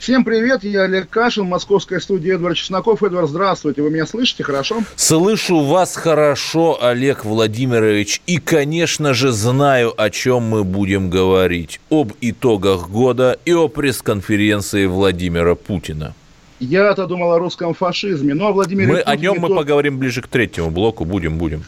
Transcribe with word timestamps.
Всем 0.00 0.24
привет, 0.24 0.64
я 0.64 0.84
Олег 0.84 1.10
Кашин, 1.10 1.44
московская 1.44 2.00
студия 2.00 2.36
Эдвард 2.36 2.56
Чесноков. 2.56 3.02
Эдвард, 3.02 3.28
здравствуйте, 3.28 3.82
вы 3.82 3.90
меня 3.90 4.06
слышите 4.06 4.42
хорошо? 4.42 4.78
Слышу 4.96 5.60
вас 5.60 5.94
хорошо, 5.94 6.82
Олег 6.82 7.26
Владимирович, 7.26 8.22
и, 8.26 8.38
конечно 8.38 9.12
же, 9.12 9.30
знаю, 9.30 9.92
о 10.00 10.08
чем 10.08 10.44
мы 10.44 10.64
будем 10.64 11.10
говорить. 11.10 11.82
Об 11.90 12.14
итогах 12.22 12.88
года 12.88 13.38
и 13.44 13.52
о 13.52 13.68
пресс-конференции 13.68 14.86
Владимира 14.86 15.54
Путина. 15.54 16.14
Я-то 16.60 17.06
думал 17.06 17.32
о 17.32 17.38
русском 17.38 17.74
фашизме, 17.74 18.32
но 18.32 18.48
о 18.48 18.52
Владимире 18.52 18.88
Мы, 18.88 18.94
Путине 19.00 19.12
о 19.12 19.16
нем 19.16 19.36
мы 19.38 19.48
то- 19.48 19.56
поговорим 19.56 19.98
ближе 19.98 20.22
к 20.22 20.28
третьему 20.28 20.70
блоку, 20.70 21.04
будем, 21.04 21.36
будем. 21.36 21.64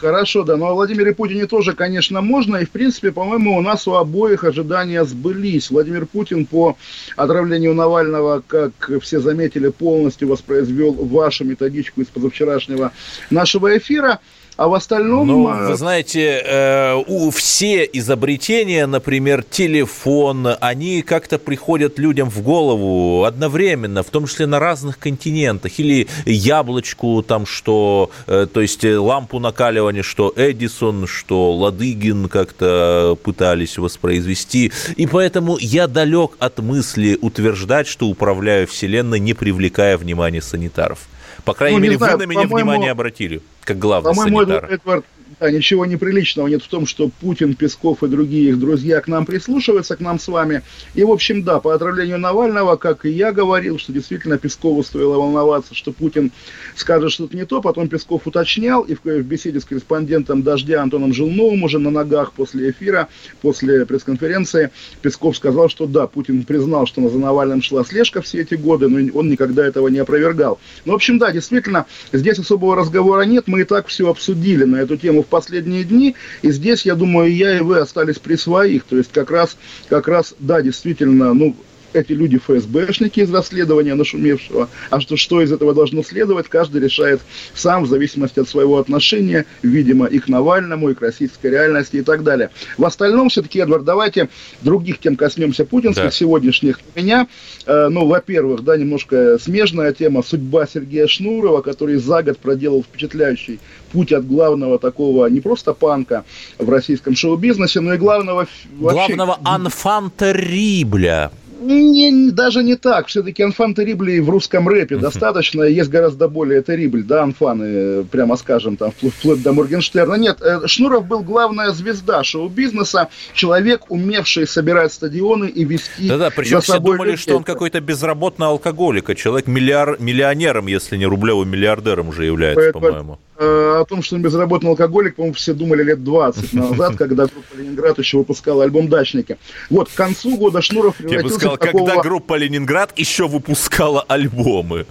Хорошо, 0.00 0.44
да, 0.44 0.58
но 0.58 0.66
о 0.66 0.74
Владимире 0.74 1.14
Путине 1.14 1.46
тоже, 1.46 1.72
конечно, 1.72 2.20
можно, 2.20 2.56
и, 2.56 2.66
в 2.66 2.70
принципе, 2.70 3.12
по-моему, 3.12 3.56
у 3.56 3.62
нас 3.62 3.88
у 3.88 3.94
обоих 3.94 4.44
ожидания 4.44 5.02
сбылись. 5.06 5.70
Владимир 5.70 6.04
Путин 6.04 6.44
по 6.44 6.76
отравлению 7.16 7.72
Навального, 7.72 8.42
как 8.46 8.72
все 9.00 9.20
заметили, 9.20 9.68
полностью 9.68 10.28
воспроизвел 10.28 10.92
вашу 10.92 11.44
методичку 11.44 12.02
из 12.02 12.08
позавчерашнего 12.08 12.92
нашего 13.30 13.78
эфира, 13.78 14.20
а 14.56 14.68
в 14.68 14.74
остальном... 14.74 15.26
Ну, 15.26 15.48
э, 15.48 15.68
вы 15.68 15.76
знаете, 15.76 16.42
э, 16.44 16.94
у, 17.06 17.30
все 17.30 17.84
изобретения, 17.84 18.86
например, 18.86 19.42
телефон, 19.42 20.48
они 20.60 21.02
как-то 21.02 21.38
приходят 21.38 21.98
людям 21.98 22.30
в 22.30 22.40
голову 22.40 23.24
одновременно, 23.24 24.02
в 24.02 24.10
том 24.10 24.26
числе 24.26 24.46
на 24.46 24.58
разных 24.58 24.98
континентах. 24.98 25.78
Или 25.78 26.08
яблочку, 26.24 27.22
там, 27.22 27.44
что, 27.44 28.10
э, 28.26 28.46
то 28.50 28.62
есть 28.62 28.84
э, 28.84 28.98
лампу 28.98 29.38
накаливания, 29.38 30.02
что 30.02 30.32
Эдисон, 30.34 31.06
что 31.06 31.52
Ладыгин 31.52 32.28
как-то 32.28 33.18
пытались 33.22 33.76
воспроизвести. 33.76 34.72
И 34.96 35.06
поэтому 35.06 35.58
я 35.60 35.86
далек 35.86 36.32
от 36.38 36.60
мысли 36.60 37.18
утверждать, 37.20 37.86
что 37.86 38.06
управляю 38.06 38.66
Вселенной, 38.66 39.20
не 39.20 39.34
привлекая 39.34 39.98
внимания 39.98 40.40
санитаров. 40.40 41.00
По 41.46 41.54
крайней 41.54 41.76
Ну, 41.76 41.82
мере, 41.84 41.96
знаю, 41.96 42.18
вы 42.18 42.26
на 42.26 42.28
меня 42.28 42.46
внимание 42.48 42.90
обратили, 42.90 43.40
как 43.62 43.78
главный 43.78 44.10
По-моему, 44.10 44.40
санитар. 44.40 44.64
Эдвард, 44.68 45.04
да, 45.40 45.50
ничего 45.50 45.84
неприличного 45.86 46.46
нет 46.46 46.62
в 46.62 46.68
том, 46.68 46.86
что 46.86 47.10
Путин, 47.20 47.54
Песков 47.54 48.02
и 48.02 48.08
другие 48.08 48.50
их 48.50 48.58
друзья 48.58 49.00
к 49.00 49.08
нам 49.08 49.26
прислушиваются, 49.26 49.96
к 49.96 50.00
нам 50.00 50.18
с 50.18 50.28
вами. 50.28 50.62
И, 50.94 51.04
в 51.04 51.10
общем, 51.10 51.42
да, 51.42 51.60
по 51.60 51.74
отравлению 51.74 52.18
Навального, 52.18 52.76
как 52.76 53.04
и 53.04 53.10
я 53.10 53.32
говорил, 53.32 53.78
что 53.78 53.92
действительно 53.92 54.38
Пескову 54.38 54.82
стоило 54.82 55.16
волноваться, 55.16 55.74
что 55.74 55.92
Путин 55.92 56.32
скажет 56.76 57.10
что-то 57.10 57.36
не 57.36 57.44
то, 57.44 57.60
потом 57.60 57.88
Песков 57.88 58.26
уточнял, 58.26 58.82
и 58.82 58.94
в, 58.94 59.04
в 59.04 59.22
беседе 59.22 59.60
с 59.60 59.64
корреспондентом 59.64 60.42
«Дождя» 60.42 60.82
Антоном 60.82 61.12
Жилновым 61.12 61.64
уже 61.64 61.78
на 61.78 61.90
ногах 61.90 62.32
после 62.32 62.70
эфира, 62.70 63.08
после 63.42 63.84
пресс-конференции, 63.84 64.70
Песков 65.02 65.36
сказал, 65.36 65.68
что 65.68 65.86
да, 65.86 66.06
Путин 66.06 66.44
признал, 66.44 66.86
что 66.86 67.06
за 67.08 67.18
Навальным 67.18 67.62
шла 67.62 67.84
слежка 67.84 68.22
все 68.22 68.40
эти 68.42 68.54
годы, 68.54 68.88
но 68.88 69.10
он 69.18 69.28
никогда 69.28 69.66
этого 69.66 69.88
не 69.88 69.98
опровергал. 69.98 70.58
Ну, 70.84 70.92
в 70.92 70.94
общем, 70.96 71.18
да, 71.18 71.30
действительно, 71.32 71.86
здесь 72.12 72.38
особого 72.38 72.76
разговора 72.76 73.22
нет, 73.22 73.44
мы 73.46 73.62
и 73.62 73.64
так 73.64 73.88
все 73.88 74.08
обсудили 74.08 74.64
на 74.64 74.76
эту 74.76 74.96
тему 74.96 75.15
в 75.22 75.26
последние 75.26 75.84
дни, 75.84 76.16
и 76.42 76.50
здесь, 76.50 76.86
я 76.86 76.94
думаю, 76.94 77.34
я 77.34 77.56
и 77.56 77.60
вы 77.60 77.78
остались 77.78 78.18
при 78.18 78.36
своих, 78.36 78.84
то 78.84 78.96
есть 78.96 79.12
как 79.12 79.30
раз, 79.30 79.56
как 79.88 80.08
раз, 80.08 80.34
да, 80.38 80.62
действительно, 80.62 81.34
ну, 81.34 81.56
эти 81.92 82.12
люди 82.12 82.38
ФСБшники 82.38 83.20
из 83.20 83.32
расследования 83.32 83.94
нашумевшего, 83.94 84.68
а 84.90 85.00
что, 85.00 85.16
что 85.16 85.40
из 85.40 85.52
этого 85.52 85.74
должно 85.74 86.02
следовать, 86.02 86.48
каждый 86.48 86.80
решает 86.82 87.20
сам 87.54 87.84
в 87.84 87.88
зависимости 87.88 88.40
от 88.40 88.48
своего 88.48 88.78
отношения, 88.78 89.46
видимо, 89.62 90.06
и 90.06 90.18
к 90.18 90.28
Навальному, 90.28 90.90
и 90.90 90.94
к 90.94 91.00
российской 91.00 91.48
реальности 91.50 91.96
и 91.96 92.02
так 92.02 92.22
далее. 92.22 92.50
В 92.78 92.84
остальном, 92.84 93.28
все-таки, 93.28 93.58
Эдвард, 93.60 93.84
давайте 93.84 94.28
других 94.62 94.98
тем 94.98 95.16
коснемся 95.16 95.64
путинских, 95.64 96.04
Да. 96.04 96.10
сегодняшних. 96.10 96.80
У 96.94 96.98
меня, 96.98 97.26
э, 97.66 97.88
ну, 97.88 98.06
во-первых, 98.06 98.62
да, 98.64 98.76
немножко 98.76 99.38
смежная 99.38 99.92
тема, 99.92 100.22
судьба 100.22 100.66
Сергея 100.66 101.06
Шнурова, 101.06 101.62
который 101.62 101.96
за 101.96 102.22
год 102.22 102.38
проделал 102.38 102.82
впечатляющий 102.82 103.58
путь 103.92 104.12
от 104.12 104.26
главного 104.26 104.78
такого, 104.78 105.26
не 105.26 105.40
просто 105.40 105.72
панка 105.72 106.24
в 106.58 106.68
российском 106.68 107.14
шоу-бизнесе, 107.14 107.80
но 107.80 107.94
и 107.94 107.98
главного... 107.98 108.46
вообще- 108.78 109.14
Главного 109.14 109.38
анфантерибля. 109.44 111.30
Не- 111.60 112.30
даже 112.30 112.62
не 112.62 112.76
так. 112.76 113.06
Все-таки 113.08 113.42
анфан 113.42 113.74
терриблей 113.74 114.20
в 114.20 114.30
русском 114.30 114.68
рэпе 114.68 114.96
достаточно. 114.96 115.62
Есть 115.62 115.90
гораздо 115.90 116.28
более 116.28 116.62
террибль, 116.62 117.02
да, 117.02 117.22
анфаны, 117.22 117.64
э, 117.64 118.04
прямо 118.10 118.36
скажем, 118.36 118.76
там, 118.76 118.90
впло- 118.90 119.10
вплоть 119.10 119.42
до 119.42 119.52
Моргенштерна. 119.52 120.14
Нет, 120.14 120.38
э, 120.42 120.66
Шнуров 120.66 121.06
был 121.06 121.20
главная 121.20 121.70
звезда 121.70 122.22
шоу-бизнеса, 122.24 123.08
человек, 123.34 123.90
умевший 123.90 124.46
собирать 124.46 124.92
стадионы 124.92 125.46
и 125.46 125.64
вести 125.64 126.08
Да-да, 126.08 126.30
причем 126.30 126.60
все 126.60 126.78
думали, 126.78 127.10
людей. 127.12 127.22
что 127.22 127.36
он 127.36 127.44
какой-то 127.44 127.80
безработный 127.80 128.46
алкоголик, 128.46 129.10
а 129.10 129.14
человек 129.14 129.46
миллиар... 129.46 129.96
миллионером, 130.00 130.66
если 130.66 130.96
не 130.96 131.06
рублевым 131.06 131.48
миллиардером 131.48 132.08
уже 132.08 132.24
является, 132.24 132.60
Поэтому- 132.72 132.86
по-моему. 132.86 133.18
Э, 133.38 133.80
О 133.82 133.84
том, 133.84 134.02
что 134.02 134.16
он 134.16 134.22
безработный 134.22 134.70
алкоголик, 134.70 135.16
по-моему, 135.16 135.34
все 135.34 135.52
думали 135.52 135.82
лет 135.82 136.02
20 136.02 136.52
назад, 136.54 136.96
когда 136.96 137.26
группа 137.26 137.54
«Ленинград» 137.58 137.98
еще 137.98 138.16
выпускала 138.18 138.64
альбом 138.64 138.88
«Дачники». 138.88 139.36
Вот, 139.68 139.90
к 139.90 139.94
концу 139.94 140.38
года 140.38 140.62
Шнуров 140.62 140.94
Я 141.00 141.04
бы 141.04 141.08
превратился 141.10 141.45
сказал, 141.54 141.56
такого... 141.58 141.86
когда 141.86 142.02
группа 142.02 142.36
Ленинград 142.36 142.92
еще 142.96 143.28
выпускала 143.28 144.02
альбомы. 144.02 144.86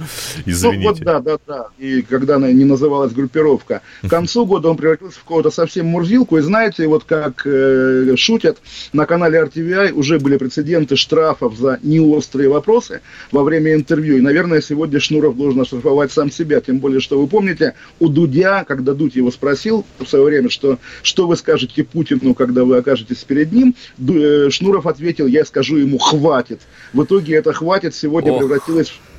Извините. 0.45 0.83
Ну, 0.83 0.89
вот 0.89 0.99
да, 0.99 1.19
да, 1.19 1.37
да. 1.47 1.67
И 1.77 2.01
когда 2.01 2.35
она 2.35 2.51
не 2.51 2.65
называлась 2.65 3.13
группировка. 3.13 3.81
К 4.01 4.09
концу 4.09 4.45
года 4.45 4.69
он 4.69 4.77
превратился 4.77 5.19
в 5.19 5.23
какого-то 5.23 5.51
совсем 5.51 5.87
мурзилку. 5.87 6.37
И 6.37 6.41
знаете, 6.41 6.87
вот 6.87 7.03
как 7.03 7.43
э, 7.45 8.15
шутят, 8.17 8.57
на 8.93 9.05
канале 9.05 9.39
RTVI 9.39 9.91
уже 9.91 10.19
были 10.19 10.37
прецеденты 10.37 10.95
штрафов 10.95 11.57
за 11.57 11.79
неострые 11.81 12.49
вопросы 12.49 13.01
во 13.31 13.43
время 13.43 13.73
интервью. 13.73 14.17
И, 14.17 14.21
наверное, 14.21 14.61
сегодня 14.61 14.99
Шнуров 14.99 15.35
должен 15.35 15.61
оштрафовать 15.61 16.11
сам 16.11 16.31
себя. 16.31 16.61
Тем 16.61 16.79
более, 16.79 16.99
что 16.99 17.19
вы 17.19 17.27
помните, 17.27 17.73
у 17.99 18.09
Дудя, 18.09 18.63
когда 18.67 18.93
Дудь 18.93 19.15
его 19.15 19.31
спросил 19.31 19.85
в 19.99 20.05
свое 20.05 20.25
время, 20.25 20.49
что, 20.49 20.79
что 21.01 21.27
вы 21.27 21.35
скажете 21.35 21.83
Путину, 21.83 22.33
когда 22.33 22.63
вы 22.63 22.77
окажетесь 22.77 23.23
перед 23.23 23.51
ним, 23.51 23.75
Ду- 23.97 24.17
э, 24.17 24.49
Шнуров 24.49 24.85
ответил, 24.87 25.27
я 25.27 25.45
скажу 25.45 25.77
ему 25.77 25.97
«хватит». 25.97 26.44
В 26.93 27.03
итоге 27.03 27.35
это 27.35 27.53
«хватит» 27.53 27.95
сегодня 27.95 28.31
Ох. 28.31 28.39
превратилось 28.39 28.89
в 28.89 29.14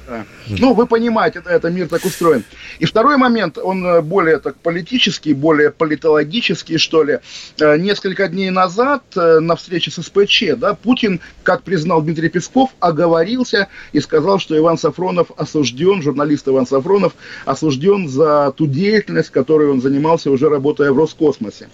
Ну, 0.48 0.74
вы 0.74 0.86
понимаете, 0.86 1.40
да, 1.44 1.52
это 1.52 1.70
мир 1.70 1.88
так 1.88 2.04
устроен. 2.04 2.44
И 2.78 2.84
второй 2.84 3.16
момент, 3.16 3.58
он 3.58 3.84
э, 3.84 4.00
более 4.02 4.38
так 4.38 4.56
политический, 4.56 5.34
более 5.34 5.70
политологический, 5.70 6.78
что 6.78 7.02
ли. 7.02 7.18
Э, 7.60 7.76
Несколько 7.76 8.28
дней 8.28 8.50
назад 8.50 9.02
э, 9.16 9.40
на 9.40 9.56
встрече 9.56 9.90
с 9.90 10.02
СПЧ, 10.02 10.56
да, 10.56 10.74
Путин, 10.74 11.20
как 11.42 11.62
признал 11.62 12.02
Дмитрий 12.02 12.28
Песков, 12.28 12.70
оговорился 12.80 13.68
и 13.92 14.00
сказал, 14.00 14.38
что 14.38 14.56
Иван 14.56 14.78
Сафронов 14.78 15.28
осужден, 15.36 16.02
журналист 16.02 16.48
Иван 16.48 16.66
Сафронов 16.66 17.14
осужден 17.44 18.08
за 18.08 18.52
ту 18.56 18.66
деятельность, 18.66 19.30
которой 19.30 19.68
он 19.68 19.80
занимался 19.80 20.30
уже 20.30 20.48
работая 20.48 20.92
в 20.92 20.98
Роскосмосе. 20.98 21.68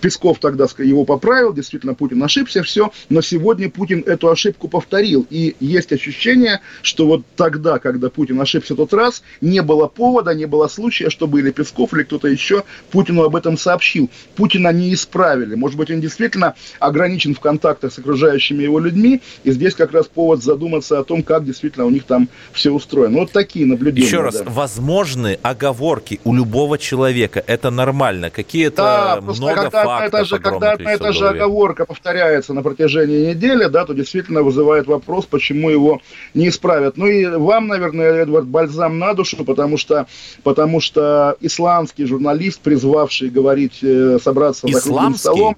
Песков 0.00 0.38
тогда 0.38 0.66
его 0.78 1.04
поправил, 1.04 1.52
действительно 1.52 1.94
Путин 1.94 2.22
ошибся, 2.22 2.62
все, 2.62 2.90
но 3.08 3.20
сегодня 3.20 3.70
Путин 3.70 4.02
эту 4.06 4.30
ошибку 4.30 4.68
повторил. 4.68 5.26
И 5.30 5.56
есть 5.60 5.92
ощущение, 5.92 6.60
что 6.82 7.06
вот 7.06 7.22
тогда, 7.36 7.65
когда 7.78 8.08
Путин 8.10 8.40
ошибся 8.40 8.74
тот 8.74 8.92
раз, 8.92 9.22
не 9.40 9.62
было 9.62 9.86
повода, 9.86 10.34
не 10.34 10.46
было 10.46 10.68
случая, 10.68 11.10
чтобы 11.10 11.40
или 11.40 11.50
Песков, 11.50 11.92
или 11.94 12.02
кто-то 12.02 12.28
еще 12.28 12.64
Путину 12.90 13.22
об 13.24 13.36
этом 13.36 13.58
сообщил. 13.58 14.10
Путина 14.36 14.72
не 14.72 14.94
исправили. 14.94 15.54
Может 15.54 15.76
быть, 15.76 15.90
он 15.90 16.00
действительно 16.00 16.54
ограничен 16.80 17.34
в 17.34 17.40
контактах 17.40 17.92
с 17.92 17.98
окружающими 17.98 18.62
его 18.62 18.78
людьми, 18.78 19.20
и 19.44 19.50
здесь 19.50 19.74
как 19.74 19.92
раз 19.92 20.06
повод 20.06 20.42
задуматься 20.42 20.98
о 20.98 21.04
том, 21.04 21.22
как 21.22 21.44
действительно 21.44 21.86
у 21.86 21.90
них 21.90 22.04
там 22.04 22.28
все 22.52 22.70
устроено. 22.70 23.18
Вот 23.18 23.32
такие 23.32 23.66
наблюдения. 23.66 24.06
Еще 24.06 24.20
раз, 24.20 24.40
да. 24.40 24.50
возможны 24.50 25.38
оговорки 25.42 26.20
у 26.24 26.34
любого 26.34 26.78
человека. 26.78 27.42
Это 27.46 27.70
нормально. 27.70 28.30
Какие-то 28.30 28.76
Да, 28.76 29.20
много 29.20 29.54
когда 29.54 29.66
одна 29.66 29.84
фактов 29.84 30.20
эта 30.20 30.24
же, 30.24 30.38
когда 30.38 30.72
одна 30.72 30.84
количество 30.84 31.12
в 31.12 31.14
же 31.14 31.28
оговорка 31.28 31.84
повторяется 31.84 32.54
на 32.54 32.62
протяжении 32.62 33.30
недели, 33.30 33.64
да, 33.66 33.84
то 33.84 33.94
действительно 33.94 34.42
вызывает 34.42 34.86
вопрос, 34.86 35.26
почему 35.26 35.70
его 35.70 36.00
не 36.34 36.48
исправят. 36.48 36.96
Ну 36.96 37.06
и 37.06 37.26
вам, 37.56 37.68
наверное, 37.68 38.22
Эдвард, 38.22 38.46
бальзам 38.46 38.98
на 38.98 39.14
душу, 39.14 39.44
потому 39.44 39.76
что, 39.76 40.06
потому 40.42 40.80
что 40.80 41.36
исландский 41.40 42.04
журналист, 42.04 42.60
призвавший 42.60 43.30
говорить, 43.30 43.78
э, 43.82 44.18
собраться 44.22 44.66
за 44.68 44.80
круглым 44.80 45.14
Исламский? 45.14 45.18
столом, 45.18 45.56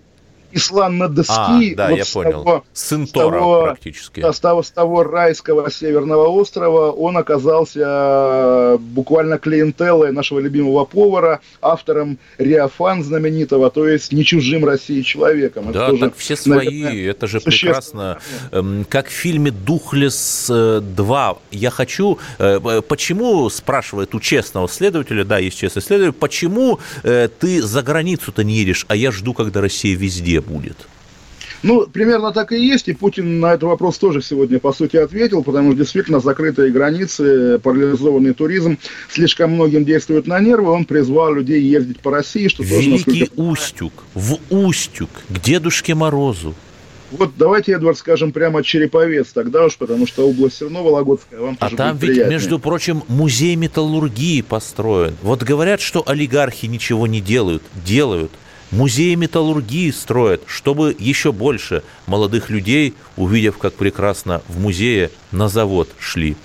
Ислам 0.53 0.99
на 0.99 1.09
доски. 1.09 1.33
А, 1.73 1.77
да, 1.77 1.89
вот 1.91 1.99
я 1.99 2.05
понял. 2.13 2.45
Того, 2.45 2.65
Сын 2.73 3.07
Тора 3.07 3.39
того, 3.39 3.63
практически. 3.65 4.21
Да, 4.21 4.33
с 4.33 4.41
того, 4.41 4.63
с 4.63 4.71
того 4.71 5.03
райского 5.03 5.71
северного 5.71 6.29
острова 6.29 6.91
он 6.91 7.17
оказался 7.17 7.81
э, 7.85 8.79
буквально 8.79 9.39
клиентеллой 9.39 10.13
нашего 10.13 10.39
любимого 10.39 10.85
повара, 10.85 11.41
автором 11.61 12.19
Риафан 12.39 13.05
знаменитого, 13.05 13.71
то 13.71 13.87
есть 13.87 14.13
не 14.13 14.25
чужим 14.25 14.65
России 14.65 15.03
человеком. 15.03 15.71
Да, 15.73 15.89
это 15.89 15.99
так 15.99 16.17
все 16.17 16.37
свои, 16.37 16.83
наверное, 16.83 17.11
это 17.11 17.27
же 17.27 17.41
прекрасно. 17.41 18.19
Эм, 18.53 18.87
как 18.89 19.09
в 19.09 19.13
фильме 19.13 19.51
«Духлес 19.51 20.49
2». 20.51 21.39
Я 21.51 21.71
хочу... 21.71 22.19
Э, 22.39 22.81
почему, 22.87 23.51
спрашивает 23.51 24.15
у 24.15 24.21
честного 24.21 24.69
следователя, 24.69 25.25
да, 25.25 25.39
есть 25.39 25.59
честный 25.59 25.83
следователь, 25.83 26.19
почему 26.19 26.79
э, 27.03 27.29
ты 27.39 27.63
за 27.63 27.83
границу-то 27.83 28.45
не 28.45 28.55
едешь, 28.55 28.87
а 28.89 28.97
я 28.97 29.11
жду, 29.11 29.35
когда 29.35 29.61
Россия 29.61 29.97
везде 29.97 30.38
будет? 30.41 30.89
Ну, 31.63 31.87
примерно 31.87 32.33
так 32.33 32.53
и 32.53 32.65
есть, 32.65 32.89
и 32.89 32.93
Путин 32.93 33.41
на 33.41 33.55
этот 33.55 33.65
вопрос 33.65 33.99
тоже 33.99 34.23
сегодня, 34.23 34.59
по 34.59 34.73
сути, 34.73 34.97
ответил, 34.97 35.43
потому 35.43 35.73
что 35.73 35.79
действительно 35.79 36.21
закрытые 36.21 36.71
границы, 36.71 37.59
парализованный 37.59 38.33
туризм 38.33 38.79
слишком 39.11 39.53
многим 39.53 39.85
действует 39.85 40.27
на 40.27 40.39
нервы, 40.39 40.71
он 40.71 40.85
призвал 40.85 41.35
людей 41.35 41.61
ездить 41.61 42.01
по 42.01 42.13
России, 42.13 42.49
что 42.49 42.63
Великий 42.63 43.05
тоже... 43.05 43.17
Великий 43.17 43.33
Устюг, 43.37 43.93
в 44.15 44.39
Устюг, 44.51 45.11
к 45.29 45.41
Дедушке 45.41 45.95
Морозу. 45.95 46.55
Вот 47.11 47.33
давайте, 47.39 47.73
Эдвард, 47.73 47.97
скажем 47.97 48.33
прямо 48.33 48.63
Череповец 48.63 49.29
тогда 49.33 49.65
уж, 49.65 49.79
потому 49.79 50.07
что 50.07 50.29
область 50.29 50.57
все 50.57 50.67
равно 50.67 50.85
Вологодская, 50.85 51.41
вам 51.41 51.57
А 51.59 51.71
там 51.71 51.97
ведь, 51.97 52.11
приятнее. 52.11 52.29
между 52.29 52.59
прочим, 52.59 53.03
музей 53.09 53.57
металлургии 53.57 54.43
построен. 54.43 55.15
Вот 55.23 55.43
говорят, 55.43 55.81
что 55.81 56.05
олигархи 56.07 56.67
ничего 56.67 57.07
не 57.07 57.21
делают. 57.21 57.63
Делают– 57.85 58.31
Музеи 58.71 59.15
металлургии 59.15 59.91
строят, 59.91 60.43
чтобы 60.47 60.95
еще 60.99 61.33
больше 61.33 61.83
молодых 62.07 62.51
людей, 62.51 62.95
увидев, 63.17 63.57
как 63.57 63.73
прекрасно 63.75 64.43
в 64.49 64.61
музее, 64.61 65.11
на 65.33 65.49
завод 65.49 65.89
шли. 65.99 66.37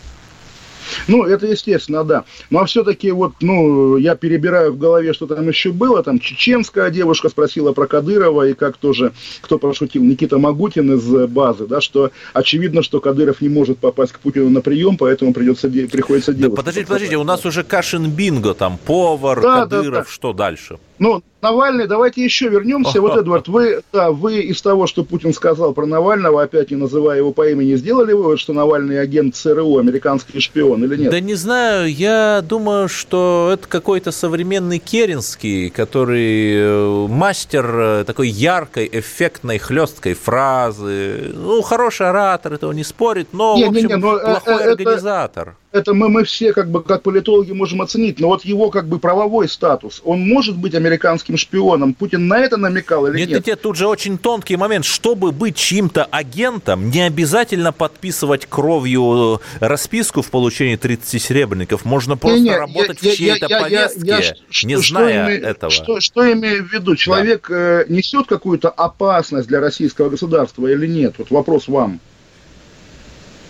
Ну, 1.08 1.24
это 1.24 1.48
естественно, 1.48 2.04
да. 2.04 2.24
Но 2.50 2.60
ну, 2.60 2.64
а 2.64 2.66
все-таки 2.66 3.12
вот, 3.12 3.34
ну, 3.42 3.98
я 3.98 4.16
перебираю 4.16 4.74
в 4.74 4.78
голове, 4.78 5.14
что 5.14 5.28
там 5.28 5.48
еще 5.48 5.72
было. 5.72 6.04
Там 6.04 6.20
чеченская 6.20 6.90
девушка 6.90 7.30
спросила 7.30 7.74
про 7.74 7.88
Кадырова, 7.88 8.48
и 8.48 8.54
как 8.54 8.78
тоже, 8.78 9.14
кто 9.42 9.58
пошутил, 9.58 10.04
Никита 10.04 10.38
Магутин 10.38 10.94
из 10.94 11.28
базы, 11.30 11.68
да, 11.68 11.81
что 11.81 12.12
очевидно, 12.34 12.84
что 12.84 13.00
Кадыров 13.00 13.42
не 13.42 13.50
может 13.50 13.80
попасть 13.80 14.14
к 14.14 14.19
Путину 14.19 14.50
на 14.50 14.62
прием, 14.62 14.98
поэтому 14.98 15.34
придется, 15.34 15.69
приходится 15.69 16.34
делать. 16.34 16.56
Да, 16.56 16.58
подождите, 16.58 16.88
подождите, 16.88 17.18
у 17.18 17.24
нас 17.24 17.46
уже 17.46 17.64
Кашин 17.64 18.10
Бинго, 18.10 18.54
там, 18.54 18.78
повар, 18.78 19.42
да, 19.42 19.62
Кадыров, 19.62 19.94
да, 19.94 20.00
да. 20.02 20.06
что 20.10 20.34
дальше? 20.34 20.78
Ну, 21.00 21.24
Навальный, 21.42 21.88
давайте 21.88 22.24
еще 22.24 22.48
вернемся. 22.48 23.01
Вот, 23.01 23.18
Эдвард, 23.18 23.48
вы, 23.50 23.81
да, 23.92 24.12
вы 24.12 24.40
из 24.42 24.62
того, 24.62 24.88
что 24.88 25.04
Путин 25.04 25.34
сказал 25.34 25.74
про 25.74 25.86
Навального, 25.86 26.42
опять 26.42 26.72
не 26.72 26.78
называя 26.78 27.18
его 27.18 27.34
по 27.34 27.50
имени, 27.50 27.75
сделали 27.75 28.13
вывод, 28.13 28.40
что 28.40 28.54
Навальный 28.54 29.00
агент 29.00 29.36
ЦРУ, 29.36 29.78
американский 29.78 30.40
шпион 30.40 30.84
или 30.86 30.95
нет? 30.95 31.12
Да 31.12 31.19
не 31.19 31.36
знаю, 31.36 31.94
я 31.94 32.42
думаю, 32.48 32.88
что 32.88 33.51
это 33.54 33.68
какой-то 33.68 34.12
современный 34.12 34.80
Керенский, 34.80 35.69
который 35.69 36.54
э, 36.56 37.07
мастер 37.10 37.66
э, 37.78 38.04
такой 38.06 38.30
яркой, 38.30 38.90
эффектной, 38.92 39.57
хлесткой 39.57 40.13
фразы. 40.13 41.31
Ну, 41.34 41.62
хороший 41.62 42.07
оратор, 42.07 42.54
этого 42.54 42.72
не 42.72 42.84
спорит, 42.84 43.30
но, 43.34 43.57
не, 43.57 43.66
в 43.66 43.69
общем, 43.69 43.88
не, 43.88 43.94
не, 43.95 44.00
но 44.00 44.18
э, 44.18 44.24
плохой 44.24 44.56
это, 44.56 44.72
организатор 44.72 45.56
это 45.74 45.94
мы, 45.94 46.07
мы 46.07 46.24
все, 46.24 46.54
как 46.54 46.69
бы, 46.69 46.84
как 46.84 47.01
политологи, 47.01 47.51
можем 47.51 47.81
оценить. 47.81 48.19
Но 48.19 48.28
вот 48.28 48.45
его, 48.45 48.69
как 48.69 48.88
бы, 48.88 49.00
правовой 49.00 49.50
статус, 49.50 50.01
он 50.06 50.22
может 50.22 50.56
быть 50.56 50.75
американским 50.83 51.38
шпионом? 51.38 51.94
Путин 51.94 52.27
на 52.27 52.39
это 52.39 52.57
намекал 52.57 53.07
или 53.07 53.19
нет? 53.19 53.30
Нет, 53.30 53.47
нет, 53.47 53.62
тут 53.62 53.75
же 53.75 53.88
очень 53.88 54.18
тонкий 54.18 54.57
момент. 54.57 54.85
Чтобы 54.85 55.31
быть 55.31 55.56
чьим-то 55.56 56.06
агентом, 56.06 56.89
не 56.89 57.01
обязательно 57.01 57.71
подписывать 57.71 58.45
кровью 58.45 59.41
э, 59.59 59.65
расписку 59.65 60.21
в 60.21 60.30
получении 60.30 60.75
30 60.75 61.21
серебряников. 61.21 61.85
Можно 61.85 62.18
просто 62.18 62.39
не, 62.39 62.50
не, 62.50 62.57
работать 62.57 63.00
я, 63.01 63.12
в 63.12 63.15
чьей-то 63.15 63.47
я, 63.50 63.62
повестке, 63.62 64.01
я, 64.03 64.19
я, 64.19 64.33
не 64.63 64.81
что, 64.81 64.88
зная 64.88 65.25
что 65.25 65.35
име, 65.35 65.47
этого. 65.47 65.71
Что, 65.71 66.00
что 66.00 66.31
имею 66.31 66.68
в 66.68 66.74
виду? 66.74 66.95
Человек 66.95 67.47
да. 67.50 67.81
Э, 67.81 67.85
несет 67.89 68.27
какую-то 68.27 68.69
опасность 68.69 69.47
для 69.47 69.59
российского 69.59 70.09
государства 70.09 70.68
или 70.68 70.88
нет? 70.88 71.15
Вот 71.18 71.31
вопрос 71.31 71.68
вам. 71.68 72.00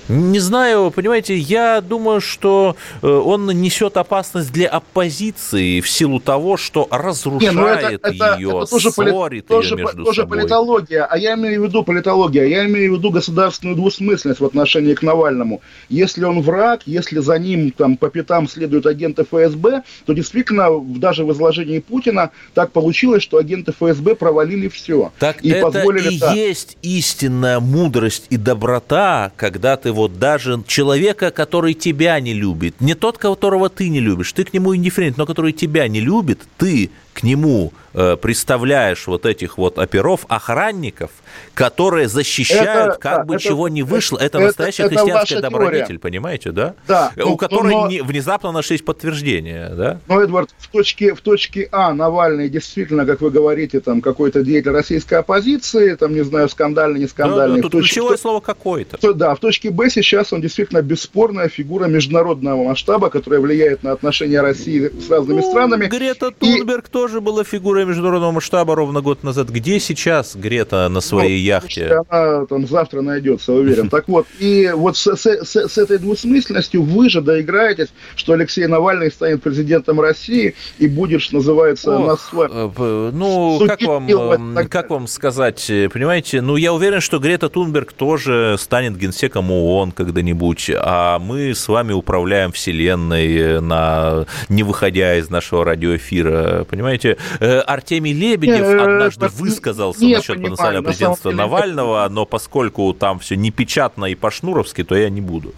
Не 0.10 0.40
знаю, 0.40 0.92
понимаете, 0.92 1.38
я 1.38 1.80
думаю, 1.82 2.20
что 2.20 2.76
э, 3.02 3.08
он 3.08 3.48
несет 3.48 3.96
опасность 3.96 4.52
для 4.52 4.68
оппозиции 4.68 5.80
в 5.80 5.90
силу 5.90 6.20
того, 6.20 6.58
что 6.58 6.88
разрушает 6.92 7.54
Не, 7.54 7.60
ну 7.60 7.68
это, 7.68 7.88
это, 7.88 8.36
ее, 8.38 8.50
это 8.50 8.70
тоже 8.70 8.92
ссорит 8.92 9.48
поли, 9.48 9.66
ее 9.66 9.76
между 9.78 10.04
тоже 10.04 10.22
собой. 10.22 10.40
политология, 10.40 11.06
а 11.06 11.18
я 11.18 11.36
имею 11.36 11.62
в 11.62 11.68
виду 11.68 11.84
политология, 11.84 12.46
я 12.46 12.66
имею 12.66 12.94
в 12.94 12.98
виду 12.98 13.12
государственную 13.12 13.78
двусмысленность 13.78 14.42
в 14.42 14.46
отношении 14.46 14.94
к 14.94 15.02
Навальному. 15.04 15.62
Если 15.88 16.26
он 16.26 16.42
враг, 16.42 16.82
если 16.86 17.20
за 17.20 17.40
ним 17.40 17.72
там 17.72 17.96
по 17.96 18.10
пятам 18.10 18.50
следуют 18.50 18.86
агенты 18.86 19.24
ФСБ, 19.24 19.84
то 20.06 20.14
действительно 20.14 20.68
даже 20.82 21.24
в 21.24 21.32
изложении 21.32 21.80
Путина 21.80 22.32
так 22.54 22.72
получилось, 22.72 23.24
что 23.24 23.38
агенты 23.38 23.72
ФСБ 23.72 24.16
провалили 24.16 24.68
все. 24.68 25.14
Так 25.20 25.44
и 25.44 25.50
это 25.50 25.68
позволили, 25.68 26.16
и 26.16 26.20
да. 26.20 26.34
есть 26.34 26.78
истинная 26.82 27.62
мудрость 27.62 28.26
и 28.30 28.38
доброта, 28.38 29.32
когда 29.38 29.78
ты 29.78 29.93
вот 29.94 30.20
даже 30.20 30.62
человека, 30.68 31.32
который 31.32 31.74
тебя 31.74 32.20
не 32.20 32.34
любит, 32.34 32.82
не 32.82 32.96
тот, 32.96 33.18
которого 33.18 33.70
ты 33.70 33.90
не 33.90 34.00
любишь, 34.00 34.34
ты 34.34 34.44
к 34.44 34.54
нему 34.54 34.76
индифферент, 34.76 35.18
но 35.18 35.26
который 35.26 35.54
тебя 35.54 35.88
не 35.88 36.02
любит, 36.02 36.42
ты 36.58 36.90
к 37.14 37.24
нему 37.24 37.72
э, 37.94 38.18
представляешь 38.18 39.08
вот 39.08 39.26
этих 39.26 39.58
вот 39.58 39.78
оперов, 39.78 40.26
охранников, 40.28 41.12
которые 41.54 42.08
защищают, 42.08 42.94
это, 42.94 43.00
как 43.00 43.18
да, 43.20 43.24
бы 43.26 43.36
это, 43.36 43.44
чего 43.44 43.70
не 43.70 43.84
вышло. 43.84 44.18
Это, 44.18 44.40
это 44.40 44.48
настоящая 44.48 44.84
это 44.84 44.96
христианская 44.96 45.42
добродетель, 45.42 45.86
теория. 45.86 46.00
понимаете, 46.00 46.52
да? 46.52 46.74
Да. 46.88 47.12
У 47.18 47.20
ну, 47.20 47.38
которой 47.38 47.74
но, 47.74 47.88
не, 47.88 48.02
внезапно 48.02 48.52
нашлись 48.52 48.82
подтверждения, 48.82 49.70
да? 49.70 50.00
Ну, 50.08 50.20
Эдвард, 50.20 50.50
в 50.58 50.68
точке, 50.70 51.14
в 51.14 51.22
точке 51.22 51.70
А 51.72 51.94
Навальный 51.94 52.50
действительно, 52.50 53.06
как 53.06 53.22
вы 53.22 53.30
говорите, 53.30 53.80
там 53.80 54.02
какой-то 54.02 54.44
деятель 54.44 54.72
российской 54.72 55.16
оппозиции, 55.16 55.96
там, 55.96 56.14
не 56.14 56.24
знаю, 56.24 56.50
скандальный, 56.50 57.00
не 57.02 57.08
скандальный. 57.08 57.58
Да, 57.58 57.62
да, 57.62 57.62
тут 57.62 57.72
точке, 57.74 57.88
ключевое 57.88 58.18
слово 58.18 58.40
какое-то. 58.40 59.14
Да, 59.14 59.36
в 59.36 59.40
точке 59.40 59.70
Б 59.70 59.90
сейчас 59.90 60.34
он 60.34 60.42
действительно 60.42 60.82
бесспорная 60.82 61.48
фигура 61.48 61.86
международного 61.86 62.64
масштаба, 62.64 63.10
которая 63.10 63.40
влияет 63.40 63.84
на 63.84 63.92
отношения 63.92 64.42
России 64.42 64.92
с 65.00 65.10
разными 65.10 65.42
ну, 65.42 65.50
странами. 65.50 65.86
Грета 65.86 66.32
Тунберг 66.32 66.88
и... 66.88 66.92
тоже 66.92 67.03
была 67.22 67.44
фигурой 67.44 67.86
международного 67.86 68.32
масштаба 68.32 68.76
ровно 68.76 69.02
год 69.02 69.24
назад. 69.24 69.50
Где 69.50 69.80
сейчас 69.80 70.36
Грета 70.36 70.90
на 70.90 71.02
своей 71.02 71.40
ну, 71.40 71.46
яхте? 71.46 72.04
Она 72.10 72.46
там 72.46 72.68
завтра 72.68 73.02
найдется, 73.02 73.54
уверен. 73.54 73.90
Так 73.90 74.08
вот, 74.08 74.28
и 74.40 74.72
вот 74.74 74.98
с, 74.98 75.16
с, 75.16 75.26
с, 75.26 75.56
с 75.56 75.78
этой 75.78 75.98
двусмысленностью 75.98 76.84
вы 76.84 77.10
же 77.10 77.22
доиграетесь, 77.22 77.90
что 78.16 78.34
Алексей 78.34 78.66
Навальный 78.68 79.12
станет 79.12 79.42
президентом 79.42 80.00
России 80.00 80.56
и 80.80 80.88
будет, 80.88 81.22
что 81.22 81.36
называется, 81.36 81.98
Ох, 81.98 82.08
нас 82.08 82.22
с 82.22 82.34
вами. 82.34 82.52
Э, 82.54 83.12
ну, 83.14 83.62
как 83.68 83.82
вам, 83.82 84.56
как 84.70 84.90
вам 84.90 85.08
сказать, 85.08 85.66
понимаете, 85.92 86.42
ну, 86.42 86.56
я 86.56 86.74
уверен, 86.74 87.02
что 87.02 87.20
Грета 87.20 87.50
Тунберг 87.50 87.94
тоже 87.94 88.56
станет 88.60 88.98
генсеком 88.98 89.52
ООН 89.52 89.92
когда-нибудь, 89.92 90.72
а 90.76 91.20
мы 91.20 91.54
с 91.54 91.68
вами 91.68 91.94
управляем 91.94 92.52
Вселенной, 92.52 93.62
на, 93.62 94.26
не 94.50 94.64
выходя 94.64 95.18
из 95.18 95.30
нашего 95.30 95.66
радиоэфира, 95.66 96.66
понимаете? 96.70 96.93
Э, 97.40 97.60
Артемий 97.60 98.14
Лебедев 98.14 98.66
э, 98.66 98.80
однажды 98.80 99.28
высказался 99.28 100.04
насчет 100.06 100.42
потенциального 100.42 100.84
президентства 100.84 101.32
Навального, 101.32 102.08
но 102.10 102.26
поскольку 102.26 102.94
там 102.94 103.20
все 103.20 103.36
непечатно 103.36 104.06
и 104.06 104.16
по-шнуровски, 104.16 104.84
то 104.84 104.96
я 104.96 105.10
не 105.10 105.22
буду. 105.22 105.54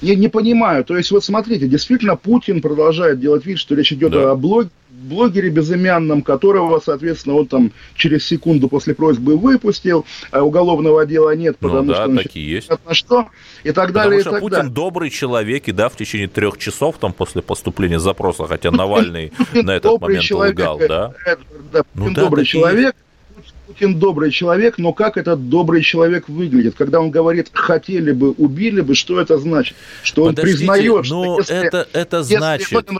Я 0.00 0.14
не 0.14 0.28
понимаю. 0.28 0.84
То 0.84 0.96
есть, 0.96 1.10
вот 1.10 1.24
смотрите, 1.24 1.66
действительно, 1.66 2.16
Путин 2.16 2.60
продолжает 2.60 3.20
делать 3.20 3.44
вид, 3.46 3.58
что 3.58 3.74
речь 3.74 3.92
идет 3.92 4.12
да. 4.12 4.30
о 4.32 4.36
блоге, 4.36 4.70
блогере 4.98 5.48
безымянном, 5.50 6.22
которого, 6.22 6.80
соответственно, 6.84 7.36
он 7.36 7.46
там 7.46 7.72
через 7.94 8.26
секунду 8.26 8.68
после 8.68 8.94
просьбы 8.94 9.36
выпустил, 9.36 10.04
а 10.30 10.42
уголовного 10.42 11.06
дела 11.06 11.34
нет, 11.34 11.56
ну 11.60 11.68
потому 11.68 11.86
ну, 11.86 11.92
да, 11.92 12.04
что... 12.04 12.16
Такие 12.16 12.50
есть. 12.50 12.70
На 12.86 12.94
что, 12.94 13.28
и 13.64 13.72
так 13.72 13.92
далее, 13.92 14.18
потому 14.18 14.20
что 14.20 14.30
и 14.30 14.32
так 14.32 14.40
Путин 14.40 14.56
далее. 14.56 14.72
добрый 14.72 15.10
человек, 15.10 15.68
и 15.68 15.72
да, 15.72 15.88
в 15.88 15.96
течение 15.96 16.28
трех 16.28 16.58
часов 16.58 16.96
там 16.98 17.12
после 17.12 17.42
поступления 17.42 18.00
запроса, 18.00 18.46
хотя 18.46 18.70
Навальный 18.70 19.32
на 19.52 19.72
этот 19.72 20.00
момент 20.00 20.30
лгал, 20.30 20.78
да? 20.78 21.14
Путин 21.72 21.84
ну 21.94 22.10
добрый 22.10 22.44
человек, 22.44 22.96
Путин 23.68 23.98
добрый 23.98 24.30
человек, 24.30 24.78
но 24.78 24.94
как 24.94 25.18
этот 25.18 25.50
добрый 25.50 25.82
человек 25.82 26.30
выглядит? 26.30 26.74
Когда 26.74 27.00
он 27.00 27.10
говорит 27.10 27.50
«хотели 27.52 28.12
бы, 28.12 28.30
убили 28.30 28.80
бы», 28.80 28.94
что 28.94 29.20
это 29.20 29.36
значит? 29.36 29.76
Что 30.02 30.24
он 30.24 30.34
признает, 30.34 31.04
ну, 31.10 31.42
что 31.42 31.52
если, 31.52 31.66
это, 31.66 31.86
это 31.92 32.22
значит... 32.22 32.72
Если 32.72 32.98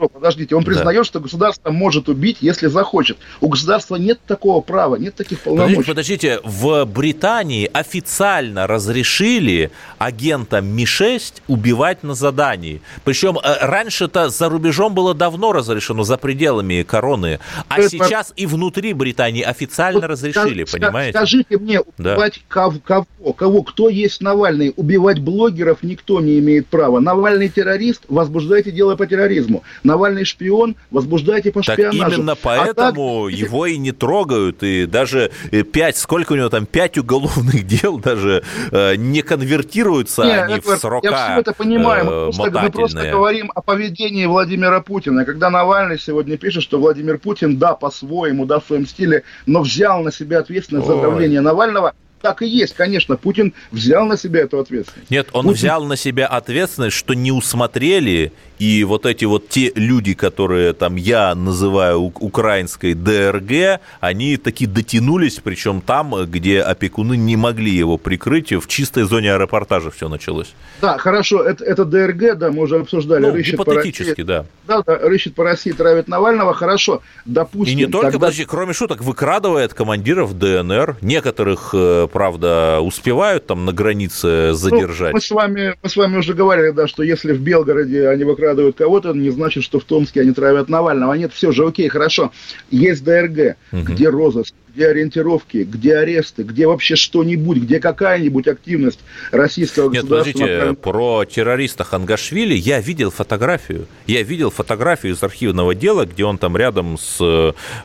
что, 0.00 0.08
подождите, 0.08 0.54
он 0.54 0.64
признает, 0.64 1.00
да. 1.00 1.04
что 1.04 1.20
государство 1.20 1.70
может 1.70 2.08
убить, 2.08 2.38
если 2.40 2.68
захочет. 2.68 3.18
У 3.40 3.48
государства 3.48 3.96
нет 3.96 4.18
такого 4.26 4.60
права, 4.60 4.96
нет 4.96 5.14
таких 5.14 5.40
полномочий. 5.40 5.82
Подождите, 5.84 6.20
подождите, 6.20 6.40
в 6.44 6.84
Британии 6.86 7.68
официально 7.72 8.66
разрешили 8.66 9.70
агентам 9.98 10.66
Ми-6 10.66 11.42
убивать 11.48 12.02
на 12.02 12.14
задании. 12.14 12.80
Причем 13.04 13.38
э, 13.38 13.66
раньше-то 13.66 14.30
за 14.30 14.48
рубежом 14.48 14.94
было 14.94 15.14
давно 15.14 15.52
разрешено, 15.52 16.02
за 16.04 16.16
пределами 16.16 16.82
короны, 16.82 17.38
а 17.68 17.78
Это... 17.78 17.90
сейчас 17.90 18.32
и 18.36 18.46
внутри 18.46 18.94
Британии 18.94 19.42
официально 19.42 20.00
вот 20.00 20.08
разрешили, 20.08 20.64
скажите, 20.64 20.86
понимаете? 20.86 21.18
Скажите 21.18 21.58
мне, 21.58 21.80
убивать 21.80 22.40
да. 22.48 22.74
кого, 22.80 23.32
кого, 23.34 23.62
кто 23.62 23.88
есть 23.88 24.20
Навальный? 24.20 24.72
Убивать 24.76 25.18
блогеров 25.18 25.82
никто 25.82 26.20
не 26.20 26.38
имеет 26.38 26.66
права. 26.68 27.00
Навальный 27.00 27.48
террорист, 27.48 28.04
возбуждайте 28.08 28.70
дело 28.70 28.96
по 28.96 29.06
терроризму. 29.06 29.62
Навальный 29.90 30.24
шпион, 30.24 30.76
возбуждайте 30.90 31.50
по 31.50 31.62
так 31.62 31.74
шпионажу. 31.74 32.16
именно 32.16 32.36
поэтому 32.36 33.26
а 33.26 33.30
так... 33.30 33.38
его 33.38 33.66
и 33.66 33.76
не 33.76 33.90
трогают, 33.90 34.62
и 34.62 34.86
даже 34.86 35.32
э, 35.50 35.62
пять, 35.64 35.96
сколько 35.96 36.32
у 36.32 36.36
него 36.36 36.48
там, 36.48 36.64
пять 36.64 36.96
уголовных 36.96 37.66
дел 37.66 37.98
даже 37.98 38.44
э, 38.70 38.94
не 38.94 39.22
конвертируются 39.22 40.22
Нет, 40.22 40.42
они 40.44 40.54
Эдвард, 40.54 40.78
в 40.78 40.80
срока 40.80 41.08
Я 41.08 41.32
все 41.32 41.40
это 41.40 41.52
понимаю, 41.52 42.04
мы 42.04 42.10
просто, 42.32 42.60
мы 42.62 42.70
просто 42.70 43.10
говорим 43.10 43.50
о 43.54 43.62
поведении 43.62 44.26
Владимира 44.26 44.80
Путина. 44.80 45.24
Когда 45.24 45.50
Навальный 45.50 45.98
сегодня 45.98 46.36
пишет, 46.36 46.62
что 46.62 46.78
Владимир 46.78 47.18
Путин, 47.18 47.58
да, 47.58 47.74
по-своему, 47.74 48.46
да, 48.46 48.60
в 48.60 48.66
своем 48.66 48.86
стиле, 48.86 49.24
но 49.46 49.62
взял 49.62 50.02
на 50.02 50.12
себя 50.12 50.38
ответственность 50.38 50.88
Ой. 50.88 50.96
за 50.96 51.02
давление 51.02 51.40
Навального, 51.40 51.94
так 52.20 52.42
и 52.42 52.46
есть, 52.46 52.74
конечно, 52.74 53.16
Путин 53.16 53.54
взял 53.70 54.06
на 54.06 54.16
себя 54.16 54.40
эту 54.40 54.58
ответственность. 54.58 55.10
Нет, 55.10 55.28
он 55.32 55.46
Путин... 55.46 55.56
взял 55.56 55.84
на 55.84 55.96
себя 55.96 56.26
ответственность, 56.26 56.96
что 56.96 57.14
не 57.14 57.32
усмотрели, 57.32 58.32
и 58.60 58.84
вот 58.84 59.06
эти 59.06 59.24
вот 59.24 59.48
те 59.48 59.72
люди, 59.74 60.12
которые 60.12 60.74
там 60.74 60.96
я 60.96 61.34
называю 61.34 62.12
украинской 62.20 62.92
ДРГ, 62.92 63.80
они 64.00 64.36
таки 64.36 64.66
дотянулись, 64.66 65.40
причем 65.42 65.80
там, 65.80 66.14
где 66.26 66.60
опекуны 66.60 67.16
не 67.16 67.36
могли 67.36 67.70
его 67.70 67.96
прикрыть, 67.96 68.52
в 68.52 68.68
чистой 68.68 69.04
зоне 69.04 69.32
аэропортажа 69.32 69.90
все 69.90 70.10
началось. 70.10 70.52
Да, 70.82 70.98
хорошо, 70.98 71.42
это, 71.42 71.64
это 71.64 71.86
ДРГ, 71.86 72.36
да, 72.36 72.52
мы 72.52 72.64
уже 72.64 72.80
обсуждали. 72.80 73.22
Ну, 73.22 73.32
рыщет 73.32 73.54
гипотетически, 73.54 74.20
по 74.20 74.26
да. 74.26 74.46
Да, 74.68 74.82
да, 74.82 74.98
рыщет 74.98 75.34
по 75.34 75.42
России, 75.42 75.72
травит 75.72 76.06
Навального, 76.06 76.52
хорошо, 76.52 77.00
допустим. 77.24 77.78
И 77.78 77.82
не 77.82 77.86
только, 77.86 78.12
тогда... 78.12 78.26
подожди, 78.26 78.44
кроме 78.44 78.74
шуток, 78.74 79.00
выкрадывает 79.00 79.72
командиров 79.72 80.38
ДНР, 80.38 80.98
некоторых 81.00 81.70
э, 81.72 82.08
правда, 82.12 82.80
успевают 82.82 83.46
там 83.46 83.64
на 83.64 83.72
границе 83.72 84.52
задержать? 84.52 85.12
Ну, 85.12 85.16
мы, 85.16 85.20
с 85.22 85.30
вами, 85.30 85.74
мы 85.82 85.88
с 85.88 85.96
вами 85.96 86.18
уже 86.18 86.34
говорили, 86.34 86.72
да, 86.72 86.86
что 86.86 87.02
если 87.02 87.32
в 87.32 87.40
Белгороде 87.40 88.06
они 88.06 88.24
выкрадывают 88.24 88.49
кого-то, 88.76 89.12
не 89.12 89.30
значит, 89.30 89.64
что 89.64 89.80
в 89.80 89.84
Томске 89.84 90.22
они 90.22 90.32
травят 90.32 90.68
Навального. 90.68 91.14
Нет, 91.14 91.32
все 91.32 91.52
же 91.52 91.66
окей, 91.66 91.88
хорошо. 91.88 92.32
Есть 92.70 93.04
ДРГ, 93.04 93.56
угу. 93.72 93.82
где 93.82 94.08
розыск, 94.08 94.54
где 94.74 94.88
ориентировки, 94.88 95.58
где 95.58 95.96
аресты, 95.96 96.42
где 96.42 96.66
вообще 96.66 96.96
что-нибудь, 96.96 97.58
где 97.58 97.80
какая-нибудь 97.80 98.46
активность 98.48 99.00
российского 99.30 99.90
Нет, 99.90 100.02
государства. 100.02 100.38
Нет, 100.38 100.48
подождите, 100.48 100.82
про 100.82 101.24
террориста 101.24 101.84
Хангашвили 101.84 102.54
я 102.54 102.80
видел 102.80 103.10
фотографию. 103.10 103.86
Я 104.06 104.22
видел 104.22 104.50
фотографию 104.50 105.14
из 105.14 105.22
архивного 105.22 105.74
дела, 105.74 106.06
где 106.06 106.24
он 106.24 106.38
там 106.38 106.56
рядом 106.56 106.98
с 106.98 107.18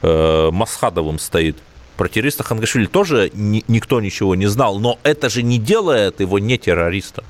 э, 0.01 0.49
Масхадовым 0.51 1.19
стоит. 1.19 1.57
Про 1.97 2.09
террориста 2.09 2.43
Хангашвили 2.43 2.87
тоже 2.87 3.31
ни, 3.33 3.63
никто 3.67 4.01
ничего 4.01 4.35
не 4.35 4.47
знал, 4.47 4.79
но 4.79 4.99
это 5.03 5.29
же 5.29 5.43
не 5.43 5.57
делает 5.57 6.19
его 6.19 6.39
не 6.39 6.57
террористом. 6.57 7.23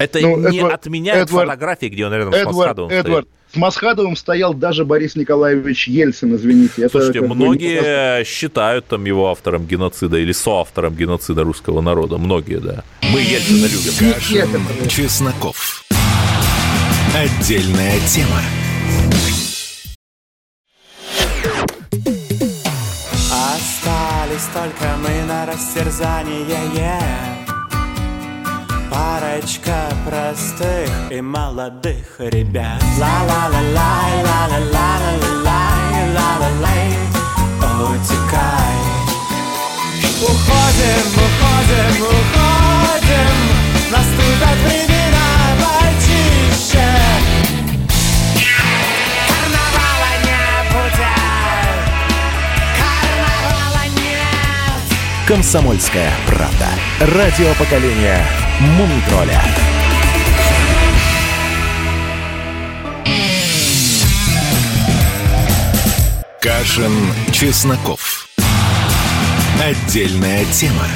Это 0.00 0.18
ну, 0.20 0.48
не 0.48 0.56
Эдвард, 0.56 0.74
отменяет 0.74 1.28
Эдвард, 1.28 1.50
фотографии, 1.50 1.86
где 1.86 2.06
он 2.06 2.14
рядом 2.14 2.32
Эдвард, 2.32 2.54
с 2.54 2.56
Масхадовым 2.56 2.90
Эдвард, 2.90 3.26
стоит. 3.26 3.52
С 3.52 3.56
Масхадовым 3.56 4.16
стоял 4.16 4.54
даже 4.54 4.86
Борис 4.86 5.14
Николаевич 5.14 5.88
Ельцин, 5.88 6.34
извините. 6.36 6.88
Слушайте, 6.88 7.18
это, 7.18 7.34
многие 7.34 8.24
считают 8.24 8.86
там 8.86 9.04
его 9.04 9.28
автором 9.28 9.66
геноцида 9.66 10.16
или 10.16 10.32
соавтором 10.32 10.94
геноцида 10.94 11.44
русского 11.44 11.82
народа. 11.82 12.16
Многие, 12.16 12.60
да. 12.60 12.82
Мы 13.12 13.20
Ельцина 13.20 13.66
любим. 13.66 14.14
Кашин, 14.14 14.88
Чесноков. 14.88 15.84
Отдельная 17.14 17.98
тема. 18.06 18.40
Остались 23.30 24.48
только 24.54 24.96
мы 25.02 25.26
на 25.26 25.44
растерзание 25.44 26.46
yeah. 26.74 27.49
Парочка 28.90 29.88
простых 30.04 30.90
и 31.10 31.20
молодых 31.20 32.18
ребят. 32.18 32.82
Ла-ла-ла-лай, 32.98 34.24
ла-ла-ла-ла-ла-лай, 34.24 36.12
ла-ла-лай. 36.16 36.88
Утекай. 37.86 38.78
Уходим, 40.20 41.06
уходим, 41.24 41.94
уходим. 42.02 43.34
Наступят 43.92 44.58
времена 44.66 45.28
почище 45.60 46.88
Комсомольская 55.30 56.10
правда. 56.26 56.66
Радио 56.98 57.54
поколения 57.54 58.20
Мумитроля. 58.58 59.40
Кашин, 66.40 66.92
Чесноков. 67.30 68.26
Отдельная 69.62 70.44
тема. 70.46 70.88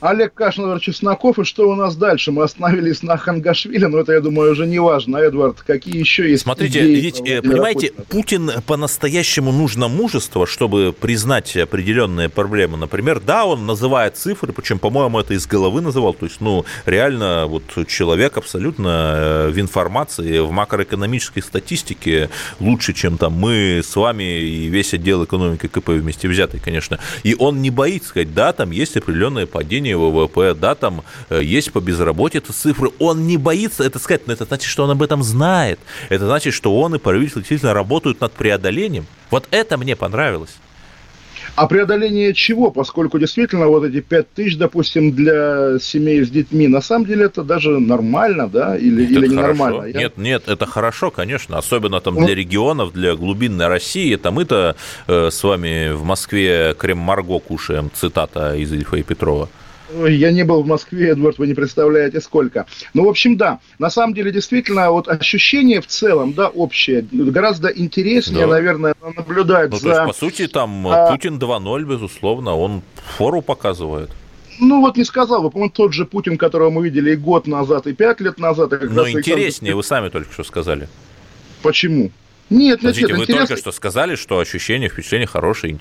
Олег 0.00 0.32
Кашнер, 0.34 0.80
Чесноков, 0.80 1.38
и 1.38 1.44
что 1.44 1.68
у 1.68 1.74
нас 1.74 1.94
дальше? 1.94 2.32
Мы 2.32 2.42
остановились 2.42 3.02
на 3.02 3.16
Хангашвили, 3.16 3.84
но 3.84 3.98
это, 3.98 4.12
я 4.12 4.20
думаю, 4.20 4.52
уже 4.52 4.66
не 4.66 4.78
важно. 4.78 5.18
Эдвард, 5.18 5.60
какие 5.60 5.98
еще 5.98 6.30
есть 6.30 6.44
Смотрите, 6.44 6.80
идеи 6.80 7.00
ведь, 7.00 7.20
э, 7.20 7.42
понимаете, 7.42 7.92
Путин 8.08 8.50
по-настоящему 8.66 9.52
нужно 9.52 9.88
мужество, 9.88 10.46
чтобы 10.46 10.94
признать 10.98 11.56
определенные 11.56 12.28
проблемы. 12.28 12.78
Например, 12.78 13.20
да, 13.20 13.44
он 13.44 13.66
называет 13.66 14.16
цифры, 14.16 14.52
причем, 14.52 14.78
по-моему, 14.78 15.20
это 15.20 15.34
из 15.34 15.46
головы 15.46 15.82
называл, 15.82 16.14
то 16.14 16.26
есть, 16.26 16.40
ну, 16.40 16.64
реально, 16.86 17.46
вот 17.46 17.62
человек 17.86 18.38
абсолютно 18.38 19.14
э, 19.16 19.50
в 19.50 19.60
информации, 19.60 20.38
в 20.38 20.50
макроэкономической 20.50 21.42
статистике 21.42 22.30
лучше, 22.58 22.94
чем 22.94 23.18
там 23.18 23.34
мы 23.34 23.82
с 23.84 23.94
вами 23.96 24.40
и 24.40 24.66
весь 24.68 24.94
отдел 24.94 25.24
экономики 25.24 25.66
КП 25.66 25.90
вместе 25.90 26.28
взятый, 26.28 26.60
конечно. 26.60 26.98
И 27.22 27.36
он 27.38 27.60
не 27.60 27.70
боится 27.70 28.08
сказать, 28.08 28.34
да, 28.34 28.52
там 28.52 28.70
есть 28.70 28.96
определенное 28.96 29.46
падение 29.46 29.89
снижение 29.90 29.96
ВВП, 29.96 30.54
да, 30.54 30.74
там 30.74 31.02
э, 31.28 31.42
есть 31.42 31.72
по 31.72 31.80
безработице 31.80 32.52
цифры, 32.52 32.90
он 32.98 33.26
не 33.26 33.36
боится 33.36 33.84
это 33.84 33.98
сказать, 33.98 34.26
но 34.26 34.32
это 34.32 34.44
значит, 34.44 34.68
что 34.68 34.84
он 34.84 34.90
об 34.90 35.02
этом 35.02 35.22
знает. 35.22 35.78
Это 36.08 36.26
значит, 36.26 36.54
что 36.54 36.78
он 36.78 36.94
и 36.94 36.98
правительство 36.98 37.40
действительно 37.40 37.74
работают 37.74 38.20
над 38.20 38.32
преодолением. 38.32 39.06
Вот 39.30 39.46
это 39.50 39.78
мне 39.78 39.96
понравилось. 39.96 40.56
А 41.56 41.66
преодоление 41.66 42.32
чего? 42.32 42.70
Поскольку 42.70 43.18
действительно 43.18 43.66
вот 43.66 43.84
эти 43.84 44.00
5 44.00 44.32
тысяч, 44.32 44.56
допустим, 44.56 45.12
для 45.12 45.78
семей 45.80 46.22
с 46.22 46.30
детьми, 46.30 46.68
на 46.68 46.80
самом 46.80 47.06
деле 47.06 47.26
это 47.26 47.42
даже 47.42 47.80
нормально, 47.80 48.48
да, 48.48 48.76
или, 48.76 49.02
нет, 49.02 49.10
или 49.10 49.28
ненормально? 49.28 49.86
Я... 49.86 49.98
Нет, 49.98 50.16
нет, 50.16 50.48
это 50.48 50.66
хорошо, 50.66 51.10
конечно, 51.10 51.58
особенно 51.58 52.00
там 52.00 52.14
ну... 52.14 52.26
для 52.26 52.34
регионов, 52.34 52.92
для 52.92 53.14
глубинной 53.14 53.66
России. 53.68 54.14
Это 54.14 54.30
мы-то 54.30 54.76
э, 55.06 55.28
с 55.30 55.42
вами 55.42 55.92
в 55.92 56.04
Москве 56.04 56.74
крем-марго 56.78 57.38
кушаем, 57.40 57.90
цитата 57.92 58.54
из 58.56 58.72
Ильфа 58.72 58.96
и 58.96 59.02
Петрова. 59.02 59.48
Я 60.06 60.30
не 60.32 60.44
был 60.44 60.62
в 60.62 60.66
Москве, 60.66 61.10
Эдвард, 61.10 61.38
вы 61.38 61.46
не 61.46 61.54
представляете 61.54 62.20
сколько. 62.20 62.66
Ну, 62.94 63.04
в 63.04 63.08
общем, 63.08 63.36
да, 63.36 63.60
на 63.78 63.90
самом 63.90 64.14
деле, 64.14 64.32
действительно, 64.32 64.90
вот 64.90 65.08
ощущение 65.08 65.80
в 65.80 65.86
целом, 65.86 66.32
да, 66.32 66.48
общее, 66.48 67.06
гораздо 67.10 67.68
интереснее, 67.68 68.46
да. 68.46 68.52
наверное, 68.52 68.94
наблюдать 69.16 69.70
ну, 69.70 69.78
за... 69.78 69.82
То 69.82 69.90
есть, 69.90 70.06
по 70.06 70.12
сути, 70.12 70.46
там 70.48 70.86
а... 70.86 71.10
Путин 71.10 71.38
2.0, 71.38 71.84
безусловно, 71.84 72.56
он 72.56 72.82
фору 73.16 73.42
показывает. 73.42 74.10
Ну, 74.60 74.80
вот 74.80 74.96
не 74.96 75.04
сказал 75.04 75.42
бы, 75.42 75.50
по-моему, 75.50 75.72
тот 75.72 75.94
же 75.94 76.04
Путин, 76.04 76.36
которого 76.36 76.70
мы 76.70 76.84
видели 76.84 77.12
и 77.12 77.16
год 77.16 77.46
назад, 77.46 77.86
и 77.86 77.94
пять 77.94 78.20
лет 78.20 78.38
назад. 78.38 78.72
Но 78.82 79.08
интереснее, 79.08 79.74
вы 79.74 79.82
сами 79.82 80.10
только 80.10 80.32
что 80.32 80.44
сказали. 80.44 80.88
Почему? 81.62 82.10
Нет, 82.50 82.80
Подождите, 82.80 83.06
нет, 83.06 83.10
нет, 83.10 83.18
вы 83.18 83.24
интересно... 83.24 83.46
только 83.46 83.60
что 83.60 83.72
сказали, 83.72 84.16
что 84.16 84.38
ощущение, 84.38 84.88
впечатление 84.88 85.26
хорошее, 85.26 85.72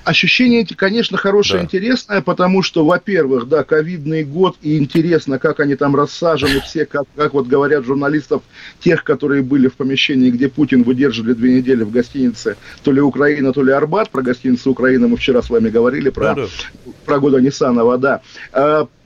интересное. 0.00 0.10
Ощущение, 0.10 0.66
конечно, 0.76 1.16
хорошее, 1.18 1.60
да. 1.60 1.64
интересное, 1.64 2.20
потому 2.22 2.62
что, 2.62 2.84
во-первых, 2.84 3.48
да, 3.48 3.64
ковидный 3.64 4.24
год, 4.24 4.56
и 4.62 4.78
интересно, 4.78 5.38
как 5.38 5.60
они 5.60 5.76
там 5.76 5.94
рассажены 5.96 6.60
все, 6.60 6.86
как, 6.86 7.04
как 7.16 7.34
вот 7.34 7.46
говорят 7.46 7.84
журналистов, 7.84 8.42
тех, 8.80 9.04
которые 9.04 9.42
были 9.42 9.68
в 9.68 9.74
помещении, 9.74 10.30
где 10.30 10.48
Путин 10.48 10.82
выдерживали 10.82 11.34
две 11.34 11.54
недели 11.54 11.82
в 11.82 11.90
гостинице, 11.90 12.56
то 12.82 12.92
ли 12.92 13.00
Украина, 13.00 13.52
то 13.52 13.62
ли 13.62 13.72
Арбат, 13.72 14.10
про 14.10 14.22
гостиницу 14.22 14.70
Украина 14.70 15.08
мы 15.08 15.16
вчера 15.16 15.42
с 15.42 15.50
вами 15.50 15.68
говорили, 15.68 16.10
про, 16.10 16.34
да, 16.34 16.34
да. 16.34 16.92
про 17.04 17.18
года 17.18 17.40
Нисанова, 17.40 17.98
да. 17.98 18.20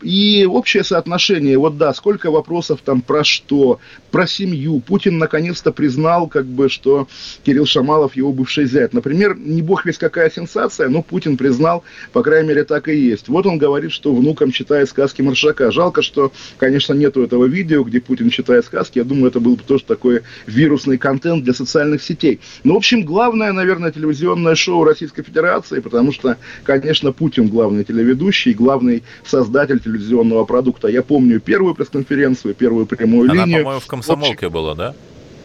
И 0.04 0.44
общее 0.44 0.84
соотношение, 0.84 1.56
вот 1.56 1.78
да, 1.78 1.94
сколько 1.94 2.30
вопросов 2.30 2.80
там 2.84 3.00
про 3.00 3.24
что, 3.24 3.80
про 4.10 4.26
семью. 4.26 4.80
Путин 4.80 5.16
наконец-то 5.16 5.72
признал, 5.72 6.28
как 6.28 6.44
бы, 6.44 6.68
что 6.68 7.08
Кирилл 7.42 7.64
Шамалов 7.64 8.14
его 8.14 8.30
бывший 8.30 8.66
зять. 8.66 8.92
Например, 8.92 9.34
не 9.34 9.62
бог 9.62 9.86
весь 9.86 9.96
какая 9.96 10.30
сенсация, 10.30 10.90
но 10.90 11.02
Путин 11.02 11.38
признал, 11.38 11.84
по 12.12 12.22
крайней 12.22 12.48
мере, 12.48 12.64
так 12.64 12.88
и 12.88 12.96
есть. 12.96 13.28
Вот 13.28 13.46
он 13.46 13.56
говорит, 13.56 13.92
что 13.92 14.14
внукам 14.14 14.52
читает 14.52 14.90
сказки 14.90 15.22
Маршака. 15.22 15.70
Жалко, 15.70 16.02
что, 16.02 16.32
конечно, 16.58 16.92
нету 16.92 17.22
этого 17.22 17.46
видео, 17.46 17.82
где 17.82 17.98
Путин 17.98 18.28
читает 18.28 18.66
сказки. 18.66 18.98
Я 18.98 19.04
думаю, 19.04 19.28
это 19.28 19.40
был 19.40 19.56
бы 19.56 19.62
тоже 19.62 19.84
такой 19.84 20.20
вирусный 20.46 20.98
контент 20.98 21.44
для 21.44 21.54
социальных 21.54 22.02
сетей. 22.02 22.40
Но, 22.62 22.74
в 22.74 22.76
общем, 22.76 23.04
главное, 23.04 23.52
наверное, 23.52 23.90
телевизионное 23.90 24.54
шоу 24.54 24.84
Российской 24.84 25.22
Федерации, 25.22 25.80
потому 25.80 26.12
что, 26.12 26.36
конечно, 26.62 27.10
Путин 27.12 27.48
главный 27.48 27.84
телеведущий, 27.84 28.52
главный 28.52 29.02
создатель 29.24 29.80
телевизионного 29.98 30.44
продукта. 30.44 30.88
Я 30.88 31.02
помню 31.02 31.40
первую 31.40 31.74
пресс-конференцию, 31.74 32.54
первую 32.54 32.86
прямую 32.86 33.30
Она, 33.30 33.44
линию. 33.44 33.62
по-моему, 33.62 33.80
в 33.80 33.86
комсомолке 33.86 34.48
была, 34.48 34.74
да? 34.74 34.94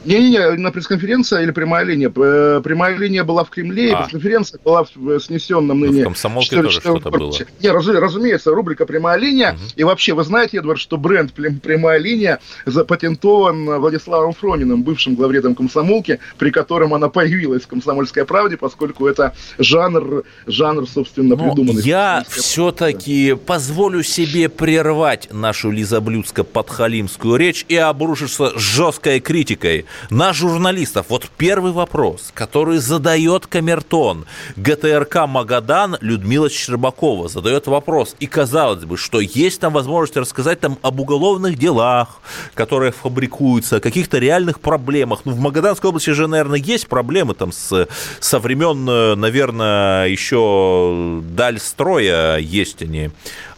Не-не-не, 0.05 0.51
на 0.51 0.71
пресс-конференция 0.71 1.41
или 1.43 1.51
прямая 1.51 1.83
линия. 1.85 2.11
Э, 2.15 2.61
Прямая 2.63 2.95
линия 2.97 3.23
была 3.23 3.43
в 3.43 3.49
Кремле, 3.49 3.89
и 3.89 3.91
А. 3.91 3.97
пресс-конференция 4.03 4.59
была 4.63 4.85
в 4.95 5.19
снесенном 5.19 5.79
Ну, 5.79 5.87
в 5.87 5.91
ныне... 5.91 6.03
«Комсомолке» 6.03 6.45
что 6.47 6.55
ли, 6.57 6.61
тоже 6.63 6.79
что 6.79 6.93
ли, 6.93 6.99
что-то 7.01 7.17
было. 7.17 7.33
Не, 7.61 7.69
разу- 7.69 7.99
разумеется, 7.99 8.51
рубрика 8.51 8.85
«Прямая 8.85 9.17
линия». 9.19 9.57
И 9.75 9.83
вообще, 9.83 10.13
вы 10.13 10.23
знаете, 10.23 10.57
Эдвард, 10.57 10.79
что 10.79 10.97
бренд 10.97 11.33
«Прям- 11.33 11.59
«Прямая 11.59 11.99
линия» 11.99 12.39
запатентован 12.65 13.79
Владиславом 13.79 14.33
Фрониным, 14.33 14.83
бывшим 14.83 15.15
главредом 15.15 15.53
комсомолки, 15.55 16.19
при 16.37 16.51
котором 16.51 16.93
она 16.93 17.09
появилась 17.09 17.63
в 17.63 17.67
«Комсомольской 17.67 18.25
правде», 18.25 18.57
поскольку 18.57 19.07
это 19.07 19.33
жанр, 19.57 20.23
жанр 20.47 20.87
собственно, 20.87 21.35
Но 21.35 21.43
придуманный. 21.43 21.81
я 21.83 22.23
в 22.27 22.33
«Комсомольской 22.33 22.41
все-таки 22.41 23.35
позволю 23.45 24.03
себе 24.03 24.49
прервать 24.49 25.27
нашу 25.31 25.71
лизоблюдско-подхалимскую 25.71 27.37
речь 27.37 27.65
и 27.67 27.75
обрушиться 27.75 28.57
жесткой 28.57 29.19
критикой 29.19 29.85
на 30.09 30.33
журналистов. 30.33 31.07
Вот 31.09 31.29
первый 31.37 31.71
вопрос, 31.71 32.31
который 32.33 32.77
задает 32.77 33.47
Камертон. 33.47 34.25
ГТРК 34.55 35.27
«Магадан» 35.27 35.97
Людмила 36.01 36.49
Щербакова 36.49 37.27
задает 37.29 37.67
вопрос. 37.67 38.15
И 38.19 38.27
казалось 38.27 38.85
бы, 38.85 38.97
что 38.97 39.19
есть 39.19 39.59
там 39.61 39.73
возможность 39.73 40.17
рассказать 40.17 40.59
там 40.59 40.77
об 40.81 40.99
уголовных 40.99 41.57
делах, 41.57 42.21
которые 42.53 42.91
фабрикуются, 42.91 43.77
о 43.77 43.79
каких-то 43.79 44.17
реальных 44.17 44.59
проблемах. 44.59 45.21
Ну, 45.25 45.33
в 45.33 45.39
Магаданской 45.39 45.89
области 45.89 46.11
же, 46.11 46.27
наверное, 46.27 46.59
есть 46.59 46.87
проблемы 46.87 47.33
там 47.33 47.51
с, 47.51 47.87
со 48.19 48.39
времен, 48.39 48.87
э, 48.89 49.15
наверное, 49.15 50.07
еще 50.07 51.21
даль 51.23 51.59
строя 51.59 52.37
есть 52.37 52.81
они. 52.81 53.09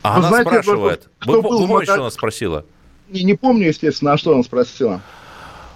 А 0.02 0.14
Вы 0.14 0.18
она 0.20 0.28
знаете, 0.30 0.50
спрашивает. 0.50 1.10
кто 1.20 1.32
Вы, 1.32 1.42
вы 1.42 1.44
помните, 1.44 1.74
Магад- 1.74 1.84
что 1.84 2.02
она 2.02 2.12
спросила? 2.12 2.66
Не, 3.10 3.24
не 3.24 3.34
помню, 3.34 3.68
естественно, 3.68 4.14
а 4.14 4.18
что 4.18 4.34
он 4.34 4.44
спросила. 4.44 5.02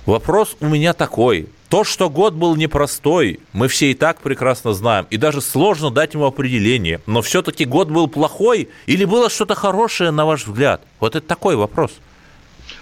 Вопрос 0.05 0.55
у 0.59 0.67
меня 0.67 0.93
такой. 0.93 1.47
То, 1.69 1.83
что 1.83 2.09
год 2.11 2.35
был 2.35 2.55
непростой, 2.55 3.39
мы 3.53 3.67
все 3.67 3.89
и 3.91 3.93
так 3.95 4.21
прекрасно 4.21 4.73
знаем. 4.73 5.07
И 5.09 5.17
даже 5.17 5.41
сложно 5.41 5.89
дать 5.89 6.13
ему 6.13 6.25
определение. 6.25 7.01
Но 7.07 7.21
все-таки 7.23 7.65
год 7.65 7.89
был 7.89 8.07
плохой 8.07 8.69
или 8.85 9.03
было 9.03 9.29
что-то 9.29 9.55
хорошее, 9.55 10.11
на 10.11 10.25
ваш 10.25 10.45
взгляд? 10.45 10.81
Вот 10.99 11.15
это 11.15 11.25
такой 11.27 11.55
вопрос. 11.55 11.91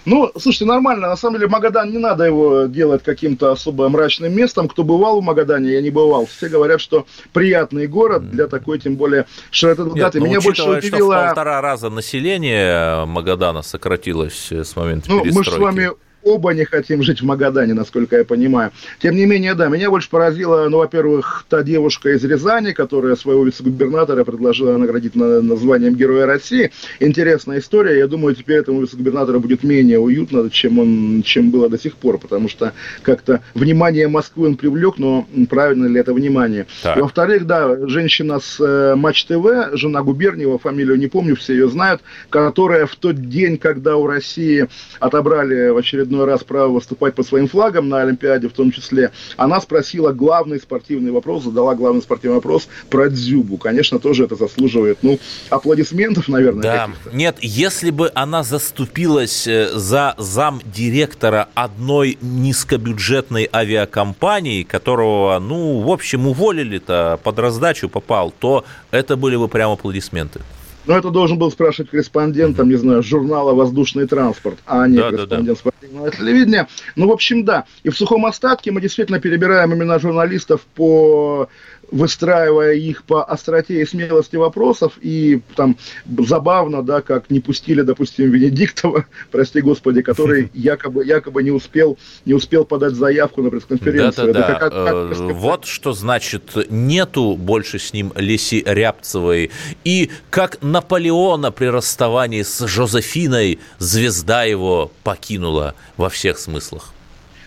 Ну, 0.04 0.30
слушайте, 0.38 0.66
нормально. 0.66 1.08
На 1.08 1.16
самом 1.16 1.36
деле, 1.38 1.48
Магадан 1.48 1.90
не 1.90 1.96
надо 1.98 2.24
его 2.24 2.64
делать 2.66 3.02
каким-то 3.02 3.52
особо 3.52 3.88
мрачным 3.88 4.34
местом. 4.36 4.68
Кто 4.68 4.84
бывал 4.84 5.20
в 5.22 5.24
Магадане, 5.24 5.72
я 5.72 5.80
не 5.80 5.88
бывал. 5.90 6.26
Все 6.26 6.48
говорят, 6.48 6.80
что 6.82 7.06
приятный 7.32 7.86
город 7.86 8.30
для 8.30 8.46
такой, 8.48 8.78
тем 8.78 8.96
более, 8.96 9.24
широкогатой. 9.50 10.20
ну, 10.20 10.26
Меня 10.26 10.40
больше 10.42 10.62
учитывая, 10.62 10.80
что 10.82 10.90
в 10.90 10.92
удивило... 10.94 11.24
полтора 11.26 11.60
раза 11.62 11.88
население 11.88 13.06
Магадана 13.06 13.62
сократилось 13.62 14.48
э, 14.52 14.62
с 14.64 14.76
момента 14.76 15.06
Ну, 15.10 15.16
мы 15.18 15.22
перестройки. 15.24 15.50
же 15.50 15.56
с 15.56 15.58
вами 15.58 15.90
оба 16.24 16.54
не 16.54 16.64
хотим 16.64 17.02
жить 17.02 17.20
в 17.20 17.24
Магадане, 17.24 17.74
насколько 17.74 18.16
я 18.16 18.24
понимаю. 18.24 18.72
Тем 19.00 19.14
не 19.14 19.26
менее, 19.26 19.54
да, 19.54 19.68
меня 19.68 19.90
больше 19.90 20.10
поразила, 20.10 20.68
ну, 20.68 20.78
во-первых, 20.78 21.44
та 21.48 21.62
девушка 21.62 22.10
из 22.10 22.24
Рязани, 22.24 22.72
которая 22.72 23.16
своего 23.16 23.44
вице-губернатора 23.44 24.24
предложила 24.24 24.76
наградить 24.76 25.14
на, 25.14 25.42
названием 25.42 25.94
Героя 25.94 26.26
России. 26.26 26.70
Интересная 27.00 27.58
история. 27.58 27.98
Я 27.98 28.06
думаю, 28.06 28.34
теперь 28.34 28.58
этому 28.58 28.80
вице-губернатору 28.80 29.40
будет 29.40 29.62
менее 29.62 29.98
уютно, 29.98 30.50
чем, 30.50 30.78
он, 30.78 31.22
чем 31.24 31.50
было 31.50 31.68
до 31.68 31.78
сих 31.78 31.96
пор, 31.96 32.18
потому 32.18 32.48
что 32.48 32.72
как-то 33.02 33.40
внимание 33.54 34.08
Москвы 34.08 34.48
он 34.48 34.56
привлек, 34.56 34.98
но 34.98 35.26
правильно 35.48 35.86
ли 35.86 36.00
это 36.00 36.14
внимание? 36.14 36.66
Так. 36.82 36.96
И 36.96 37.00
во-вторых, 37.00 37.46
да, 37.46 37.86
женщина 37.86 38.40
с 38.40 38.58
э, 38.60 38.94
Матч 38.94 39.24
ТВ, 39.26 39.74
жена 39.74 40.02
Губерниева, 40.02 40.58
фамилию 40.58 40.96
не 40.96 41.06
помню, 41.06 41.36
все 41.36 41.52
ее 41.52 41.68
знают, 41.68 42.02
которая 42.30 42.86
в 42.86 42.96
тот 42.96 43.28
день, 43.28 43.58
когда 43.58 43.96
у 43.96 44.06
России 44.06 44.68
отобрали 45.00 45.68
в 45.68 45.76
очередной 45.76 46.13
раз 46.22 46.44
право 46.44 46.68
выступать 46.68 47.14
под 47.14 47.26
своим 47.26 47.48
флагом 47.48 47.88
на 47.88 48.02
Олимпиаде 48.02 48.48
в 48.48 48.52
том 48.52 48.70
числе, 48.70 49.10
она 49.36 49.60
спросила 49.60 50.12
главный 50.12 50.60
спортивный 50.60 51.10
вопрос, 51.10 51.44
задала 51.44 51.74
главный 51.74 52.02
спортивный 52.02 52.36
вопрос 52.36 52.68
про 52.90 53.08
Дзюбу. 53.08 53.56
Конечно, 53.56 53.98
тоже 53.98 54.24
это 54.24 54.36
заслуживает, 54.36 54.98
ну, 55.02 55.18
аплодисментов, 55.50 56.28
наверное, 56.28 56.62
Да, 56.62 56.90
нет, 57.12 57.36
если 57.40 57.90
бы 57.90 58.10
она 58.14 58.42
заступилась 58.42 59.46
э, 59.46 59.70
за 59.74 60.14
замдиректора 60.18 61.48
одной 61.54 62.18
низкобюджетной 62.20 63.48
авиакомпании, 63.52 64.62
которого, 64.62 65.38
ну, 65.38 65.80
в 65.80 65.90
общем, 65.90 66.26
уволили-то, 66.26 67.18
под 67.22 67.38
раздачу 67.38 67.88
попал, 67.88 68.32
то 68.38 68.64
это 68.90 69.16
были 69.16 69.36
бы 69.36 69.48
прям 69.48 69.72
аплодисменты. 69.72 70.40
Но 70.86 70.96
это 70.96 71.10
должен 71.10 71.38
был 71.38 71.50
спрашивать 71.50 71.90
корреспондент, 71.90 72.56
там, 72.56 72.68
не 72.68 72.76
знаю, 72.76 73.02
журнала 73.02 73.54
«Воздушный 73.54 74.06
транспорт», 74.06 74.58
а 74.66 74.86
не 74.86 74.98
Да, 74.98 75.10
да, 75.10 75.16
корреспондент 75.16 75.58
спортивного 75.58 76.10
телевидения. 76.10 76.68
Ну, 76.96 77.08
в 77.08 77.12
общем, 77.12 77.44
да. 77.44 77.64
И 77.82 77.88
в 77.88 77.96
сухом 77.96 78.26
остатке 78.26 78.70
мы 78.70 78.80
действительно 78.80 79.20
перебираем 79.20 79.72
имена 79.72 79.98
журналистов 79.98 80.62
по 80.74 81.48
выстраивая 81.90 82.74
их 82.74 83.04
по 83.04 83.24
остроте 83.24 83.80
и 83.80 83.86
смелости 83.86 84.36
вопросов, 84.36 84.92
и 85.00 85.40
там 85.56 85.76
забавно, 86.18 86.82
да, 86.82 87.00
как 87.00 87.30
не 87.30 87.40
пустили, 87.40 87.82
допустим, 87.82 88.30
Венедиктова, 88.30 89.04
прости 89.30 89.60
господи, 89.60 90.02
который 90.02 90.50
якобы, 90.54 91.04
якобы 91.04 91.42
не 91.42 91.50
успел, 91.50 91.98
не 92.24 92.34
успел 92.34 92.64
подать 92.64 92.94
заявку 92.94 93.42
на 93.42 93.50
пресс-конференцию. 93.50 94.32
Да-да-да. 94.32 94.48
Это 94.50 94.58
как- 94.60 94.72
как- 94.72 94.94
Э, 94.94 95.08
как 95.08 95.16
сказать? 95.16 95.36
Вот 95.36 95.64
что 95.66 95.92
значит 95.92 96.70
нету 96.70 97.36
больше 97.36 97.78
с 97.78 97.92
ним 97.92 98.12
Леси 98.16 98.62
Рябцевой. 98.66 99.50
И 99.84 100.10
как 100.30 100.62
Наполеона 100.62 101.50
при 101.52 101.66
расставании 101.66 102.42
с 102.42 102.66
Жозефиной 102.66 103.58
звезда 103.78 104.44
его 104.44 104.90
покинула 105.02 105.74
во 105.96 106.08
всех 106.08 106.38
смыслах. 106.38 106.92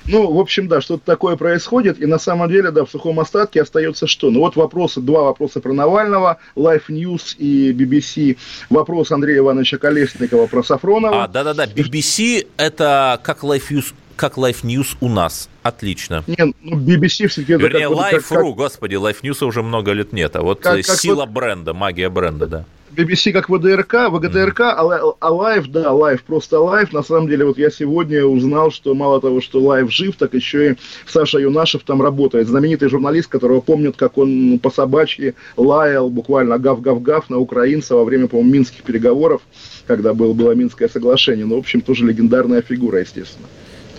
Ну, 0.07 0.31
в 0.31 0.39
общем, 0.39 0.67
да, 0.67 0.79
что-то 0.81 1.03
такое 1.05 1.35
происходит, 1.35 1.99
и 2.01 2.05
на 2.05 2.17
самом 2.17 2.49
деле, 2.49 2.71
да, 2.71 2.85
в 2.85 2.89
сухом 2.89 3.19
остатке 3.19 3.61
остается 3.61 4.07
что? 4.07 4.31
Ну, 4.31 4.39
вот 4.39 4.55
вопросы, 4.55 5.01
два 5.01 5.23
вопроса 5.23 5.59
про 5.59 5.73
Навального, 5.73 6.37
Life 6.55 6.83
News 6.89 7.35
и 7.37 7.73
BBC, 7.73 8.37
вопрос 8.69 9.11
Андрея 9.11 9.39
Ивановича 9.39 9.77
Колесникова 9.77 10.47
про 10.47 10.63
Сафронова. 10.63 11.23
А, 11.23 11.27
да-да-да, 11.27 11.65
BBC 11.65 12.47
это 12.57 13.19
как 13.23 13.43
Life 13.43 13.63
News, 13.69 13.93
как 14.15 14.37
Life 14.37 14.63
News 14.63 14.95
у 15.01 15.09
нас. 15.09 15.49
Отлично. 15.61 16.23
Не, 16.27 16.53
ну, 16.61 16.77
BBC 16.79 17.27
все-таки 17.27 17.53
Вернее, 17.53 17.87
как, 17.89 17.97
вот 17.97 18.05
как- 18.05 18.21
Life.ru, 18.21 18.53
господи, 18.53 18.95
Life 18.95 19.21
News 19.23 19.43
уже 19.45 19.61
много 19.61 19.91
лет 19.91 20.13
нет, 20.13 20.35
а 20.37 20.41
вот 20.41 20.61
Как- 20.61 20.85
как 20.85 20.97
сила 20.97 21.25
вот- 21.25 21.29
бренда, 21.29 21.73
магия 21.73 22.09
бренда, 22.09 22.47
да. 22.47 22.65
BBC 22.97 23.31
как 23.31 23.47
ВДРК, 23.47 24.09
ВГТРК, 24.09 24.61
а, 24.61 25.29
Live, 25.29 25.67
да, 25.69 25.91
Live, 25.91 26.21
просто 26.25 26.55
Live. 26.55 26.89
На 26.91 27.03
самом 27.03 27.27
деле, 27.27 27.45
вот 27.45 27.59
я 27.59 27.69
сегодня 27.69 28.25
узнал, 28.25 28.71
что 28.71 28.95
мало 28.95 29.21
того, 29.21 29.39
что 29.39 29.59
Live 29.59 29.89
жив, 29.89 30.15
так 30.15 30.33
еще 30.33 30.71
и 30.71 30.75
Саша 31.05 31.37
Юнашев 31.37 31.83
там 31.83 32.01
работает. 32.01 32.47
Знаменитый 32.47 32.89
журналист, 32.89 33.27
которого 33.27 33.61
помнят, 33.61 33.95
как 33.95 34.17
он 34.17 34.57
по 34.59 34.71
собачьи 34.71 35.35
лаял 35.55 36.09
буквально 36.09 36.57
гав-гав-гав 36.57 37.29
на 37.29 37.37
украинца 37.37 37.95
во 37.95 38.03
время, 38.03 38.27
по-моему, 38.27 38.51
минских 38.51 38.81
переговоров, 38.81 39.41
когда 39.85 40.13
был, 40.15 40.33
было 40.33 40.53
Минское 40.53 40.89
соглашение. 40.89 41.45
Ну, 41.45 41.57
в 41.57 41.59
общем, 41.59 41.81
тоже 41.81 42.05
легендарная 42.05 42.63
фигура, 42.63 42.99
естественно. 42.99 43.47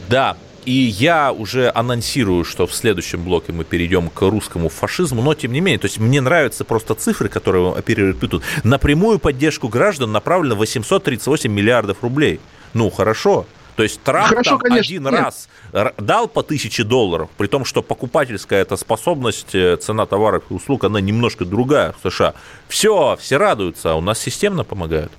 Да, 0.08 0.36
и 0.64 0.72
я 0.72 1.32
уже 1.32 1.70
анонсирую, 1.74 2.44
что 2.44 2.66
в 2.66 2.74
следующем 2.74 3.24
блоке 3.24 3.52
мы 3.52 3.64
перейдем 3.64 4.10
к 4.10 4.20
русскому 4.22 4.68
фашизму, 4.68 5.22
но 5.22 5.34
тем 5.34 5.52
не 5.52 5.60
менее, 5.60 5.78
то 5.78 5.86
есть 5.86 5.98
мне 5.98 6.20
нравятся 6.20 6.64
просто 6.64 6.94
цифры, 6.94 7.28
которые 7.28 7.72
оперируют 7.72 8.20
тут. 8.20 8.42
На 8.64 8.78
прямую 8.78 9.18
поддержку 9.18 9.68
граждан 9.68 10.12
направлено 10.12 10.56
838 10.56 11.50
миллиардов 11.50 12.02
рублей. 12.02 12.40
Ну, 12.74 12.90
хорошо. 12.90 13.46
То 13.78 13.84
есть 13.84 14.02
Трамп 14.02 14.30
Хорошо, 14.30 14.50
там 14.50 14.58
конечно, 14.58 14.80
один 14.80 15.04
нет. 15.04 15.12
раз 15.12 15.48
дал 15.98 16.26
по 16.26 16.42
тысяче 16.42 16.82
долларов, 16.82 17.30
при 17.36 17.46
том, 17.46 17.64
что 17.64 17.80
покупательская 17.80 18.60
эта 18.60 18.76
способность, 18.76 19.54
э, 19.54 19.76
цена 19.76 20.04
товаров 20.04 20.42
и 20.50 20.54
услуг, 20.54 20.82
она 20.82 21.00
немножко 21.00 21.44
другая 21.44 21.94
в 22.02 22.10
США. 22.10 22.34
Все, 22.66 23.16
все 23.20 23.36
радуются, 23.36 23.92
а 23.92 23.94
у 23.94 24.00
нас 24.00 24.18
системно 24.18 24.64
помогают. 24.64 25.12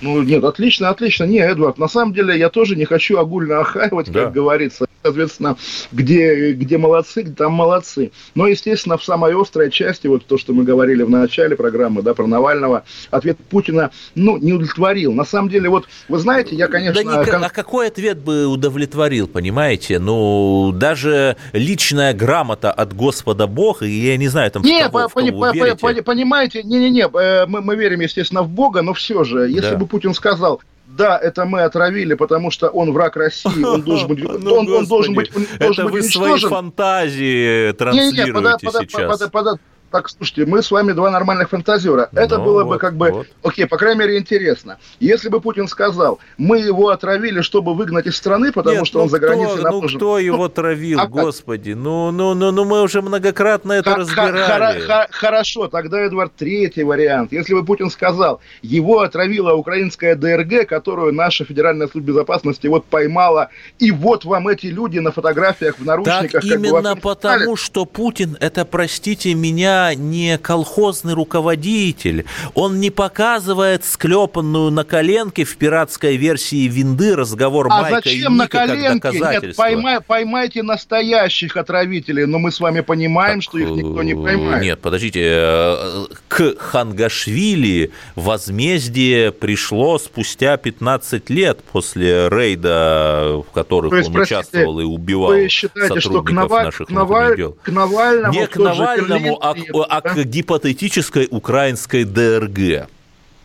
Ну, 0.00 0.22
нет, 0.22 0.44
отлично, 0.44 0.88
отлично. 0.90 1.24
Не, 1.24 1.38
Эдвард, 1.40 1.78
на 1.78 1.88
самом 1.88 2.12
деле 2.14 2.38
я 2.38 2.48
тоже 2.50 2.76
не 2.76 2.84
хочу 2.84 3.18
огульно 3.18 3.60
охаивать, 3.60 4.10
Да. 4.12 4.24
как 4.24 4.32
говорится. 4.32 4.86
Соответственно, 5.02 5.56
где, 5.92 6.52
где 6.52 6.76
молодцы, 6.76 7.22
там 7.24 7.52
молодцы. 7.52 8.10
Но, 8.34 8.46
естественно, 8.48 8.98
в 8.98 9.04
самой 9.04 9.40
острой 9.40 9.70
части, 9.70 10.08
вот 10.08 10.26
то, 10.26 10.38
что 10.38 10.52
мы 10.52 10.64
говорили 10.64 11.02
в 11.04 11.08
начале 11.10 11.54
программы, 11.56 12.02
да, 12.02 12.14
про 12.14 12.26
Навального, 12.26 12.82
ответ 13.10 13.38
Путина, 13.48 13.90
ну, 14.16 14.36
не 14.38 14.52
удовлетворил. 14.52 15.12
На 15.14 15.24
самом 15.24 15.48
деле, 15.50 15.68
вот, 15.68 15.86
вы 16.08 16.18
знаете, 16.18 16.56
я, 16.56 16.66
конечно... 16.66 16.94
Да 17.02 17.08
никак- 17.10 17.30
кон- 17.30 17.44
а 17.44 17.48
какой 17.48 17.86
ответ 17.88 18.18
бы 18.18 18.46
удовлетворил, 18.46 19.28
понимаете? 19.28 19.98
Ну, 20.00 20.72
даже 20.74 21.36
личная 21.52 22.12
грамота 22.12 22.72
от 22.72 22.92
Господа 22.92 23.46
Бога, 23.46 23.86
и 23.86 23.90
я 23.92 24.16
не 24.16 24.26
знаю, 24.28 24.50
там, 24.50 24.62
в 24.62 24.66
Не, 24.66 24.82
кого, 24.82 24.98
по- 25.04 25.08
в 25.08 25.12
кого 25.14 25.30
по- 25.40 25.52
верите. 25.54 25.76
пони- 25.76 26.00
понимаете, 26.00 26.62
не-не-не, 26.64 27.08
э, 27.14 27.46
мы, 27.46 27.60
мы 27.62 27.76
верим, 27.76 28.00
естественно, 28.00 28.42
в 28.42 28.48
Бога, 28.48 28.82
но 28.82 28.94
все 28.94 29.22
же, 29.24 29.48
если 29.48 29.70
Да. 29.70 29.76
бы 29.76 29.86
Путин 29.88 30.14
сказал, 30.14 30.60
да, 30.86 31.18
это 31.18 31.44
мы 31.44 31.62
отравили, 31.62 32.14
потому 32.14 32.50
что 32.50 32.68
он 32.68 32.92
враг 32.92 33.16
России, 33.16 33.62
он 33.62 33.82
должен 33.82 34.08
быть, 34.08 34.22
Ну, 34.40 34.54
он, 34.54 34.68
он 34.72 34.86
должен 34.86 35.14
быть, 35.14 35.30
он 35.36 35.46
должен 35.58 35.84
Это 35.86 35.92
быть 35.92 36.04
вы 36.04 36.10
свои 36.10 36.30
уничтожен. 36.32 36.50
фантазии 36.50 37.46
Не-не-не, 37.46 37.72
транслируете 37.74 38.32
пода- 38.32 38.58
пода- 38.64 38.80
сейчас. 38.80 39.20
пода- 39.20 39.30
пода- 39.30 39.58
так, 39.90 40.08
слушайте, 40.08 40.44
мы 40.46 40.62
с 40.62 40.70
вами 40.70 40.92
два 40.92 41.10
нормальных 41.10 41.48
фантазера. 41.50 42.08
Это 42.12 42.38
Ну, 42.38 42.44
было 42.44 42.62
бы 42.64 42.70
вот, 42.70 42.80
как 42.80 42.96
бы, 42.96 43.10
вот. 43.10 43.26
окей, 43.42 43.66
по 43.66 43.76
крайней 43.76 44.00
мере, 44.00 44.18
интересно. 44.18 44.78
Если 45.00 45.28
бы 45.28 45.40
Путин 45.40 45.66
сказал, 45.68 46.18
мы 46.36 46.58
его 46.58 46.88
отравили, 46.90 47.40
чтобы 47.40 47.74
выгнать 47.74 48.06
из 48.06 48.16
страны, 48.16 48.52
потому 48.52 48.76
Нет, 48.78 48.86
что 48.86 48.98
ну 48.98 49.04
он 49.04 49.10
за 49.10 49.18
кто- 49.18 49.26
границей 49.26 49.62
нам 49.62 49.72
Ну, 49.74 49.80
нужен. 49.82 49.98
кто 49.98 50.18
его 50.18 50.48
травил, 50.58 51.00
а 51.00 51.06
господи? 51.06 51.72
Ну, 51.72 52.10
ну, 52.10 52.34
ну, 52.34 52.50
ну, 52.52 52.64
мы 52.64 52.82
уже 52.82 53.00
многократно 53.02 53.72
это 53.72 53.94
разбирали. 53.96 54.82
Хорошо, 55.10 55.68
тогда, 55.68 56.00
Эдвард, 56.00 56.32
третий 56.36 56.84
вариант. 56.84 57.32
Если 57.32 57.54
бы 57.54 57.64
Путин 57.64 57.90
сказал, 57.90 58.40
его 58.62 59.00
отравила 59.00 59.54
украинская 59.54 60.14
ДРГ, 60.16 60.66
которую 60.68 61.12
наша 61.14 61.44
Федеральная 61.44 61.88
служба 61.88 62.08
безопасности 62.08 62.66
вот 62.66 62.84
поймала, 62.84 63.48
и 63.78 63.90
вот 63.90 64.24
вам 64.24 64.48
эти 64.48 64.66
люди 64.66 64.98
на 64.98 65.12
фотографиях 65.12 65.78
в 65.78 65.84
наручниках. 65.84 66.30
Так 66.32 66.42
как 66.42 66.60
бы 66.60 66.66
именно 66.68 66.96
потому, 66.96 67.56
что 67.56 67.84
Путин, 67.84 68.36
это, 68.40 68.64
простите 68.64 69.34
меня, 69.34 69.77
не 69.94 70.38
колхозный 70.38 71.14
руководитель. 71.14 72.24
Он 72.54 72.80
не 72.80 72.90
показывает 72.90 73.84
склепанную 73.84 74.70
на 74.70 74.84
коленке 74.84 75.44
в 75.44 75.56
пиратской 75.56 76.16
версии 76.16 76.68
винды 76.68 77.14
разговор 77.16 77.68
А 77.70 77.82
Майка 77.82 78.08
и 78.08 78.18
зачем 78.18 78.36
на 78.36 78.42
Ника 78.44 78.58
как 78.58 78.68
коленке? 78.68 79.10
Нет, 79.12 79.56
поймай- 79.56 80.00
поймайте 80.06 80.62
настоящих 80.62 81.56
отравителей, 81.56 82.26
но 82.26 82.38
мы 82.38 82.50
с 82.52 82.60
вами 82.60 82.80
понимаем, 82.80 83.40
что 83.40 83.58
их 83.58 83.70
никто 83.70 84.02
не 84.02 84.14
поймает. 84.14 84.62
Нет, 84.62 84.80
подождите, 84.80 85.20
э, 85.24 86.06
к 86.28 86.54
Хангашвили 86.58 87.90
возмездие 88.14 89.32
пришло 89.32 89.98
спустя 89.98 90.56
15 90.56 91.30
лет 91.30 91.62
после 91.72 92.28
рейда, 92.28 93.42
в 93.48 93.52
которых 93.52 93.90
То 93.90 93.96
есть, 93.96 94.08
он 94.08 94.14
простите, 94.14 94.38
участвовал 94.40 94.80
и 94.80 94.84
убивал 94.84 95.30
Вы 95.32 95.48
считаете, 95.48 96.00
что 96.00 96.10
к, 96.10 96.28
сотрудников 96.28 96.50
Наваль- 96.50 96.64
наших 96.64 96.88
Наваль- 96.90 97.36
дел. 97.36 97.56
к 97.62 97.68
Навальному... 97.68 98.32
Не 98.32 98.46
к 98.46 98.56
Навальному, 98.56 99.38
а, 99.40 99.54
к, 99.54 99.58
а 99.88 100.00
приедут, 100.00 100.24
к 100.24 100.28
гипотетической 100.28 101.28
украинской 101.30 102.04
ДРГ. 102.04 102.88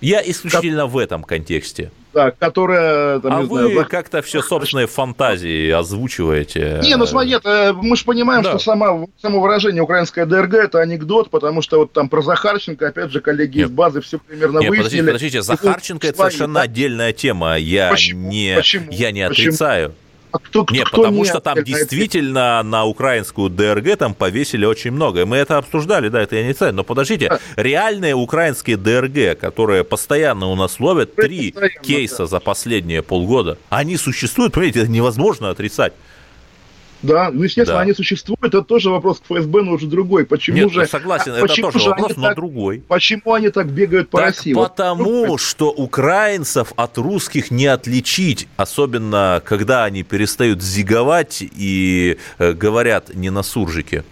Я 0.01 0.21
исключительно 0.25 0.85
в 0.85 0.97
этом 0.97 1.23
контексте. 1.23 1.89
да? 2.13 2.29
Которая... 2.31 3.19
Там, 3.21 3.33
а 3.37 3.41
не 3.41 3.47
вы 3.47 3.71
знаю, 3.71 3.87
как-то 3.89 4.21
все 4.21 4.41
собственные 4.41 4.87
фантазии 4.87 5.69
озвучиваете. 5.71 6.81
Не, 6.83 6.97
ну 6.97 7.05
смотри, 7.05 7.37
э, 7.43 7.71
мы 7.73 7.95
же 7.95 8.03
понимаем, 8.03 8.43
Да. 8.43 8.49
что 8.49 8.59
сама, 8.59 9.05
само 9.21 9.39
выражение 9.39 9.81
украинская 9.81 10.25
ДРГ 10.25 10.53
это 10.55 10.79
анекдот, 10.81 11.29
потому 11.29 11.61
что 11.61 11.79
вот 11.79 11.93
там 11.93 12.09
про 12.09 12.21
Захарченко, 12.21 12.89
опять 12.89 13.11
же, 13.11 13.21
коллеги 13.21 13.59
Нет. 13.59 13.69
из 13.69 13.71
базы 13.71 14.01
все 14.01 14.19
примерно 14.19 14.59
Нет, 14.59 14.69
выяснили. 14.71 14.99
подождите, 15.01 15.37
подождите, 15.39 15.41
Захарченко 15.41 16.07
это 16.07 16.17
совершенно 16.17 16.55
да? 16.55 16.61
отдельная 16.63 17.13
тема. 17.13 17.57
Я 17.57 17.89
Почему? 17.89 18.29
не, 18.29 18.53
Почему? 18.57 18.87
я 18.91 19.11
не 19.11 19.25
Почему? 19.27 19.47
отрицаю. 19.47 19.95
А 20.33 20.39
кто, 20.39 20.65
кто, 20.65 20.73
Нет, 20.73 20.87
кто 20.87 20.97
потому 21.03 21.19
не 21.23 21.29
что 21.29 21.39
там 21.41 21.63
действительно 21.63 22.63
на 22.63 22.85
украинскую 22.85 23.51
ДРГ 23.51 23.97
там 23.97 24.15
повесили 24.15 24.65
очень 24.65 24.89
много. 24.89 25.27
Мы 25.27 25.37
это 25.37 25.59
обсуждали, 25.59 26.09
да, 26.09 26.21
это 26.23 26.35
я 26.35 26.41
не 26.43 26.49
отрицаю. 26.49 26.73
Но 26.73 26.83
подождите, 26.83 27.29
Да. 27.29 27.39
реальные 27.55 28.15
украинские 28.15 28.77
ДРГ, 28.77 29.39
которые 29.39 29.83
постоянно 29.83 30.47
у 30.47 30.55
нас 30.55 30.79
ловят, 30.79 31.15
три 31.15 31.53
кейса 31.83 32.25
за 32.25 32.39
последние 32.39 33.03
полгода, 33.03 33.59
они 33.69 33.95
существуют, 33.95 34.53
понимаете, 34.53 34.81
это 34.81 34.89
невозможно 34.91 35.51
отрицать. 35.51 35.93
Да, 37.03 37.29
ну, 37.31 37.43
естественно, 37.43 37.79
Да. 37.79 37.81
они 37.83 37.93
существуют. 37.93 38.41
Это 38.41 38.61
тоже 38.61 38.89
вопрос 38.89 39.19
к 39.19 39.25
ФСБ, 39.25 39.61
но 39.61 39.73
уже 39.73 39.87
другой. 39.87 40.25
Почему 40.25 40.57
Нет, 40.57 40.71
же... 40.71 40.87
согласен, 40.87 41.33
а 41.33 41.37
это 41.37 41.41
почему 41.47 41.71
тоже 41.71 41.83
же 41.83 41.89
вопрос, 41.89 42.15
но 42.15 42.23
так- 42.27 42.35
другой. 42.37 42.81
Почему 42.87 43.33
они 43.33 43.49
так 43.49 43.67
бегают 43.69 44.09
по 44.09 44.19
Так 44.19 44.27
России? 44.27 44.53
Вот 44.53 44.69
потому, 44.71 45.37
что 45.37 45.69
украинцев 45.69 46.71
от 46.77 46.97
русских 46.97 47.51
не 47.51 47.65
отличить, 47.67 48.47
особенно 48.55 49.41
когда 49.45 49.83
они 49.83 50.03
перестают 50.03 50.61
зиговать 50.63 51.39
и 51.41 52.17
э, 52.39 52.53
говорят 52.53 53.13
не 53.13 53.29
на 53.29 53.43
суржике. 53.43 54.05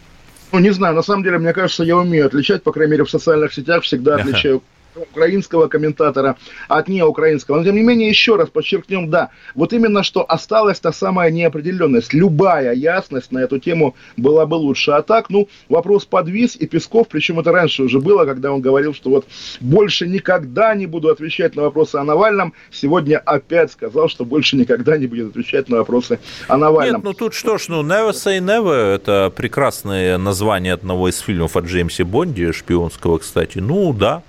Ну, 0.51 0.59
не 0.59 0.71
знаю, 0.71 0.93
на 0.93 1.01
самом 1.01 1.23
деле, 1.23 1.37
мне 1.37 1.53
кажется, 1.53 1.85
я 1.85 1.95
умею 1.95 2.25
отличать, 2.25 2.61
по 2.61 2.73
крайней 2.73 2.91
мере, 2.91 3.05
в 3.05 3.09
социальных 3.09 3.53
сетях 3.53 3.83
всегда 3.83 4.15
отличаю 4.15 4.61
украинского 4.95 5.67
комментатора 5.67 6.37
от 6.67 6.87
неукраинского. 6.87 7.57
Но, 7.57 7.63
тем 7.63 7.75
не 7.75 7.81
менее, 7.81 8.09
еще 8.09 8.35
раз 8.35 8.49
подчеркнем, 8.49 9.09
да, 9.09 9.29
вот 9.55 9.73
именно 9.73 10.03
что 10.03 10.25
осталась 10.27 10.79
та 10.79 10.91
самая 10.91 11.31
неопределенность. 11.31 12.13
Любая 12.13 12.73
ясность 12.73 13.31
на 13.31 13.39
эту 13.39 13.59
тему 13.59 13.95
была 14.17 14.45
бы 14.45 14.55
лучше. 14.55 14.91
А 14.91 15.01
так, 15.01 15.29
ну, 15.29 15.47
вопрос 15.69 16.05
подвис, 16.05 16.55
и 16.55 16.67
Песков, 16.67 17.07
причем 17.07 17.39
это 17.39 17.51
раньше 17.51 17.83
уже 17.83 17.99
было, 17.99 18.25
когда 18.25 18.51
он 18.51 18.61
говорил, 18.61 18.93
что 18.93 19.09
вот 19.09 19.25
больше 19.59 20.07
никогда 20.07 20.75
не 20.75 20.85
буду 20.85 21.09
отвечать 21.09 21.55
на 21.55 21.63
вопросы 21.63 21.95
о 21.95 22.03
Навальном, 22.03 22.53
сегодня 22.71 23.17
опять 23.17 23.71
сказал, 23.71 24.09
что 24.09 24.25
больше 24.25 24.55
никогда 24.57 24.97
не 24.97 25.07
будет 25.07 25.29
отвечать 25.29 25.69
на 25.69 25.77
вопросы 25.77 26.19
о 26.47 26.57
Навальном. 26.57 26.97
Нет, 26.97 27.03
ну 27.03 27.13
тут 27.13 27.33
что 27.33 27.57
ж, 27.57 27.67
ну 27.69 27.83
Never 27.83 28.11
Say 28.11 28.39
Never, 28.39 28.95
это 28.95 29.31
прекрасное 29.35 30.17
название 30.17 30.73
одного 30.73 31.09
из 31.09 31.19
фильмов 31.19 31.55
о 31.55 31.61
Джеймсе 31.61 32.03
Бонде, 32.03 32.51
шпионского, 32.51 33.17
кстати. 33.17 33.59
Ну, 33.59 33.93
да. 33.93 34.23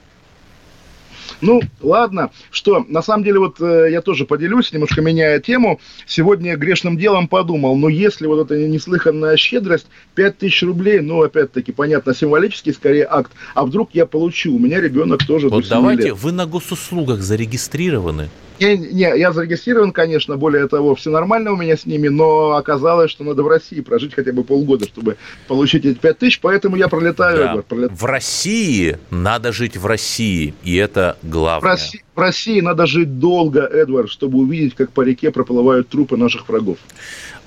Ну, 1.41 1.61
ладно. 1.81 2.31
Что, 2.51 2.85
на 2.89 3.03
самом 3.03 3.25
деле, 3.25 3.39
вот 3.39 3.61
э, 3.61 3.89
я 3.91 4.01
тоже 4.01 4.25
поделюсь, 4.25 4.73
немножко 4.73 5.01
меняя 5.01 5.41
тему. 5.41 5.81
Сегодня 6.07 6.57
грешным 6.57 6.97
делом 6.97 7.29
подумал, 7.29 7.77
ну, 7.77 7.89
если 7.89 8.27
вот 8.27 8.45
эта 8.45 8.57
неслыханная 8.67 9.37
щедрость, 9.37 9.87
5000 10.15 10.63
рублей, 10.63 11.01
ну, 11.01 11.23
опять-таки, 11.23 11.73
понятно, 11.73 12.15
символический 12.15 12.73
скорее 12.73 13.07
акт, 13.09 13.33
а 13.55 13.65
вдруг 13.65 13.91
я 13.95 14.07
получу, 14.07 14.55
у 14.55 14.59
меня 14.59 14.81
ребенок 14.81 15.25
тоже 15.27 15.49
Вот 15.49 15.65
7 15.65 15.71
давайте, 15.71 16.05
лет. 16.05 16.17
вы 16.17 16.33
на 16.33 16.47
госуслугах 16.47 17.21
зарегистрированы. 17.21 18.29
Не, 18.63 18.77
не, 18.77 19.19
я 19.19 19.33
зарегистрирован, 19.33 19.93
конечно, 19.93 20.37
более 20.37 20.69
того, 20.69 20.95
все 20.95 21.11
нормально 21.11 21.53
у 21.53 21.57
меня 21.57 21.77
с 21.77 21.87
ними, 21.87 22.09
но 22.09 22.53
оказалось, 22.53 23.11
что 23.11 23.25
надо 23.25 23.43
в 23.43 23.49
России 23.49 23.81
прожить 23.81 24.15
хотя 24.15 24.33
бы 24.33 24.45
полгода, 24.45 24.87
чтобы 24.87 25.17
получить 25.49 25.85
эти 25.85 25.99
5000, 25.99 26.41
поэтому 26.41 26.77
я 26.77 26.89
пролетаю, 26.89 27.37
Да. 27.39 27.51
Эдвард, 27.51 27.67
пролетаю. 27.67 27.97
В 27.97 28.05
России 28.05 28.99
надо 29.11 29.53
жить 29.53 29.77
в 29.77 29.87
России, 29.87 30.55
и 30.63 30.77
это 30.77 31.17
В 31.23 31.29
главное. 31.31 31.73
России, 31.73 32.05
в 32.15 32.19
России 32.19 32.61
надо 32.61 32.87
жить 32.87 33.19
долго, 33.19 33.61
Эдвард, 33.63 34.11
чтобы 34.11 34.39
увидеть, 34.39 34.75
как 34.75 34.93
по 34.93 35.03
реке 35.03 35.31
проплывают 35.31 35.89
трупы 35.89 36.17
наших 36.17 36.49
врагов. 36.49 36.79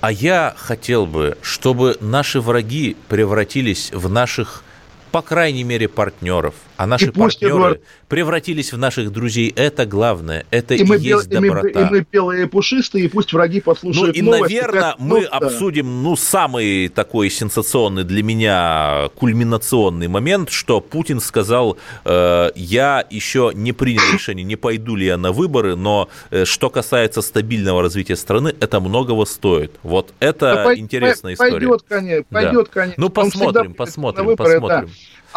А 0.00 0.12
я 0.12 0.54
хотел 0.56 1.06
бы, 1.06 1.36
чтобы 1.40 1.96
наши 2.00 2.40
враги 2.40 2.96
превратились 3.08 3.90
в 3.92 4.10
наших, 4.10 4.62
по 5.10 5.22
крайней 5.22 5.64
мере, 5.64 5.88
партнеров, 5.88 6.54
а 6.76 6.86
наши 6.86 7.06
И 7.06 7.10
пусть, 7.10 7.38
партнеры 7.40 7.54
Эдуард- 7.54 7.80
превратились 8.08 8.72
в 8.72 8.78
наших 8.78 9.10
друзей. 9.12 9.52
Это 9.56 9.86
главное, 9.86 10.44
это 10.50 10.74
и, 10.74 10.78
И 10.80 10.84
мы, 10.84 10.96
бел- 10.96 11.18
есть 11.18 11.32
и, 11.32 11.38
мы, 11.38 11.46
доброта. 11.48 11.80
и 11.80 11.84
мы 11.90 12.06
белые 12.10 12.42
и 12.44 12.46
пушистые, 12.46 13.04
и 13.06 13.08
пусть 13.08 13.32
враги 13.32 13.56
Ну 13.64 13.72
послушают 13.72 14.16
и, 14.16 14.22
новости, 14.22 14.42
наверное, 14.54 14.80
как- 14.82 14.98
мы 14.98 15.20
ну, 15.20 15.22
да. 15.22 15.28
обсудим, 15.38 16.02
ну, 16.02 16.16
самый 16.16 16.88
такой 16.88 17.30
сенсационный 17.30 18.04
для 18.04 18.22
меня 18.22 19.08
кульминационный 19.16 20.08
момент, 20.08 20.50
что 20.50 20.80
Путин 20.80 21.20
сказал, 21.20 21.76
э, 22.04 22.50
я 22.54 23.04
еще 23.10 23.52
не 23.54 23.72
принял 23.72 24.02
решение, 24.12 24.44
не 24.44 24.56
пойду 24.56 24.96
ли 24.96 25.06
я 25.06 25.16
на 25.16 25.32
выборы, 25.32 25.76
но 25.76 26.08
э, 26.30 26.44
что 26.44 26.70
касается 26.70 27.22
стабильного 27.22 27.82
развития 27.82 28.16
страны, 28.16 28.54
это 28.60 28.80
многого 28.80 29.24
стоит. 29.24 29.72
Вот 29.82 30.12
это 30.20 30.64
Да 30.66 30.74
интересная 30.74 31.36
пой- 31.36 31.48
история. 31.48 31.66
Пойдет, 31.68 31.82
конечно, 31.88 32.26
Да. 32.30 32.40
пойдет, 32.40 32.68
конечно. 32.68 32.94
Ну, 33.02 33.08
посмотрим, 33.10 33.74
посмотрим, 33.74 34.26
выборы, 34.26 34.60
да. 34.60 34.84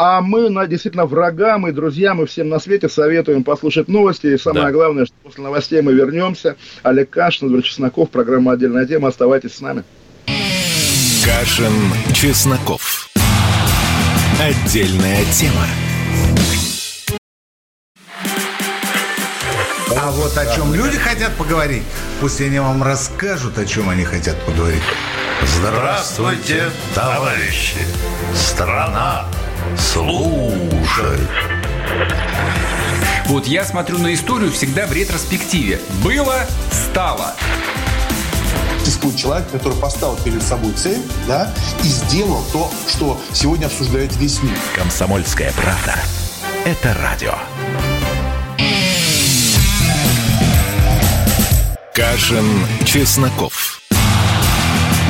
А 0.02 0.22
мы, 0.22 0.48
на, 0.48 0.66
действительно, 0.66 1.04
врагам 1.04 1.68
и 1.68 1.72
друзьям 1.72 2.22
и 2.22 2.26
всем 2.26 2.48
на 2.48 2.58
свете 2.58 2.88
советуем 2.88 3.44
послушать 3.44 3.86
новости. 3.86 4.28
И 4.28 4.38
самое 4.38 4.68
Да. 4.68 4.72
главное, 4.72 5.04
что 5.04 5.14
после 5.22 5.44
новостей 5.44 5.82
мы 5.82 5.92
вернемся. 5.92 6.56
Олег 6.82 7.10
Кашин, 7.10 7.48
Эдвард 7.48 7.66
Чесноков, 7.66 8.08
программа 8.08 8.52
«Отдельная 8.52 8.86
тема». 8.86 9.08
Оставайтесь 9.08 9.56
с 9.56 9.60
нами. 9.60 9.84
Кашин, 11.22 11.74
Чесноков. 12.14 13.10
Отдельная 14.40 15.22
тема. 15.34 15.66
А 19.98 20.10
вот 20.12 20.34
о 20.38 20.56
чем 20.56 20.72
люди 20.72 20.96
хотят 20.96 21.36
поговорить, 21.36 21.82
пусть 22.22 22.40
они 22.40 22.58
вам 22.58 22.82
расскажут, 22.82 23.58
о 23.58 23.66
чем 23.66 23.90
они 23.90 24.04
хотят 24.04 24.40
поговорить. 24.46 24.80
Здравствуйте, 25.42 26.70
товарищи! 26.94 27.76
Страна 28.34 29.26
служит! 29.76 31.28
Вот 33.26 33.46
я 33.46 33.64
смотрю 33.64 33.98
на 33.98 34.12
историю 34.12 34.50
всегда 34.50 34.86
в 34.86 34.92
ретроспективе. 34.92 35.80
Было, 36.02 36.46
стало. 36.70 37.34
Существует 38.80 39.16
человек, 39.16 39.50
который 39.50 39.78
поставил 39.78 40.16
перед 40.16 40.42
собой 40.42 40.72
цель, 40.72 41.00
да, 41.28 41.52
и 41.84 41.86
сделал 41.86 42.44
то, 42.52 42.70
что 42.88 43.20
сегодня 43.32 43.66
обсуждает 43.66 44.16
весь 44.16 44.42
мир. 44.42 44.58
Комсомольская 44.74 45.52
правда. 45.52 45.94
Это 46.64 46.94
радио. 47.00 47.34
Кашин, 51.94 52.66
Чесноков. 52.84 53.80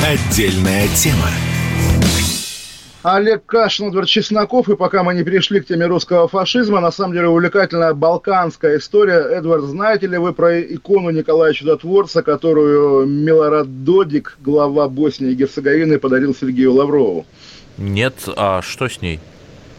Отдельная 0.05 0.89
тема. 0.89 1.31
Олег 3.03 3.47
Кашин, 3.47 3.89
Эдвард 3.89 4.09
Чесноков, 4.09 4.69
и 4.69 4.77
пока 4.77 5.03
мы 5.03 5.15
не 5.15 5.25
перешли 5.25 5.61
к 5.61 5.67
теме 5.67 5.87
русского 5.87 6.29
фашизма, 6.29 6.81
на 6.81 6.93
самом 6.93 7.15
деле 7.15 7.29
увлекательная 7.29 7.95
балканская 7.95 8.77
история. 8.77 9.21
Эдвард, 9.21 9.65
знаете 9.65 10.07
ли 10.07 10.19
вы 10.19 10.35
про 10.35 10.61
икону 10.61 11.09
Николая 11.09 11.55
Чудотворца, 11.55 12.23
которую 12.23 13.07
Милорад 13.07 13.85
Додик, 13.85 14.37
глава 14.41 14.87
Боснии 14.89 15.31
и 15.31 15.35
Герцеговины, 15.35 15.99
подарил 15.99 16.35
Сергею 16.35 16.75
Лаврову? 16.75 17.25
Нет, 17.79 18.15
а 18.37 18.61
что 18.61 18.87
с 18.87 19.01
ней? 19.01 19.19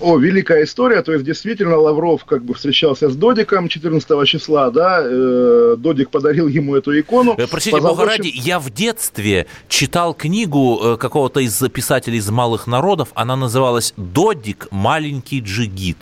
О, 0.02 0.18
великая 0.18 0.64
история, 0.64 1.02
то 1.04 1.14
есть 1.14 1.24
действительно 1.24 1.78
Лавров 1.78 2.26
как 2.26 2.44
бы 2.44 2.54
встречался 2.54 3.10
с 3.10 3.16
Додиком 3.16 3.68
14 3.68 4.26
числа, 4.26 4.72
да, 4.72 5.02
э, 5.04 5.76
Додик 5.78 6.10
подарил 6.10 6.48
ему 6.48 6.76
эту 6.76 7.00
икону. 7.00 7.36
Э, 7.38 7.46
Простите, 7.48 7.80
бога 7.80 8.06
ради, 8.06 8.32
я 8.34 8.60
в 8.60 8.70
детстве 8.72 9.46
читал 9.68 10.14
книгу 10.14 10.80
э, 10.82 10.98
какого-то 10.98 11.40
из 11.40 11.58
писателей 11.70 12.18
из 12.18 12.30
малых 12.30 12.68
народов, 12.68 13.10
она 13.14 13.36
называлась 13.36 13.94
«Додик. 13.96 14.68
Маленький 14.72 15.40
джигит». 15.40 15.98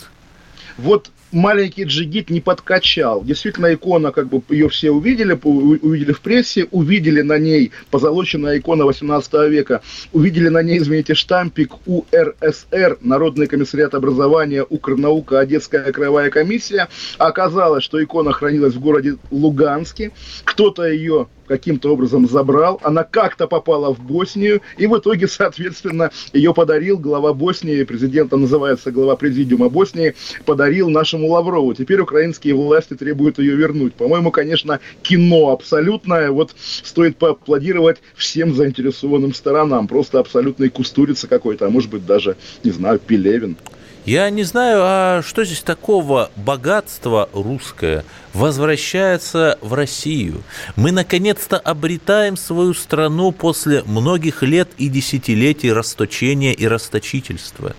Вот 0.77 1.11
маленький 1.31 1.83
джигит 1.83 2.29
не 2.29 2.41
подкачал. 2.41 3.23
Действительно, 3.23 3.73
икона, 3.73 4.11
как 4.11 4.29
бы 4.29 4.41
ее 4.49 4.69
все 4.69 4.91
увидели, 4.91 5.37
увидели 5.43 6.11
в 6.11 6.21
прессе, 6.21 6.67
увидели 6.71 7.21
на 7.21 7.37
ней 7.37 7.71
позолоченная 7.91 8.59
икона 8.59 8.85
18 8.85 9.33
века, 9.49 9.81
увидели 10.11 10.49
на 10.49 10.61
ней, 10.61 10.79
извините, 10.79 11.13
штампик 11.13 11.73
УРСР, 11.85 12.97
Народный 13.01 13.47
комиссариат 13.47 13.93
образования, 13.93 14.65
Укрнаука, 14.67 15.39
Одесская 15.39 15.91
краевая 15.91 16.29
комиссия. 16.29 16.87
Оказалось, 17.17 17.83
что 17.83 18.01
икона 18.01 18.31
хранилась 18.31 18.73
в 18.73 18.79
городе 18.79 19.17
Луганске. 19.31 20.11
Кто-то 20.43 20.87
ее 20.87 21.27
каким-то 21.49 21.91
образом 21.91 22.29
забрал, 22.29 22.79
она 22.83 23.03
как-то 23.03 23.47
попала 23.47 23.93
в 23.93 23.99
Боснию, 23.99 24.61
и 24.77 24.85
в 24.85 24.95
итоге, 24.97 25.27
соответственно, 25.27 26.11
ее 26.31 26.53
подарил 26.53 26.97
глава 26.97 27.33
Боснии, 27.33 27.83
президента 27.83 28.37
называется 28.37 28.91
глава 28.91 29.15
президиума 29.15 29.67
Боснии, 29.67 30.13
подарил 30.45 30.89
нашему 30.89 31.27
Лаврову. 31.27 31.73
Теперь 31.73 31.99
украинские 32.01 32.53
власти 32.53 32.93
требуют 32.93 33.39
ее 33.39 33.55
вернуть. 33.55 33.95
По-моему, 33.95 34.31
конечно, 34.31 34.79
кино 35.01 35.49
абсолютное. 35.49 36.29
Вот 36.29 36.51
стоит 36.55 37.17
поаплодировать 37.17 37.97
всем 38.15 38.53
заинтересованным 38.53 39.33
сторонам. 39.33 39.87
Просто 39.87 40.19
абсолютный 40.19 40.69
кустурица 40.69 41.27
какой-то, 41.27 41.65
а 41.65 41.69
может 41.71 41.89
быть 41.89 42.05
даже, 42.05 42.37
не 42.63 42.69
знаю, 42.71 42.99
Пелевин. 42.99 43.57
Я 44.05 44.29
не 44.29 44.43
знаю, 44.43 44.79
а 44.81 45.21
что 45.23 45.43
здесь 45.43 45.61
такого 45.61 46.31
богатства 46.35 47.29
русское 47.33 48.05
возвращается 48.33 49.57
в 49.61 49.73
Россию. 49.73 50.43
Мы 50.75 50.91
наконец-то 50.91 51.57
обретаем 51.57 52.37
свою 52.37 52.73
страну 52.73 53.31
после 53.31 53.83
многих 53.83 54.41
лет 54.41 54.69
и 54.77 54.89
десятилетий 54.89 55.71
расточения 55.71 56.53
и 56.53 56.65
расточительства. 56.65 57.75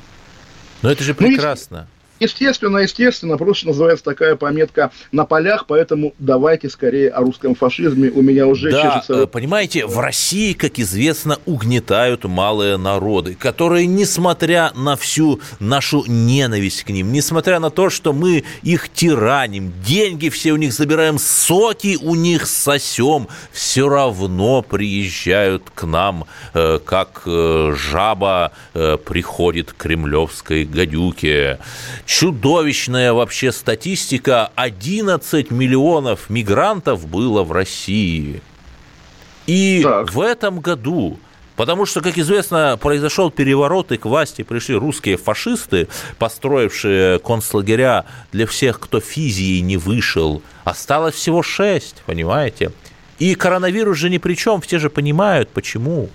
Но 0.82 0.90
это 0.90 1.02
же 1.02 1.16
Ну, 1.18 1.26
прекрасно. 1.26 1.88
Естественно, 2.20 2.76
естественно, 2.76 3.38
просто 3.38 3.68
называется 3.68 4.04
такая 4.04 4.36
пометка 4.36 4.90
на 5.10 5.24
полях, 5.24 5.64
поэтому 5.66 6.12
давайте 6.18 6.68
скорее 6.68 7.08
о 7.08 7.20
русском 7.20 7.54
фашизме. 7.54 8.10
У 8.10 8.20
меня 8.20 8.46
уже 8.46 8.70
Да, 8.70 8.82
чешется... 8.82 9.22
э, 9.22 9.26
понимаете, 9.26 9.86
в 9.86 9.98
России, 9.98 10.52
как 10.52 10.78
известно, 10.78 11.38
угнетают 11.46 12.24
малые 12.24 12.76
народы, 12.76 13.34
которые, 13.34 13.86
несмотря 13.86 14.70
на 14.74 14.96
всю 14.96 15.40
нашу 15.60 16.04
ненависть 16.06 16.84
к 16.84 16.90
ним, 16.90 17.10
несмотря 17.10 17.58
на 17.58 17.70
то, 17.70 17.88
что 17.88 18.12
мы 18.12 18.44
их 18.62 18.90
тираним, 18.90 19.72
деньги 19.82 20.28
все 20.28 20.52
у 20.52 20.56
них 20.56 20.74
забираем, 20.74 21.18
соки 21.18 21.96
у 22.02 22.14
них 22.14 22.46
сосем, 22.46 23.28
все 23.50 23.88
равно 23.88 24.60
приезжают 24.60 25.70
к 25.74 25.84
нам, 25.86 26.26
э, 26.52 26.80
как 26.84 27.22
э, 27.24 27.74
жаба 27.74 28.52
приходит 28.74 29.72
к 29.72 29.76
кремлевской 29.76 30.64
гадюке. 30.64 31.58
Чудовищная 32.10 33.12
вообще 33.12 33.52
статистика. 33.52 34.50
11 34.56 35.52
миллионов 35.52 36.28
мигрантов 36.28 37.06
было 37.06 37.44
в 37.44 37.52
России. 37.52 38.42
И 39.46 39.80
Так. 39.84 40.12
в 40.12 40.20
этом 40.20 40.58
году 40.58 41.20
Потому 41.54 41.84
что, 41.84 42.00
как 42.00 42.16
известно, 42.16 42.78
произошел 42.80 43.30
переворот, 43.30 43.92
и 43.92 43.98
к 43.98 44.06
власти 44.06 44.40
пришли 44.40 44.76
русские 44.76 45.18
фашисты, 45.18 45.88
построившие 46.18 47.18
концлагеря 47.18 48.06
для 48.32 48.46
всех, 48.46 48.80
кто 48.80 48.98
физией 48.98 49.60
не 49.60 49.76
вышел. 49.76 50.42
Осталось 50.64 51.16
всего 51.16 51.42
шесть, 51.42 52.02
понимаете? 52.06 52.72
И 53.18 53.34
коронавирус 53.34 53.98
же 53.98 54.08
ни 54.08 54.16
при 54.16 54.36
чем, 54.36 54.62
все 54.62 54.78
же 54.78 54.88
понимают, 54.88 55.50
почему. 55.50 56.08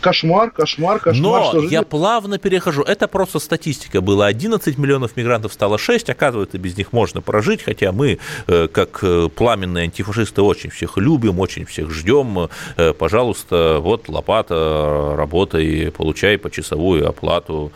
Кошмар, 0.00 0.50
кошмар, 0.50 0.98
кошмар. 0.98 1.42
Но 1.42 1.48
что 1.48 1.60
же 1.60 1.66
я 1.66 1.70
делать? 1.70 1.88
плавно 1.88 2.38
перехожу. 2.38 2.82
Это 2.82 3.08
просто 3.08 3.38
статистика 3.38 4.00
была. 4.00 4.26
11 4.26 4.78
миллионов 4.78 5.16
мигрантов 5.16 5.52
стало 5.52 5.78
6. 5.78 6.10
Оказывается, 6.10 6.58
без 6.58 6.76
них 6.76 6.92
можно 6.92 7.20
прожить. 7.20 7.62
Хотя 7.62 7.92
мы, 7.92 8.18
э, 8.46 8.68
как 8.68 9.00
э, 9.02 9.28
пламенные 9.34 9.84
антифашисты, 9.84 10.42
очень 10.42 10.70
всех 10.70 10.96
любим, 10.96 11.38
очень 11.40 11.66
всех 11.66 11.90
ждем. 11.90 12.48
Э, 12.76 12.92
Пожалуйста, 12.92 13.78
вот 13.80 14.08
лопата, 14.08 15.14
работай, 15.16 15.90
получай 15.90 16.38
почасовую 16.38 17.08
оплату. 17.08 17.72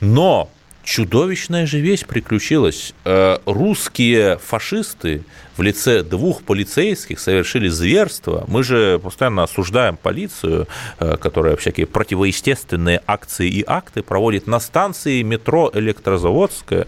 Но 0.00 0.50
чудовищная 0.84 1.66
же 1.66 1.80
вещь 1.80 2.04
приключилась. 2.04 2.94
Э, 3.04 3.38
Русские 3.46 4.38
фашисты 4.38 5.24
в 5.56 5.62
лице 5.62 6.02
двух 6.02 6.42
полицейских 6.42 7.18
совершили 7.18 7.68
зверство. 7.68 8.44
Мы 8.46 8.62
же 8.62 9.00
постоянно 9.02 9.44
осуждаем 9.44 9.96
полицию, 9.96 10.68
э, 10.98 11.16
которая 11.16 11.56
всякие 11.56 11.86
противоестественные 11.86 13.00
акции 13.06 13.48
и 13.48 13.64
акты 13.66 14.02
проводит 14.02 14.46
на 14.46 14.60
станции 14.60 15.22
метро 15.22 15.70
Электрозаводская. 15.72 16.86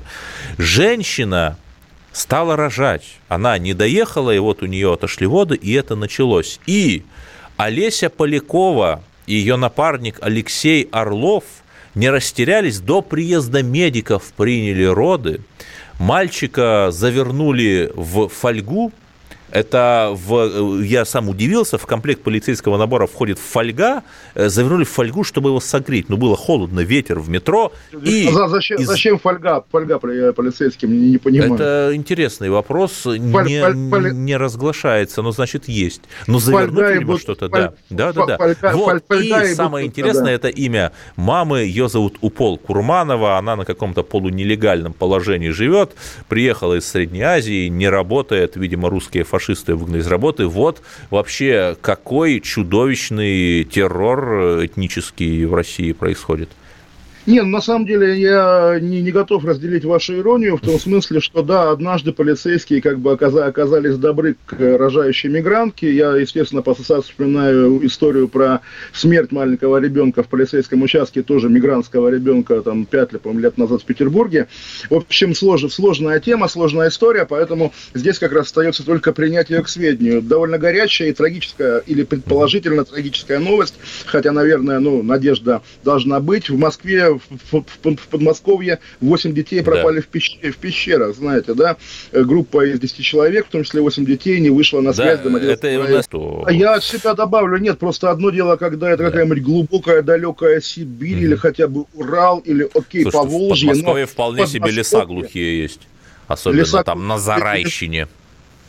Женщина 0.58 1.56
стала 2.12 2.56
рожать. 2.56 3.18
Она 3.28 3.58
не 3.58 3.74
доехала, 3.74 4.30
и 4.30 4.38
вот 4.38 4.62
у 4.62 4.66
нее 4.66 4.92
отошли 4.92 5.26
воды, 5.26 5.54
и 5.54 5.72
это 5.72 5.96
началось. 5.96 6.60
И 6.66 7.04
Олеся 7.56 8.10
Полякова 8.10 9.02
и 9.26 9.34
ее 9.34 9.56
напарник 9.56 10.18
Алексей 10.20 10.88
Орлов 10.92 11.44
не 11.96 12.10
растерялись, 12.10 12.78
до 12.78 13.00
приезда 13.00 13.62
медиков 13.62 14.32
приняли 14.36 14.84
роды. 14.84 15.40
Мальчика 15.98 16.90
завернули 16.92 17.90
в 17.96 18.28
фольгу, 18.28 18.92
это 19.50 20.10
в, 20.14 20.80
я 20.82 21.04
сам 21.04 21.28
удивился, 21.28 21.78
в 21.78 21.86
комплект 21.86 22.22
полицейского 22.22 22.76
набора 22.78 23.06
входит 23.06 23.38
фольга, 23.38 24.02
э, 24.34 24.48
завернули 24.48 24.84
в 24.84 24.88
фольгу, 24.90 25.24
чтобы 25.24 25.50
его 25.50 25.60
согреть. 25.60 26.08
Ну, 26.08 26.16
было 26.16 26.36
холодно, 26.36 26.80
ветер 26.80 27.18
в 27.20 27.28
метро. 27.28 27.72
И 28.02 28.28
За- 28.30 28.48
зачем, 28.48 28.78
из- 28.80 28.86
зачем 28.86 29.18
фольга, 29.18 29.64
фольга 29.70 29.98
при- 29.98 30.32
полицейским, 30.32 30.90
не, 30.92 31.10
не 31.10 31.18
понимаю. 31.18 31.54
Это 31.54 31.90
интересный 31.94 32.50
вопрос, 32.50 33.02
Фоль- 33.04 33.18
не, 33.20 33.60
фоль- 33.60 33.90
фоль- 33.90 34.12
не 34.14 34.36
разглашается, 34.36 35.22
но 35.22 35.30
значит 35.32 35.68
есть. 35.68 36.02
Ну, 36.26 36.38
завернуть, 36.38 36.84
Фольга 36.86 37.06
вот 37.06 37.20
что-то, 37.20 37.48
фоль- 37.48 37.60
да. 37.60 37.72
Да, 37.90 38.12
да, 38.12 38.26
да. 38.26 38.36
фольга- 38.38 38.72
Вот, 38.74 38.90
фоль- 38.90 39.00
фольга 39.08 39.42
и 39.46 39.52
и 39.52 39.54
самое 39.54 39.86
интересное, 39.86 40.24
да. 40.24 40.32
это 40.32 40.48
имя 40.48 40.92
мамы, 41.16 41.60
ее 41.60 41.88
зовут 41.88 42.16
Упол 42.20 42.58
Курманова, 42.58 43.38
она 43.38 43.56
на 43.56 43.64
каком-то 43.64 44.02
полунелегальном 44.02 44.92
положении 44.92 45.50
живет, 45.50 45.92
приехала 46.28 46.74
из 46.78 46.86
Средней 46.88 47.22
Азии, 47.22 47.68
не 47.68 47.88
работает, 47.88 48.56
видимо, 48.56 48.90
русские 48.90 49.24
фашисты 49.36 49.74
выгнали 49.74 50.00
из 50.00 50.06
работы. 50.06 50.46
Вот 50.46 50.80
вообще 51.10 51.76
какой 51.80 52.40
чудовищный 52.40 53.64
террор 53.64 54.64
этнический 54.64 55.44
в 55.44 55.54
России 55.54 55.92
происходит. 55.92 56.48
Не, 57.26 57.42
ну, 57.42 57.48
на 57.48 57.60
самом 57.60 57.86
деле 57.86 58.20
я 58.20 58.78
не, 58.80 59.02
не 59.02 59.10
готов 59.10 59.44
разделить 59.44 59.84
вашу 59.84 60.16
иронию 60.16 60.56
в 60.56 60.60
том 60.60 60.78
смысле, 60.78 61.20
что 61.20 61.42
да, 61.42 61.72
однажды 61.72 62.12
полицейские 62.12 62.80
как 62.80 63.00
бы 63.00 63.10
оказа- 63.10 63.46
оказались 63.46 63.96
добры 63.96 64.36
к 64.46 64.54
рожающей 64.78 65.28
мигрантке. 65.28 65.92
Я, 65.92 66.14
естественно, 66.14 66.62
по 66.62 66.72
ассоциации 66.72 67.10
вспоминаю 67.10 67.84
историю 67.84 68.28
про 68.28 68.60
смерть 68.92 69.32
маленького 69.32 69.78
ребенка 69.78 70.22
в 70.22 70.28
полицейском 70.28 70.82
участке, 70.82 71.22
тоже 71.24 71.48
мигрантского 71.48 72.10
ребенка, 72.10 72.62
там, 72.62 72.86
пять 72.86 73.12
лет, 73.12 73.22
по-моему, 73.22 73.42
лет 73.42 73.58
назад 73.58 73.82
в 73.82 73.84
Петербурге. 73.84 74.46
В 74.88 74.94
общем, 74.94 75.32
слож- 75.32 75.68
сложная 75.68 76.20
тема, 76.20 76.46
сложная 76.46 76.90
история, 76.90 77.26
поэтому 77.28 77.72
здесь 77.92 78.20
как 78.20 78.30
раз 78.32 78.46
остается 78.46 78.86
только 78.86 79.12
принять 79.12 79.50
ее 79.50 79.64
к 79.64 79.68
сведению. 79.68 80.22
Довольно 80.22 80.58
горячая 80.58 81.08
и 81.08 81.12
трагическая, 81.12 81.78
или 81.78 82.04
предположительно 82.04 82.84
трагическая 82.84 83.40
новость, 83.40 83.74
хотя, 84.06 84.30
наверное, 84.30 84.78
ну, 84.78 85.02
надежда 85.02 85.62
должна 85.82 86.20
быть. 86.20 86.48
В 86.50 86.56
Москве 86.56 87.15
в, 87.18 87.58
в- 87.58 87.64
в- 87.82 87.96
в 87.96 88.08
Подмосковье 88.08 88.78
8 89.00 89.32
детей 89.34 89.60
Да. 89.60 89.70
пропали 89.72 90.00
в, 90.00 90.08
пещ- 90.08 90.50
в 90.50 90.56
пещерах, 90.56 91.14
знаете, 91.16 91.54
да? 91.54 91.76
Э, 92.12 92.22
Группа 92.22 92.64
из 92.66 92.80
10 92.80 93.04
человек, 93.04 93.46
в 93.46 93.50
том 93.50 93.64
числе 93.64 93.80
8 93.80 94.04
детей, 94.04 94.40
не 94.40 94.50
вышла 94.50 94.80
на 94.80 94.90
Да, 94.92 95.02
связь. 95.02 95.18
до 95.18 95.24
Домодедовского 95.24 95.68
это 95.68 95.78
у 95.78 95.82
района. 95.82 95.96
нас... 95.96 96.08
А 96.46 96.52
я 96.52 96.74
от 96.74 96.84
себя 96.84 97.14
добавлю, 97.14 97.58
нет, 97.58 97.78
просто 97.78 98.10
одно 98.10 98.30
дело, 98.30 98.56
когда 98.56 98.90
это 98.90 99.04
какая-нибудь 99.04 99.42
глубокая, 99.42 100.02
далекая 100.02 100.60
Сибирь 100.60 101.18
или 101.18 101.34
хотя 101.36 101.68
бы 101.68 101.84
Урал, 101.94 102.38
или, 102.40 102.64
окей, 102.74 103.02
Слушайте, 103.02 103.08
в 103.08 103.12
Поволжье. 103.12 103.66
но 103.68 103.72
Подмосковье 103.74 104.06
вполне 104.06 104.46
себе 104.46 104.70
леса 104.70 105.00
Подмосковье- 105.00 105.06
глухие 105.06 105.62
есть. 105.62 105.80
Особенно 106.28 106.60
Леса 106.60 106.82
там 106.82 107.06
на 107.06 107.14
глухие. 107.14 107.24
Зарайщине. 107.24 108.08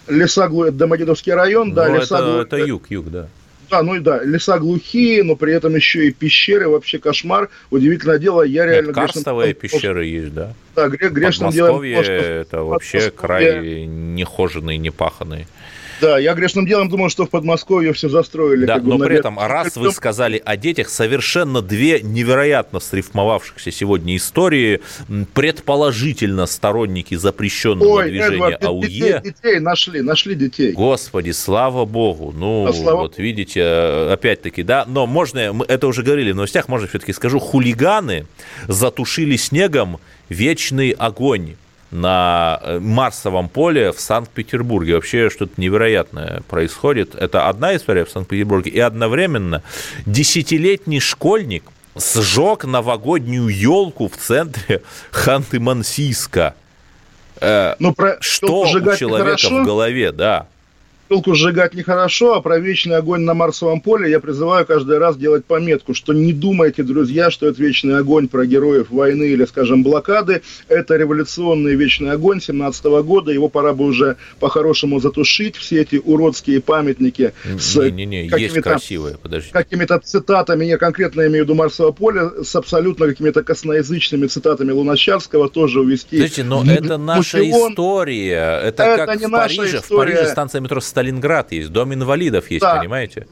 Леса, 0.07 0.47
глу- 0.47 0.63
это 0.63 0.77
Домодедовский 0.77 1.33
район, 1.33 1.73
да, 1.73 1.89
Ну, 1.89 1.95
леса, 1.95 2.15
это, 2.17 2.25
глу- 2.25 2.39
это 2.41 2.57
юг, 2.57 2.89
юг, 2.89 3.09
да. 3.09 3.27
Да, 3.69 3.83
ну 3.83 3.95
и 3.95 3.99
да, 3.99 4.23
леса 4.23 4.59
глухие, 4.59 5.23
но 5.23 5.35
при 5.35 5.53
этом 5.53 5.75
еще 5.75 6.07
и 6.07 6.11
пещеры, 6.11 6.69
вообще 6.69 6.99
кошмар. 6.99 7.49
Удивительное 7.69 8.17
дело, 8.17 8.41
я 8.43 8.65
реально... 8.65 8.87
Нет, 8.87 8.95
карстовые 8.95 9.53
пещеры 9.53 10.05
есть, 10.05 10.33
да. 10.33 10.53
Да, 10.75 10.87
гре- 10.87 11.09
грешным 11.09 11.51
делом... 11.51 11.81
Это 11.83 12.63
вообще 12.63 13.11
край 13.11 13.85
нехоженный, 13.85 14.77
непаханный. 14.77 15.47
Да, 16.01 16.19
я 16.19 16.33
грешным 16.33 16.65
делом 16.65 16.89
думал, 16.89 17.09
что 17.09 17.25
в 17.25 17.29
Подмосковье 17.29 17.93
все 17.93 18.09
застроили. 18.09 18.65
Да, 18.65 18.77
но 18.77 18.97
при 18.99 19.17
этом, 19.17 19.39
раз 19.39 19.75
вы 19.75 19.91
сказали 19.91 20.41
о 20.43 20.55
детях, 20.57 20.89
совершенно 20.89 21.61
две 21.61 22.01
невероятно 22.01 22.79
срифмовавшихся 22.79 23.71
сегодня 23.71 24.15
истории, 24.15 24.81
предположительно 25.33 26.45
сторонники 26.45 27.15
запрещенного 27.15 27.87
Ой, 27.89 28.09
движения 28.09 28.35
Эдвард, 28.35 28.63
АУЕ. 28.63 28.87
детей, 28.87 29.13
детей 29.23 29.59
нашли, 29.59 30.01
нашли 30.01 30.35
детей. 30.35 30.73
Господи, 30.73 31.31
слава 31.31 31.85
богу. 31.85 32.33
Ну, 32.35 32.67
А, 32.67 32.73
слава 32.73 33.01
вот 33.01 33.17
видите, 33.17 33.61
э, 33.61 34.13
опять-таки, 34.13 34.63
да, 34.63 34.85
но 34.87 35.07
можно, 35.07 35.53
мы 35.53 35.65
это 35.65 35.87
уже 35.87 36.03
говорили 36.03 36.31
в 36.31 36.35
новостях, 36.35 36.67
можно 36.67 36.87
все-таки 36.87 37.13
скажу, 37.13 37.39
хулиганы 37.39 38.25
затушили 38.67 39.35
снегом 39.37 39.99
вечный 40.29 40.91
огонь 40.91 41.55
на 41.91 42.59
э, 42.61 42.79
Марсовом 42.79 43.49
поле 43.49 43.91
в 43.91 43.99
Санкт-Петербурге. 43.99 44.95
Вообще 44.95 45.29
что-то 45.29 45.53
невероятное 45.57 46.41
происходит. 46.49 47.15
Это 47.15 47.47
одна 47.47 47.75
история 47.75 48.05
в 48.05 48.09
Санкт-Петербурге. 48.09 48.71
И 48.71 48.79
одновременно 48.79 49.63
десятилетний 50.05 50.99
школьник 50.99 51.63
сжег 51.95 52.65
новогоднюю 52.65 53.47
елку 53.47 54.07
в 54.09 54.17
центре 54.17 54.81
Ханты-Мансийска. 55.11 56.53
Э, 57.39 57.75
Ну, 57.79 57.93
про 57.93 58.17
Что 58.19 58.61
у 58.61 58.65
человека 58.67 59.05
нехорошо. 59.05 59.61
в 59.63 59.65
голове, 59.65 60.11
да. 60.11 60.47
Ссылку 61.09 61.35
сжигать 61.35 61.73
нехорошо, 61.73 62.33
а 62.33 62.41
про 62.41 62.59
вечный 62.59 62.97
огонь 62.97 63.21
на 63.21 63.33
Марсовом 63.33 63.79
поле 63.79 64.11
я 64.11 64.19
призываю 64.19 64.65
каждый 64.65 64.97
раз 64.97 65.15
делать 65.15 65.45
пометку, 65.45 65.93
что 65.93 66.11
не 66.11 66.33
думайте, 66.33 66.83
друзья, 66.83 67.31
что 67.31 67.47
это 67.47 67.61
вечный 67.61 67.97
огонь 67.97 68.27
про 68.27 68.45
героев 68.45 68.89
войны 68.89 69.23
или, 69.23 69.45
скажем, 69.45 69.83
блокады. 69.83 70.41
Это 70.67 70.97
революционный 70.97 71.75
вечный 71.75 72.11
огонь 72.11 72.41
17 72.41 72.83
года. 73.05 73.31
Его 73.31 73.47
пора 73.47 73.71
бы 73.71 73.85
уже 73.85 74.17
по-хорошему 74.41 74.99
затушить. 74.99 75.55
Все 75.55 75.81
эти 75.81 75.95
уродские 75.95 76.59
памятники 76.59 77.31
с 77.57 77.75
какими-то 77.75 78.61
красивые, 78.61 79.17
подожди. 79.17 79.49
какими-то 79.51 79.99
цитатами, 79.99 80.65
я 80.65 80.77
конкретно 80.77 81.21
имею 81.27 81.45
в 81.45 81.47
виду 81.47 81.55
Марсового 81.55 81.93
поля, 81.93 82.31
с 82.43 82.53
абсолютно 82.53 83.07
какими-то 83.07 83.43
косноязычными 83.43 84.27
цитатами 84.27 84.71
Луначарского 84.71 85.47
тоже 85.47 85.79
увести. 85.79 86.17
Подождите, 86.17 86.43
но 86.43 86.59
в 86.59 86.69
это 86.69 86.97
наша 86.97 87.37
музеон. 87.37 87.71
история. 87.71 88.59
Это, 88.61 88.83
Это 88.83 89.05
как 89.05 89.19
не 89.21 89.27
в 89.27 89.29
наша 89.29 89.57
Париже. 89.57 89.81
В. 89.81 89.95
Париже 89.95 90.25
станция 90.27 90.59
метро 90.59 90.81
Сталинград 90.97 91.51
есть, 91.51 91.69
дом 91.69 91.93
инвалидов 91.93 92.49
есть, 92.49 92.61
Да. 92.63 92.77
понимаете? 92.77 93.27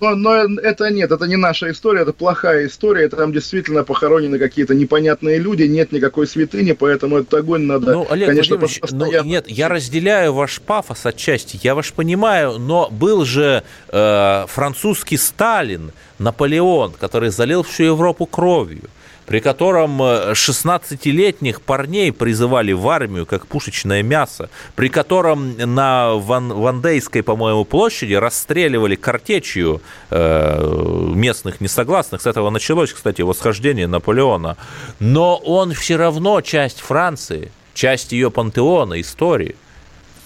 Но, 0.00 0.14
но 0.14 0.34
это 0.62 0.88
нет, 0.90 1.10
это 1.10 1.24
не 1.26 1.34
наша 1.36 1.68
история, 1.72 2.02
это 2.02 2.12
плохая 2.12 2.66
история, 2.68 3.06
это 3.06 3.16
там 3.16 3.32
действительно 3.32 3.82
похоронены 3.82 4.38
какие-то 4.38 4.74
непонятные 4.74 5.38
люди, 5.38 5.64
нет 5.64 5.90
никакой 5.90 6.28
святыни, 6.28 6.72
поэтому 6.72 7.18
этот 7.18 7.34
огонь 7.34 7.62
надо, 7.62 7.92
Ну, 7.92 8.06
Олег 8.08 8.28
конечно, 8.28 8.56
Владимирович, 8.56 8.92
ну, 8.92 9.24
нет, 9.24 9.48
я 9.48 9.68
разделяю 9.68 10.32
ваш 10.32 10.60
пафос 10.60 11.06
отчасти, 11.06 11.58
я 11.60 11.74
ваш 11.74 11.92
понимаю, 11.92 12.58
но 12.60 12.88
был 12.88 13.24
же 13.24 13.64
э, 13.88 14.44
французский 14.46 15.16
Сталин, 15.16 15.90
Наполеон, 16.20 16.92
который 16.92 17.30
залил 17.30 17.64
всю 17.64 17.82
Европу 17.84 18.26
кровью, 18.26 18.84
при 19.28 19.40
котором 19.40 20.02
э, 20.02 20.32
16-летних 20.32 21.60
парней 21.60 22.12
призывали 22.12 22.72
в 22.72 22.88
армию 22.88 23.26
как 23.26 23.46
пушечное 23.46 24.02
мясо, 24.02 24.48
при 24.74 24.88
котором 24.88 25.54
на 25.58 26.14
Ван, 26.14 26.48
Вандейской, 26.48 27.22
по-моему, 27.22 27.66
площади 27.66 28.14
расстреливали 28.14 28.96
картечью 28.96 29.82
э, 30.08 31.12
местных 31.14 31.60
несогласных. 31.60 32.22
С 32.22 32.26
этого 32.26 32.48
началось, 32.48 32.90
кстати, 32.90 33.20
восхождение 33.20 33.86
Наполеона. 33.86 34.56
Но 34.98 35.36
он 35.36 35.74
все 35.74 35.96
равно 35.96 36.40
часть 36.40 36.80
Франции, 36.80 37.52
часть 37.74 38.12
ее 38.12 38.30
пантеона, 38.30 38.98
истории. 38.98 39.56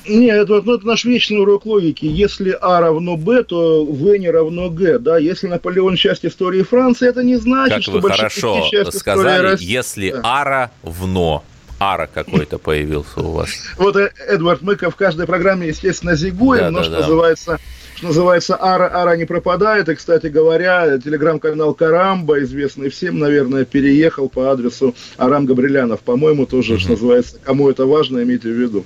Нет, 0.08 0.36
это, 0.44 0.62
ну, 0.62 0.74
это 0.74 0.86
наш 0.86 1.04
вечный 1.04 1.40
урок 1.40 1.66
логики. 1.66 2.04
Если 2.04 2.56
А 2.60 2.80
равно 2.80 3.16
Б, 3.16 3.44
то 3.44 3.84
В 3.84 4.16
не 4.16 4.30
равно 4.30 4.68
Г. 4.70 4.98
Да? 4.98 5.18
Если 5.18 5.46
Наполеон 5.46 5.96
часть 5.96 6.24
истории 6.24 6.62
Франции, 6.62 7.08
это 7.08 7.22
не 7.22 7.36
значит, 7.36 7.74
Как 7.74 7.82
что 7.82 7.92
вы 7.92 8.00
большевики 8.00 8.76
хорошо 8.76 8.90
сказали, 8.90 9.42
России. 9.42 9.70
если 9.70 10.10
Да. 10.10 10.20
ара 10.24 10.70
вно. 10.82 11.44
Ара 11.78 12.06
какой-то 12.12 12.58
появился 12.58 13.20
у 13.20 13.32
вас. 13.32 13.50
Вот, 13.76 13.96
э, 13.96 14.12
Эдвард, 14.28 14.62
мы 14.62 14.76
в 14.76 14.94
каждой 14.94 15.26
программе, 15.26 15.66
естественно, 15.68 16.14
зигуем, 16.14 16.60
Да, 16.60 16.70
но 16.70 16.78
да, 16.78 16.84
что 16.84 16.92
да. 16.92 17.00
называется, 17.00 17.58
что 17.96 18.06
называется, 18.06 18.56
ара, 18.60 18.88
ара 18.92 19.16
не 19.16 19.24
пропадает. 19.24 19.88
И, 19.88 19.94
кстати 19.96 20.28
говоря, 20.28 20.98
телеграм-канал 20.98 21.74
Карамба, 21.74 22.40
известный 22.42 22.88
всем, 22.88 23.18
наверное, 23.18 23.64
переехал 23.64 24.28
по 24.28 24.52
адресу 24.52 24.94
Арам 25.18 25.46
Габрилянов. 25.46 26.00
По-моему, 26.00 26.46
тоже, 26.46 26.78
что 26.78 26.92
называется, 26.92 27.38
кому 27.42 27.68
это 27.68 27.84
важно, 27.84 28.22
имейте 28.22 28.48
в 28.48 28.52
виду. 28.52 28.84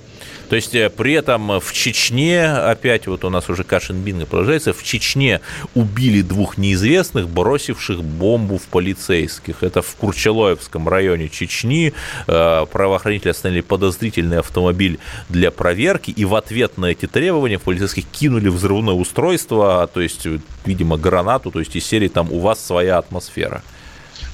То 0.48 0.56
есть 0.56 0.74
э, 0.74 0.90
при 0.90 1.14
этом 1.14 1.61
в 1.61 1.72
Чечне, 1.72 2.46
опять 2.46 3.06
вот 3.06 3.24
у 3.24 3.30
нас 3.30 3.48
уже 3.50 3.64
Кашин 3.64 4.02
Бинго 4.02 4.26
продолжается, 4.26 4.72
в 4.72 4.82
Чечне 4.82 5.40
убили 5.74 6.22
двух 6.22 6.59
неизвестных, 6.59 7.28
бросивших 7.28 8.02
бомбу 8.02 8.59
в 8.59 8.62
полицейских. 8.62 9.62
Это 9.62 9.82
в 9.82 9.94
Курчалоевском 9.96 10.88
районе 10.88 11.28
Чечни. 11.28 11.92
Э, 12.26 12.66
Правоохранители 12.70 13.30
остановили 13.30 13.62
подозрительный 13.62 14.38
автомобиль 14.38 14.98
для 15.28 15.50
проверки, 15.50 16.11
и 16.11 16.24
в 16.24 16.35
ответ 16.35 16.78
на 16.78 16.87
эти 16.87 17.06
требования 17.06 17.59
в 17.59 17.62
полицейских 17.62 18.06
кинули 18.06 18.48
взрывное 18.48 18.94
устройство, 18.94 19.88
то 19.92 20.00
есть, 20.00 20.26
э, 20.26 20.38
видимо, 20.64 20.96
гранату, 20.96 21.50
то 21.50 21.59
есть 21.59 21.74
из 21.74 21.85
серии 21.85 22.09
там 22.09 22.30
«У 22.30 22.38
вас 22.40 22.64
своя 22.64 22.98
атмосфера». 22.98 23.62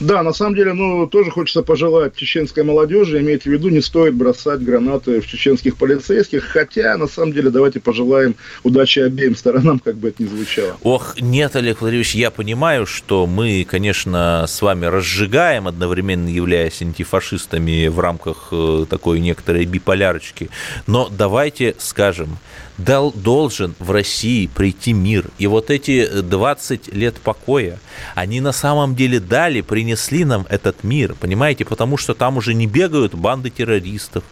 Да, 0.00 0.22
на 0.22 0.32
самом 0.32 0.54
деле, 0.54 0.72
ну, 0.72 1.06
тоже 1.06 1.30
хочется 1.30 1.62
пожелать 1.62 2.14
чеченской 2.16 2.64
молодежи, 2.64 3.20
имейте 3.20 3.50
в 3.50 3.52
виду, 3.52 3.68
не 3.68 3.80
стоит 3.80 4.14
бросать 4.14 4.60
гранаты 4.60 5.20
в 5.20 5.26
чеченских 5.26 5.76
полицейских, 5.76 6.44
хотя, 6.44 6.96
на 6.96 7.06
самом 7.06 7.32
деле, 7.32 7.50
давайте 7.50 7.80
пожелаем 7.80 8.34
удачи 8.62 9.00
обеим 9.00 9.36
сторонам, 9.36 9.78
как 9.78 9.96
бы 9.96 10.08
это 10.08 10.22
ни 10.22 10.28
звучало. 10.28 10.76
Ох, 10.82 11.20
нет, 11.20 11.56
Олег 11.56 11.80
Владимирович, 11.80 12.14
я 12.14 12.30
понимаю, 12.30 12.86
что 12.86 13.26
мы, 13.26 13.66
конечно, 13.68 14.46
с 14.48 14.62
вами 14.62 14.86
разжигаем, 14.86 15.68
одновременно 15.68 16.28
являясь 16.28 16.82
антифашистами 16.82 17.88
в 17.88 18.00
рамках 18.00 18.48
э, 18.52 18.86
такой 18.88 19.20
некоторой 19.20 19.64
биполярочки, 19.64 20.50
но 20.86 21.08
давайте 21.08 21.74
скажем, 21.78 22.38
дол- 22.84 23.12
должен 23.12 23.74
в 23.78 23.90
России 23.90 24.46
прийти 24.46 24.92
мир. 24.92 25.30
И 25.38 25.46
вот 25.46 25.70
эти 25.70 26.22
20 26.22 26.92
лет 26.94 27.16
покоя, 27.16 27.78
они 28.14 28.40
на 28.40 28.52
самом 28.52 28.94
деле 28.94 29.20
дали, 29.20 29.60
принесли 29.60 30.24
нам 30.24 30.46
этот 30.48 30.84
мир, 30.84 31.14
понимаете, 31.18 31.64
потому 31.64 31.96
что 31.96 32.14
там 32.14 32.36
уже 32.36 32.54
не 32.54 32.66
бегают 32.66 33.14
банды 33.14 33.50
террористов, 33.50 34.24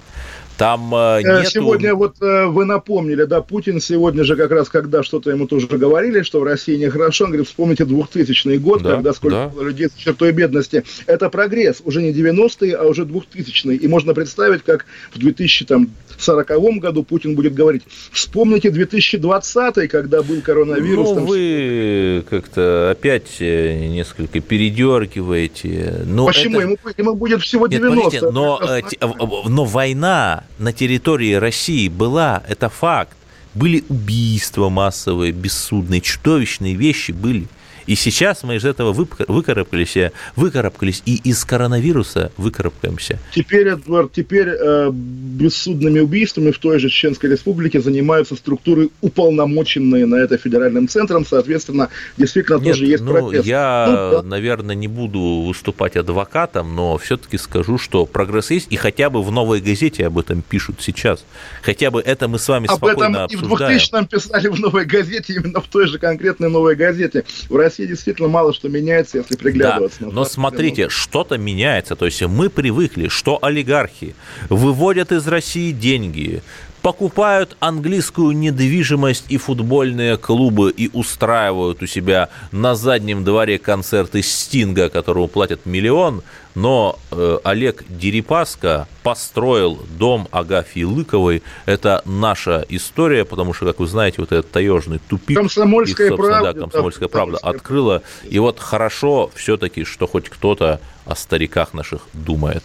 там 0.60 0.94
э, 0.94 1.22
Э, 1.24 1.38
нету... 1.38 1.50
Сегодня 1.50 1.94
вот 1.94 2.16
э, 2.20 2.44
вы 2.46 2.66
напомнили, 2.66 3.24
да, 3.24 3.40
Путин 3.40 3.80
сегодня 3.80 4.24
же 4.24 4.36
как 4.36 4.50
раз, 4.50 4.68
когда 4.68 5.02
что-то 5.02 5.30
ему 5.30 5.46
тоже 5.46 5.66
говорили, 5.66 6.20
что 6.20 6.40
в 6.40 6.44
России 6.44 6.76
нехорошо, 6.76 7.24
он 7.24 7.30
говорит, 7.30 7.48
вспомните 7.48 7.86
2000 7.86 8.58
год, 8.58 8.82
Да, 8.82 8.96
когда 8.96 9.14
сколько 9.14 9.36
да. 9.36 9.48
было 9.48 9.62
людей 9.62 9.88
с 9.88 9.94
чертой 9.94 10.32
бедности. 10.32 10.84
Это 11.06 11.30
прогресс, 11.30 11.80
уже 11.82 12.02
не 12.02 12.12
90-е, 12.12 12.74
а 12.76 12.84
уже 12.84 13.04
2000-е. 13.04 13.76
И 13.76 13.88
можно 13.88 14.12
представить, 14.12 14.62
как 14.62 14.84
в 15.14 15.18
2040 15.18 16.78
году 16.78 17.04
Путин 17.04 17.34
будет 17.34 17.54
говорить, 17.54 17.82
вспомните 18.12 18.70
2020 18.70 19.88
когда 19.88 20.22
был 20.22 20.42
коронавирус. 20.42 21.08
Ну, 21.08 21.14
там 21.14 21.24
вы 21.24 22.22
как-то 22.28 22.90
опять 22.90 23.40
несколько 23.40 24.40
передергиваете. 24.40 26.04
Ну, 26.04 26.26
Почему? 26.26 26.60
это- 26.60 26.68
Ему, 26.68 26.76
ему 26.98 27.14
будет 27.14 27.40
всего 27.40 27.66
Нет, 27.66 27.80
90. 27.80 28.02
подождите, 28.02 28.26
но, 28.30 29.44
но 29.48 29.64
война 29.64 30.44
на 30.60 30.72
территории 30.72 31.32
России 31.32 31.88
была, 31.88 32.42
это 32.46 32.68
факт. 32.68 33.16
Были 33.54 33.82
убийства 33.88 34.68
массовые, 34.68 35.32
бессудные, 35.32 36.00
чудовищные 36.00 36.74
вещи 36.74 37.10
были. 37.12 37.48
И 37.90 37.96
сейчас 37.96 38.44
мы 38.44 38.54
из 38.54 38.64
этого 38.64 38.92
выкарабкались, 38.92 40.12
выкарабкались 40.36 41.02
и 41.06 41.16
из 41.24 41.44
коронавируса 41.44 42.30
выкарабкаемся. 42.36 43.18
Теперь, 43.34 43.66
Эдвард, 43.66 44.12
теперь 44.12 44.46
э, 44.48 44.90
бессудными 44.92 45.98
убийствами 45.98 46.52
в 46.52 46.58
той 46.58 46.78
же 46.78 46.88
Чеченской 46.88 47.30
Республике 47.30 47.80
занимаются 47.80 48.36
структуры, 48.36 48.90
уполномоченные 49.00 50.06
на 50.06 50.14
это 50.14 50.38
федеральным 50.38 50.86
центром. 50.86 51.26
Соответственно, 51.26 51.88
действительно 52.16 52.58
Нет, 52.58 52.74
тоже 52.74 52.86
есть 52.86 53.02
ну, 53.02 53.10
протест. 53.10 53.44
я, 53.44 53.86
Ну, 53.88 54.10
да. 54.18 54.22
наверное, 54.22 54.76
не 54.76 54.86
буду 54.86 55.42
выступать 55.48 55.96
адвокатом, 55.96 56.76
но 56.76 56.96
все-таки 56.96 57.38
скажу, 57.38 57.76
что 57.76 58.06
прогресс 58.06 58.52
есть, 58.52 58.68
и 58.70 58.76
хотя 58.76 59.10
бы 59.10 59.20
в 59.20 59.32
«Новой 59.32 59.60
газете» 59.60 60.06
об 60.06 60.16
этом 60.16 60.42
пишут 60.42 60.76
сейчас. 60.78 61.24
Хотя 61.60 61.90
бы 61.90 62.00
это 62.00 62.28
мы 62.28 62.38
с 62.38 62.46
вами 62.46 62.68
Об 62.68 62.84
этом 62.84 63.00
спокойно 63.00 63.26
и 63.28 63.34
в 63.34 63.42
обсуждаем. 63.42 63.78
2000-м 63.80 64.06
писали 64.06 64.46
в 64.46 64.60
«Новой 64.60 64.84
газете», 64.84 65.32
именно 65.32 65.60
в 65.60 65.66
той 65.66 65.88
же 65.88 65.98
конкретной 65.98 66.50
«Новой 66.50 66.76
газете». 66.76 67.24
В 67.48 67.56
России 67.56 67.79
действительно 67.86 68.28
мало 68.28 68.52
что 68.52 68.68
меняется, 68.68 69.18
если 69.18 69.34
Да, 69.34 69.42
приглядываться. 69.42 70.04
на 70.04 70.10
но 70.12 70.24
смотрите, 70.24 70.88
что-то 70.88 71.38
меняется. 71.38 71.96
То 71.96 72.06
есть 72.06 72.22
мы 72.22 72.48
привыкли, 72.50 73.08
что 73.08 73.38
олигархи 73.42 74.14
выводят 74.48 75.12
из 75.12 75.26
России 75.26 75.72
деньги, 75.72 76.42
покупают 76.82 77.56
английскую 77.60 78.32
недвижимость 78.36 79.26
и 79.28 79.36
футбольные 79.36 80.16
клубы 80.16 80.72
и 80.74 80.90
устраивают 80.92 81.82
у 81.82 81.86
себя 81.86 82.28
на 82.52 82.74
заднем 82.74 83.24
дворе 83.24 83.58
концерты 83.58 84.22
Стинга, 84.22 84.88
которому 84.88 85.28
платят 85.28 85.66
миллион, 85.66 86.22
но 86.54 86.98
э, 87.10 87.38
Олег 87.44 87.84
Дерипаска 87.88 88.88
построил 89.02 89.78
дом 89.98 90.28
Агафьи 90.30 90.84
Лыковой. 90.84 91.42
Это 91.66 92.02
наша 92.04 92.64
история, 92.68 93.24
потому 93.24 93.52
что, 93.52 93.66
как 93.66 93.80
вы 93.80 93.86
знаете, 93.86 94.16
вот 94.18 94.32
этот 94.32 94.50
таежный 94.50 95.00
тупик. 95.08 95.36
«Комсомольская 95.36 96.10
их, 96.10 96.16
правда», 96.16 96.52
Да, 96.52 96.60
комсомольская 96.60 97.08
да, 97.08 97.12
правда 97.12 97.32
«Комсомольская 97.38 97.60
открыла. 97.60 98.02
И 98.28 98.38
вот 98.38 98.58
хорошо 98.58 99.30
все-таки, 99.34 99.84
что 99.84 100.06
хоть 100.06 100.28
кто-то 100.28 100.80
о 101.04 101.14
стариках 101.14 101.74
наших 101.74 102.02
думает. 102.12 102.62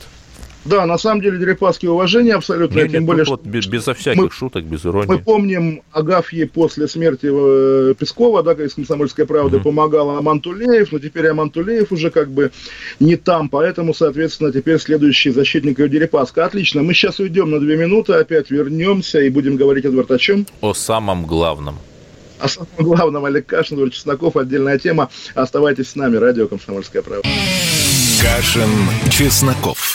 Да, 0.66 0.86
на 0.88 0.98
самом 0.98 1.22
деле 1.22 1.38
Дерипаски 1.38 1.86
уважение 1.86 2.34
абсолютно, 2.34 2.80
Не, 2.82 2.90
тем 2.90 3.02
не, 3.02 3.06
более, 3.08 3.24
тут 3.26 3.40
что 3.40 3.44
вот 3.44 3.46
без, 3.54 3.68
безо 3.68 3.94
всяких 3.94 4.20
мы- 4.22 4.32
шуток, 4.32 4.64
без 4.66 4.84
мы 4.84 4.90
иронии. 4.90 5.18
помним 5.18 5.82
Агафье 5.92 6.48
после 6.48 6.88
смерти 6.88 7.28
э, 7.32 7.94
Пескова, 7.94 8.42
да, 8.42 8.54
из 8.54 8.74
«Комсомольской 8.74 9.28
правды» 9.28 9.60
помогал 9.60 10.18
Амантулеев, 10.18 10.92
но 10.92 10.98
теперь 11.00 11.28
Амантулеев 11.28 11.92
уже 11.92 12.10
как 12.10 12.32
бы 12.32 12.52
не 13.00 13.16
там, 13.16 13.50
поэтому, 13.50 13.94
соответственно, 13.94 14.52
теперь 14.52 14.80
следующий 14.80 15.30
защитник 15.30 15.78
ее 15.78 15.88
Дерипаска. 15.88 16.46
Отлично, 16.46 16.82
мы 16.82 16.96
сейчас 16.96 17.20
уйдем 17.20 17.52
на 17.52 17.60
две 17.60 17.78
минуты, 17.78 18.14
опять 18.14 18.50
вернемся 18.50 19.20
и 19.22 19.30
будем 19.30 19.58
говорить, 19.58 19.86
Эдвард, 19.86 20.10
о 20.12 20.18
чем? 20.18 20.48
О 20.62 20.74
самом 20.74 21.26
главном. 21.28 21.78
О 22.40 22.48
самом 22.50 22.68
главном 22.80 23.24
Олег 23.26 23.46
Кашин, 23.46 23.78
Эдвард 23.78 23.94
Чесноков, 23.94 24.36
отдельная 24.36 24.80
тема. 24.80 25.10
Оставайтесь 25.36 25.90
с 25.90 25.96
нами, 25.96 26.18
радио 26.18 26.48
«Комсомольская 26.48 27.04
правда». 27.04 27.30
Кашин, 28.22 28.70
Чесноков. 29.12 29.95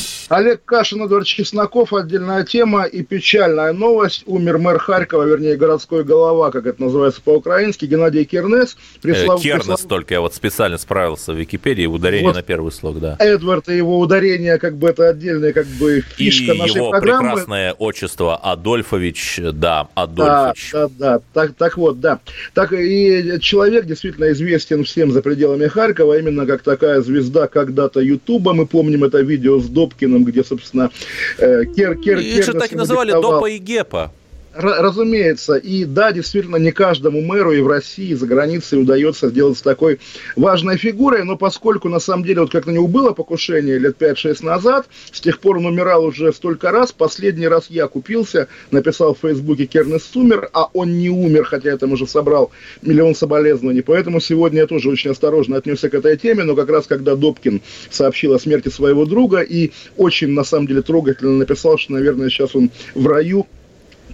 Олег 0.31 0.63
Кашин, 0.63 1.03
Эдвард 1.03 1.25
Чесноков, 1.27 1.91
отдельная 1.93 2.45
тема 2.45 2.85
и 2.85 3.03
печальная 3.03 3.73
новость. 3.73 4.23
Умер 4.25 4.59
мэр 4.59 4.79
Харькова, 4.79 5.23
вернее, 5.23 5.57
городской 5.57 6.05
голова, 6.05 6.51
как 6.51 6.65
это 6.67 6.81
называется 6.81 7.21
по-украински, 7.21 7.83
Геннадий 7.83 8.23
Кернес. 8.23 8.77
Прислав- 9.01 9.41
Э, 9.41 9.43
Кернес 9.43 9.65
прислав- 9.65 9.87
только, 9.89 10.13
я 10.13 10.21
вот 10.21 10.33
специально 10.33 10.77
справился 10.77 11.33
в 11.33 11.35
Википедии, 11.37 11.85
ударение 11.85 12.27
Вот. 12.29 12.35
на 12.37 12.43
первый 12.43 12.71
слог, 12.71 13.01
да. 13.01 13.17
Эдвард 13.19 13.67
и 13.67 13.75
его 13.75 13.99
ударение, 13.99 14.57
как 14.57 14.77
бы 14.77 14.87
это 14.87 15.09
отдельная 15.09 15.51
как 15.51 15.65
бы 15.67 15.99
фишка 16.15 16.53
И 16.53 16.57
нашей 16.57 16.75
его 16.77 16.91
программы. 16.91 17.27
прекрасное 17.31 17.73
отчество 17.73 18.37
Адольфович, 18.37 19.39
да, 19.43 19.51
Да, 19.51 19.87
Адольфович. 19.95 20.69
да, 20.71 20.87
да, 20.97 21.19
так, 21.33 21.55
так 21.55 21.77
вот, 21.77 21.99
да. 21.99 22.19
Так 22.53 22.71
и 22.71 23.37
человек 23.41 23.85
действительно 23.85 24.31
известен 24.31 24.85
всем 24.85 25.11
за 25.11 25.21
пределами 25.21 25.67
Харькова, 25.67 26.17
именно 26.19 26.45
как 26.45 26.61
такая 26.61 27.01
звезда 27.01 27.47
когда-то 27.47 27.99
Ютуба. 27.99 28.53
Мы 28.53 28.65
помним 28.65 29.03
это 29.03 29.19
видео 29.19 29.59
с 29.59 29.67
Добкиным, 29.67 30.20
где, 30.23 30.43
собственно, 30.43 30.89
э, 31.37 31.65
Кер, 31.65 31.95
Кер, 31.97 32.19
же 32.19 32.23
Кернес 32.23 32.45
так 32.47 32.71
называли 32.71 33.11
диктовал. 33.11 33.31
Допа 33.33 33.45
и 33.49 33.57
Гепа. 33.57 34.11
Разумеется, 34.53 35.55
и 35.55 35.85
да, 35.85 36.11
действительно, 36.11 36.57
не 36.57 36.71
каждому 36.71 37.21
мэру 37.21 37.53
и 37.53 37.61
в 37.61 37.67
России, 37.67 38.09
и 38.09 38.15
за 38.15 38.27
границей 38.27 38.81
удается 38.81 39.29
сделаться 39.29 39.63
такой 39.63 39.99
важной 40.35 40.75
фигурой, 40.75 41.23
но 41.23 41.37
поскольку, 41.37 41.87
на 41.87 41.99
самом 41.99 42.25
деле, 42.25 42.41
вот 42.41 42.51
как 42.51 42.65
на 42.65 42.71
него 42.71 42.87
было 42.87 43.11
покушение 43.13 43.79
лет 43.79 43.95
5-6 43.97 44.43
назад, 44.45 44.87
с 45.11 45.21
тех 45.21 45.39
пор 45.39 45.57
он 45.57 45.67
умирал 45.67 46.03
уже 46.03 46.33
столько 46.33 46.71
раз, 46.71 46.91
последний 46.91 47.47
раз 47.47 47.67
я 47.69 47.87
купился, 47.87 48.49
написал 48.71 49.15
в 49.15 49.19
Фейсбуке 49.19 49.67
Кернес 49.67 50.13
умер, 50.15 50.49
а 50.51 50.67
он 50.73 50.97
не 50.97 51.09
умер, 51.09 51.45
хотя 51.45 51.69
я 51.69 51.77
там 51.77 51.93
уже 51.93 52.05
собрал 52.05 52.51
миллион 52.81 53.15
соболезнований, 53.15 53.83
поэтому 53.83 54.19
сегодня 54.19 54.61
я 54.61 54.67
тоже 54.67 54.89
очень 54.89 55.11
осторожно 55.11 55.55
отнесся 55.57 55.89
к 55.89 55.93
этой 55.93 56.17
теме, 56.17 56.43
но 56.43 56.55
как 56.55 56.69
раз 56.69 56.87
когда 56.87 57.15
Добкин 57.15 57.61
сообщил 57.89 58.33
о 58.33 58.39
смерти 58.39 58.67
своего 58.67 59.05
друга 59.05 59.39
и 59.39 59.71
очень, 59.95 60.29
на 60.31 60.43
самом 60.43 60.67
деле, 60.67 60.81
трогательно 60.81 61.37
написал, 61.37 61.77
что, 61.77 61.93
наверное, 61.93 62.29
сейчас 62.29 62.53
он 62.53 62.69
в 62.95 63.07
раю, 63.07 63.47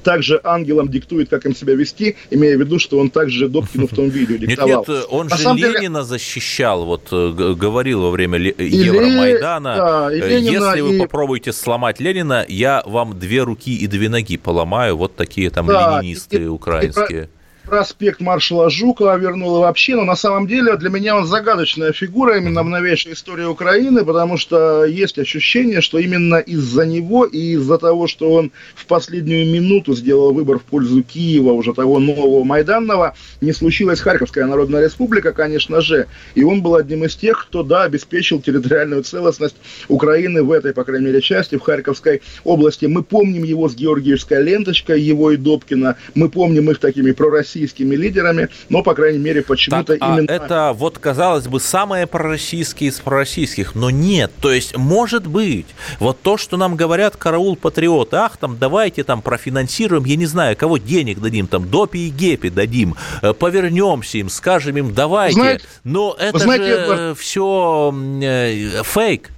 также 0.07 0.39
ангелам 0.43 0.87
диктует, 0.87 1.27
как 1.29 1.45
им 1.45 1.53
себя 1.53 1.73
вести, 1.75 2.15
имея 2.31 2.55
в 2.57 2.61
виду, 2.61 2.79
что 2.79 2.97
он 2.97 3.09
также 3.09 3.49
Добкину 3.49 3.87
в 3.87 3.91
том 3.93 4.07
видео 4.07 4.37
Нет, 4.37 4.49
диктовал. 4.49 4.85
нет, 4.87 5.05
он 5.09 5.27
На 5.27 5.35
же 5.37 5.43
деле- 5.55 5.73
Ленина 5.79 6.03
защищал, 6.03 6.85
вот 6.85 7.09
э, 7.11 7.53
говорил 7.65 8.01
во 8.03 8.11
время 8.11 8.37
Ле- 8.39 8.51
И 8.57 8.77
Евромайдана, 8.77 9.67
Ле- 9.67 9.75
да, 9.77 10.15
и 10.15 10.19
э, 10.21 10.29
Ленина, 10.29 10.65
если 10.67 10.81
вы 10.81 10.95
и- 10.95 10.99
попробуете 10.99 11.51
сломать 11.51 11.99
Ленина, 11.99 12.45
я 12.47 12.83
вам 12.85 13.19
две 13.19 13.43
руки 13.43 13.75
и 13.75 13.85
две 13.87 14.07
ноги 14.07 14.37
поломаю, 14.37 14.95
вот 14.95 15.15
такие 15.17 15.49
там 15.49 15.65
Да, 15.67 15.99
ленинисты 15.99 16.37
и- 16.37 16.43
и- 16.43 16.47
украинские. 16.47 17.29
Проспект 17.67 18.21
маршала 18.21 18.69
Жукова 18.69 19.17
вернул 19.17 19.57
и 19.57 19.59
вообще, 19.59 19.95
но 19.95 20.05
на 20.05 20.15
самом 20.15 20.47
деле 20.47 20.77
для 20.77 20.89
меня 20.89 21.17
он 21.17 21.27
загадочная 21.27 21.91
фигура 21.91 22.37
именно 22.37 22.63
в 22.63 22.69
новейшей 22.69 23.13
истории 23.13 23.43
Украины, 23.43 24.05
потому 24.05 24.37
что 24.37 24.85
есть 24.85 25.19
ощущение, 25.19 25.81
что 25.81 25.99
именно 25.99 26.37
из-за 26.37 26.85
него 26.85 27.25
и 27.25 27.55
из-за 27.55 27.77
того, 27.77 28.07
что 28.07 28.31
он 28.31 28.51
в 28.73 28.85
последнюю 28.85 29.51
минуту 29.51 29.93
сделал 29.93 30.33
выбор 30.33 30.59
в 30.59 30.63
пользу 30.63 31.03
Киева, 31.03 31.51
уже 31.51 31.73
того 31.73 31.99
нового 31.99 32.43
Майданного, 32.43 33.15
не 33.41 33.51
случилась 33.51 33.99
Харьковская 33.99 34.45
Народная 34.45 34.85
Республика, 34.85 35.33
конечно 35.33 35.81
же, 35.81 36.07
и 36.35 36.43
он 36.43 36.61
был 36.61 36.75
одним 36.75 37.03
из 37.03 37.15
тех, 37.15 37.47
кто, 37.47 37.63
да, 37.63 37.83
обеспечил 37.83 38.41
территориальную 38.41 39.03
целостность 39.03 39.57
Украины 39.89 40.41
в 40.41 40.51
этой, 40.51 40.73
по 40.73 40.85
крайней 40.85 41.07
мере, 41.07 41.21
части, 41.21 41.57
в 41.57 41.61
Харьковской 41.61 42.21
области. 42.45 42.85
Мы 42.85 43.03
помним 43.03 43.43
его 43.43 43.67
с 43.67 43.75
Георгиевской 43.75 44.41
ленточкой, 44.41 45.01
его 45.01 45.31
и 45.31 45.37
Добкина, 45.37 45.97
мы 46.15 46.29
помним 46.29 46.71
их 46.71 46.79
такими 46.79 47.11
пророссийскими 47.11 47.56
пророссийскими 47.57 47.95
лидерами, 47.95 48.49
но, 48.69 48.83
по 48.83 48.93
крайней 48.93 49.19
мере, 49.19 49.41
почему-то 49.41 49.93
так, 49.93 49.97
а 50.01 50.17
именно... 50.17 50.31
это 50.31 50.73
вот, 50.75 50.97
казалось 50.99 51.47
бы, 51.47 51.59
самые 51.59 52.07
пророссийские 52.07 52.89
из 52.89 52.99
пророссийских, 52.99 53.75
но 53.75 53.89
нет. 53.89 54.31
То 54.41 54.51
есть, 54.51 54.77
может 54.77 55.27
быть, 55.27 55.67
вот 55.99 56.21
то, 56.21 56.37
что 56.37 56.57
нам 56.57 56.75
говорят 56.75 57.15
караул 57.17 57.55
патриоты, 57.55 58.17
ах, 58.17 58.37
там, 58.37 58.57
давайте 58.57 59.03
там 59.03 59.21
профинансируем, 59.21 60.05
я 60.05 60.15
не 60.15 60.25
знаю, 60.25 60.55
кого 60.55 60.77
денег 60.77 61.19
дадим, 61.19 61.47
там, 61.47 61.69
Допи 61.69 62.07
и 62.07 62.09
Гепи 62.09 62.49
дадим, 62.49 62.95
э, 63.21 63.33
повернемся 63.33 64.17
им, 64.17 64.29
скажем 64.29 64.77
им, 64.77 64.93
давайте. 64.93 65.33
Знаете, 65.33 65.65
но 65.83 66.15
это 66.19 66.39
знаете, 66.39 66.65
же 66.65 66.71
это... 66.71 67.15
все 67.15 67.93
э, 68.21 68.83
фейк. 68.83 69.31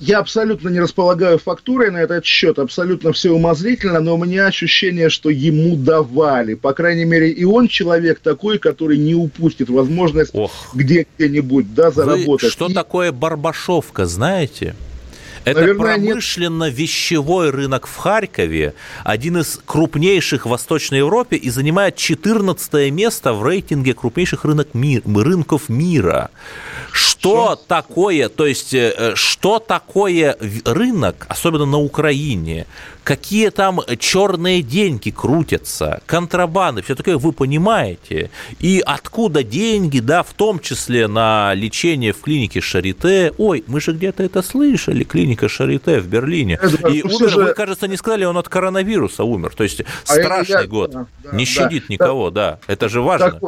Я 0.00 0.18
абсолютно 0.18 0.70
не 0.70 0.80
располагаю 0.80 1.38
фактурой 1.38 1.90
на 1.90 1.98
этот 1.98 2.24
счет, 2.24 2.58
абсолютно 2.58 3.12
все 3.12 3.32
умозрительно, 3.32 4.00
но 4.00 4.14
у 4.14 4.24
меня 4.24 4.46
ощущение, 4.46 5.10
что 5.10 5.28
ему 5.28 5.76
давали. 5.76 6.54
По 6.54 6.72
крайней 6.72 7.04
мере, 7.04 7.30
и 7.30 7.44
он 7.44 7.68
человек 7.68 8.20
такой, 8.20 8.58
который 8.58 8.96
не 8.96 9.14
упустит 9.14 9.68
возможность 9.68 10.32
где-нибудь 10.72 11.74
да, 11.74 11.90
заработать. 11.90 12.44
Вы 12.44 12.50
что 12.50 12.68
и... 12.68 12.72
такое 12.72 13.12
барбашовка, 13.12 14.06
знаете? 14.06 14.74
Это 15.44 15.60
Наверное, 15.60 15.96
промышленно-вещевой 15.96 17.50
рынок 17.50 17.86
в 17.86 17.96
Харькове, 17.96 18.74
один 19.04 19.38
из 19.38 19.58
крупнейших 19.64 20.44
в 20.44 20.50
Восточной 20.50 20.98
Европе 20.98 21.36
и 21.36 21.48
занимает 21.48 21.96
14 21.96 22.92
место 22.92 23.32
в 23.32 23.42
рейтинге 23.42 23.94
крупнейших 23.94 24.44
рынок 24.44 24.74
мир, 24.74 25.02
рынков 25.06 25.68
мира. 25.68 26.30
Что 26.92 27.56
Все. 27.56 27.64
такое, 27.66 28.28
то 28.28 28.46
есть, 28.46 28.74
э, 28.74 29.12
что 29.14 29.58
такое 29.58 30.36
рынок, 30.64 31.26
особенно 31.28 31.64
на 31.64 31.78
Украине, 31.78 32.66
какие 33.04 33.50
там 33.50 33.80
черные 33.98 34.62
деньги 34.62 35.10
крутятся, 35.10 36.00
контрабанды, 36.06 36.82
все 36.82 36.94
такое 36.94 37.18
вы 37.18 37.32
понимаете. 37.32 38.30
И 38.58 38.82
откуда 38.84 39.42
деньги, 39.42 40.00
да, 40.00 40.22
в 40.22 40.32
том 40.32 40.60
числе 40.60 41.08
на 41.08 41.54
лечение 41.54 42.12
в 42.12 42.20
клинике 42.20 42.60
Шарите. 42.60 43.32
Ой, 43.38 43.64
мы 43.66 43.80
же 43.80 43.92
где-то 43.92 44.22
это 44.22 44.42
слышали, 44.42 45.04
клиника 45.04 45.29
Шарите 45.48 46.00
в 46.00 46.06
Берлине. 46.06 46.58
Это, 46.60 46.88
и 46.88 47.02
умер, 47.02 47.28
же... 47.28 47.44
вы, 47.44 47.54
кажется, 47.54 47.88
не 47.88 47.96
сказали, 47.96 48.24
он 48.24 48.36
от 48.36 48.48
коронавируса 48.48 49.24
умер. 49.24 49.54
То 49.54 49.64
есть 49.64 49.82
а 50.06 50.14
страшный 50.14 50.62
я, 50.62 50.66
год, 50.66 50.92
да, 50.92 51.06
не 51.32 51.44
щадит 51.44 51.84
да, 51.88 51.94
никого, 51.94 52.30
да. 52.30 52.58
да, 52.66 52.72
это 52.72 52.88
же 52.88 53.00
важно. 53.00 53.32
Так, 53.32 53.42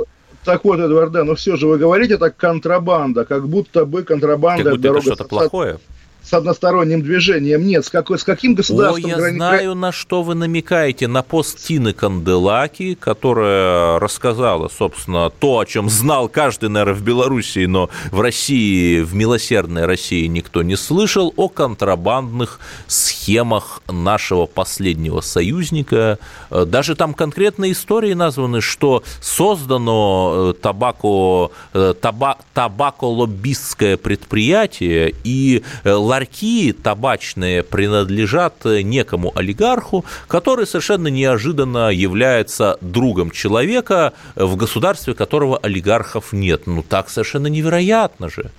так 0.45 0.65
вот, 0.65 0.81
Эдвард, 0.81 1.13
да, 1.13 1.25
но 1.25 1.35
все 1.35 1.57
же 1.57 1.67
вы 1.67 1.79
говорите, 1.79 2.15
это 2.15 2.31
контрабанда, 2.31 3.25
как 3.25 3.49
будто 3.49 3.85
бы 3.85 4.03
контрабанда... 4.03 4.65
Как 4.65 4.73
будто 4.75 4.89
это 4.89 5.01
что-то 5.03 5.25
плохое 5.25 5.79
с 6.23 6.33
односторонним 6.33 7.03
движением. 7.03 7.67
Нет, 7.67 7.85
с, 7.85 7.91
какой, 7.91 8.19
с 8.19 8.25
каким 8.25 8.55
государством... 8.55 9.05
О, 9.05 9.09
я 9.09 9.17
грани... 9.17 9.37
знаю, 9.37 9.75
на 9.75 9.93
что 9.93 10.23
вы 10.23 10.35
намекаете. 10.35 11.09
На 11.09 11.23
пост 11.23 11.59
Тины 11.59 11.93
Канделаки, 11.93 12.95
которая 12.95 13.99
рассказала, 13.99 14.69
собственно, 14.69 15.31
то, 15.31 15.59
о 15.59 15.65
чем 15.65 15.91
знал 15.91 16.29
каждый, 16.29 16.69
наверное, 16.69 16.95
в 16.95 17.03
Белоруссии, 17.03 17.67
но 17.67 17.91
в 18.11 18.21
России, 18.21 19.01
в 19.01 19.15
милосердной 19.15 19.87
России 19.87 20.27
никто 20.27 20.63
не 20.63 20.77
слышал 20.77 21.33
о 21.37 21.49
контрабандных 21.49 22.61
схемах 22.87 23.83
нашего 23.89 24.47
последнего 24.47 25.21
союзника. 25.21 26.19
Даже 26.51 26.95
там 26.95 27.15
конкретные 27.15 27.73
истории 27.73 28.15
названы, 28.15 28.61
что 28.61 29.03
создано 29.21 30.53
э, 30.53 30.61
табако, 30.61 31.51
э, 31.73 31.95
таба, 32.01 32.39
табако-лоббистское 32.55 33.97
предприятие, 33.97 35.15
и 35.25 35.63
э, 35.85 35.93
ларьки 36.13 36.73
табачные 36.73 37.63
принадлежат 37.63 38.65
некому 38.65 39.33
олигарху, 39.35 40.05
который 40.29 40.67
совершенно 40.67 41.09
неожиданно 41.09 41.89
является 41.89 42.77
другом 42.83 43.31
человека 43.31 44.13
в 44.35 44.57
государстве, 44.57 45.15
которого 45.15 45.57
олигархов 45.57 46.35
нет. 46.35 46.67
Ну, 46.67 46.83
так 46.83 47.09
совершенно 47.09 47.47
невероятно 47.47 48.29
же. 48.29 48.51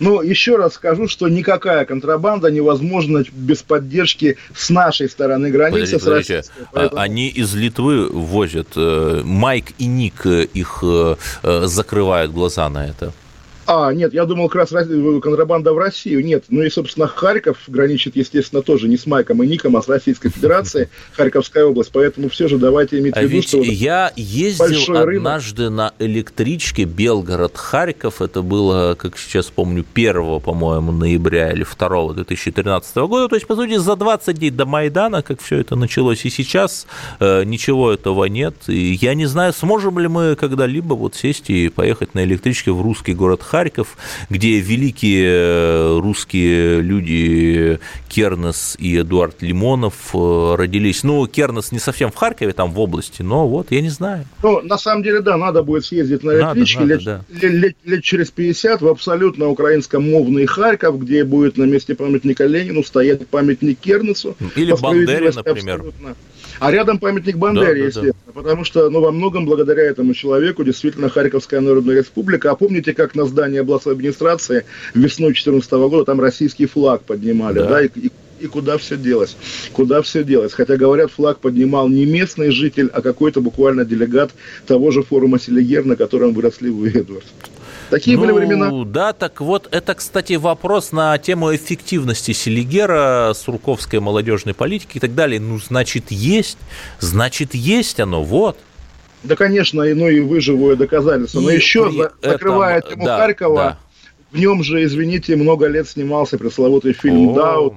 Но 0.00 0.22
еще 0.22 0.56
раз 0.56 0.74
скажу, 0.74 1.08
что 1.08 1.28
никакая 1.28 1.84
контрабанда 1.84 2.50
невозможна 2.50 3.24
без 3.32 3.62
поддержки 3.62 4.36
с 4.54 4.70
нашей 4.70 5.08
стороны 5.10 5.50
границы. 5.50 5.98
Подождите, 5.98 6.42
с 6.42 6.48
подождите. 6.48 6.68
Поэтому... 6.72 7.00
Они 7.00 7.28
из 7.28 7.54
Литвы 7.54 8.08
возят. 8.08 8.68
Э, 8.76 9.22
Майк 9.24 9.72
и 9.78 9.86
Ник 9.86 10.26
их 10.26 10.78
э, 10.82 11.16
э, 11.42 11.66
закрывают 11.66 12.32
глаза 12.32 12.68
на 12.68 12.86
это. 12.86 13.12
А, 13.66 13.92
нет, 13.92 14.14
я 14.14 14.24
думал, 14.24 14.48
как 14.48 14.70
раз 14.70 14.70
контрабанда 14.70 15.72
в 15.72 15.78
Россию. 15.78 16.24
Нет, 16.24 16.44
ну 16.48 16.62
и, 16.62 16.70
собственно, 16.70 17.06
Харьков 17.08 17.58
граничит, 17.66 18.14
естественно, 18.14 18.62
тоже 18.62 18.88
не 18.88 18.96
с 18.96 19.06
Майком 19.06 19.42
и 19.42 19.46
Ником, 19.46 19.76
а 19.76 19.82
с 19.82 19.88
Российской 19.88 20.30
Федерацией, 20.30 20.88
Харьковская 21.12 21.64
область. 21.64 21.90
Поэтому 21.92 22.28
все 22.28 22.46
же 22.46 22.58
давайте 22.58 22.98
иметь 23.00 23.14
в 23.14 23.18
а 23.18 23.22
виду, 23.22 23.42
что... 23.42 23.62
я 23.62 24.12
ездил 24.14 24.96
однажды 24.96 25.64
рынок. 25.64 25.76
на 25.76 25.94
электричке 25.98 26.84
Белгород-Харьков. 26.84 28.22
Это 28.22 28.42
было, 28.42 28.94
как 28.94 29.18
сейчас 29.18 29.46
помню, 29.46 29.84
1, 29.94 30.40
по-моему, 30.40 30.92
ноября 30.92 31.52
или 31.52 31.64
2 31.64 32.14
2013 32.14 32.96
года. 32.96 33.28
То 33.28 33.34
есть, 33.34 33.46
по 33.46 33.56
сути, 33.56 33.76
за 33.78 33.96
20 33.96 34.38
дней 34.38 34.50
до 34.50 34.64
Майдана, 34.64 35.22
как 35.22 35.40
все 35.40 35.58
это 35.58 35.74
началось. 35.74 36.24
И 36.24 36.30
сейчас 36.30 36.86
э, 37.18 37.42
ничего 37.44 37.92
этого 37.92 38.26
нет. 38.26 38.54
И 38.68 38.92
я 39.00 39.14
не 39.14 39.26
знаю, 39.26 39.52
сможем 39.52 39.98
ли 39.98 40.06
мы 40.06 40.36
когда-либо 40.36 40.94
вот 40.94 41.16
сесть 41.16 41.50
и 41.50 41.68
поехать 41.68 42.14
на 42.14 42.22
электричке 42.22 42.70
в 42.70 42.80
русский 42.80 43.12
город 43.12 43.42
Харьков 43.42 43.55
Харьков, 43.56 43.96
где 44.28 44.60
великие 44.60 45.24
э, 45.24 45.98
русские 45.98 46.82
люди 46.82 47.80
Кернес 48.06 48.76
и 48.78 49.00
Эдуард 49.00 49.40
Лимонов 49.40 49.94
э, 50.12 50.54
родились. 50.58 51.02
Ну, 51.04 51.26
Кернес 51.26 51.72
не 51.72 51.78
совсем 51.78 52.10
в 52.10 52.16
Харькове, 52.16 52.52
там 52.52 52.70
в 52.70 52.78
области, 52.78 53.22
но 53.22 53.48
вот, 53.48 53.68
я 53.70 53.80
не 53.80 53.88
знаю. 53.88 54.26
Ну, 54.42 54.60
на 54.60 54.76
самом 54.76 55.02
деле, 55.02 55.20
да, 55.20 55.38
надо 55.38 55.62
будет 55.62 55.86
съездить 55.86 56.22
на 56.22 56.32
электричке 56.32 56.80
надо, 56.80 56.94
надо, 56.96 57.10
лет, 57.10 57.24
да. 57.30 57.46
лет, 57.46 57.52
лет, 57.54 57.76
лет 57.84 58.04
через 58.04 58.30
50 58.30 58.82
в 58.82 58.88
абсолютно 58.88 59.48
украинском 59.48 60.10
мовный 60.10 60.44
Харьков, 60.44 61.00
где 61.00 61.24
будет 61.24 61.56
на 61.56 61.64
месте 61.64 61.94
памятника 61.94 62.44
Ленину 62.44 62.84
стоять 62.84 63.26
памятник 63.26 63.78
Кернесу. 63.80 64.36
Или 64.54 64.72
Бандере, 64.72 65.32
например. 65.34 65.76
Абсолютно. 65.76 66.14
А 66.58 66.70
рядом 66.70 66.98
памятник 66.98 67.36
Бандере, 67.36 67.66
да, 67.66 67.86
естественно. 67.86 68.12
Да, 68.26 68.32
да. 68.32 68.32
Потому 68.32 68.64
что, 68.64 68.90
ну, 68.90 69.00
во 69.00 69.12
многом 69.12 69.46
благодаря 69.46 69.82
этому 69.84 70.14
человеку 70.14 70.64
действительно 70.64 71.08
Харьковская 71.08 71.60
Народная 71.60 71.96
Республика. 71.96 72.50
А 72.50 72.56
помните, 72.56 72.94
как 72.94 73.14
на 73.14 73.24
здании 73.26 73.58
областной 73.58 73.94
администрации 73.94 74.64
весной 74.94 75.28
2014 75.28 75.70
года 75.72 76.04
там 76.04 76.20
российский 76.20 76.66
флаг 76.66 77.02
поднимали, 77.02 77.58
да, 77.58 77.68
да 77.68 77.82
и, 77.82 77.88
и 77.94 78.12
и 78.38 78.48
куда 78.48 78.76
все 78.76 78.96
делось? 78.98 79.36
Куда 79.72 80.02
все 80.02 80.22
делось? 80.22 80.52
Хотя, 80.52 80.76
говорят, 80.76 81.10
флаг 81.10 81.38
поднимал 81.38 81.88
не 81.88 82.04
местный 82.04 82.50
житель, 82.50 82.90
а 82.92 83.00
какой-то 83.00 83.40
буквально 83.40 83.84
делегат 83.86 84.32
того 84.66 84.90
же 84.90 85.02
форума 85.02 85.38
Селигер, 85.38 85.84
на 85.86 85.96
котором 85.96 86.34
выросли 86.34 86.68
вы, 86.68 86.90
Эдвард. 86.90 87.24
Такие 87.90 88.16
ну, 88.16 88.24
были 88.24 88.32
времена. 88.32 88.84
Да, 88.84 89.12
так 89.12 89.40
вот, 89.40 89.68
это, 89.70 89.94
кстати, 89.94 90.34
вопрос 90.34 90.92
на 90.92 91.16
тему 91.18 91.54
эффективности 91.54 92.32
Селигера, 92.32 93.32
Сурковской 93.34 94.00
молодежной 94.00 94.54
политики 94.54 94.96
и 94.98 95.00
так 95.00 95.14
далее. 95.14 95.40
Ну, 95.40 95.58
значит, 95.58 96.10
есть, 96.10 96.58
значит, 96.98 97.54
есть 97.54 98.00
оно, 98.00 98.24
вот. 98.24 98.58
Да, 99.22 99.36
конечно, 99.36 99.82
и, 99.82 99.94
ну 99.94 100.08
и 100.08 100.20
вы 100.20 100.40
живое 100.40 100.76
доказательство. 100.76 101.40
Но 101.40 101.50
еще 101.50 101.90
при 101.90 102.28
закрывая 102.28 102.78
этом, 102.78 102.90
тему 102.90 103.04
да, 103.06 103.18
Харькова, 103.18 103.56
да 103.56 103.78
в 104.32 104.38
нем 104.38 104.64
же, 104.64 104.82
извините, 104.84 105.36
много 105.36 105.68
лет 105.68 105.88
снимался 105.88 106.36
пресловутый 106.36 106.92
фильм 106.92 107.32
«Дау». 107.32 107.76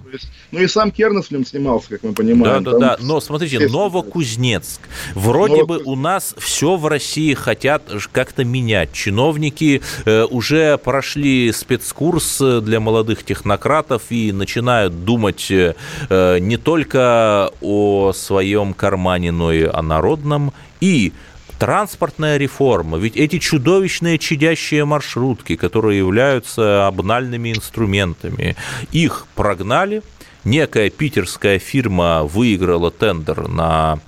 ну 0.52 0.60
и 0.60 0.68
сам 0.68 0.92
Кернес 0.92 1.28
в 1.28 1.32
нем 1.32 1.46
снимался, 1.46 1.90
как 1.90 2.04
мы 2.04 2.14
понимаем. 2.14 2.64
Да, 2.64 2.72
да, 2.72 2.80
да. 2.80 2.98
Но 3.02 3.22
смотрите, 3.22 3.68
Новокузнецк. 3.68 4.82
Вроде 5.14 5.58
Новокузнецк. 5.58 5.86
бы 5.86 5.92
у 5.92 5.96
нас 5.96 6.36
все 6.40 6.76
в 6.76 6.88
России 6.88 7.36
хотят 7.36 7.84
как-то 8.12 8.44
менять. 8.44 8.92
Чиновники 8.94 9.82
э, 10.06 10.24
уже 10.24 10.78
прошли 10.80 11.52
спецкурс 11.52 12.42
для 12.62 12.80
молодых 12.80 13.24
технократов 13.24 14.04
и 14.10 14.32
начинают 14.32 15.06
думать 15.06 15.52
э, 15.52 15.76
не 16.40 16.58
только 16.58 17.52
о 17.62 18.12
своем 18.14 18.74
кармане, 18.74 19.32
но 19.32 19.52
и 19.52 19.64
о 19.64 19.84
народном. 19.84 20.52
И 20.82 21.14
Транспортная 21.60 22.38
реформа, 22.38 22.98
ведь 22.98 23.18
эти 23.18 23.38
чудовищные 23.38 24.18
чадящие 24.18 24.86
маршрутки, 24.86 25.58
которые 25.58 25.98
являются 25.98 26.88
обнальными 26.88 27.52
инструментами, 27.52 28.56
их 28.94 29.28
прогнали, 29.36 30.02
некая 30.46 30.90
питерская 30.90 31.60
фирма 31.60 32.24
выиграла 32.24 32.92
тендер 32.92 33.50
на 33.50 34.00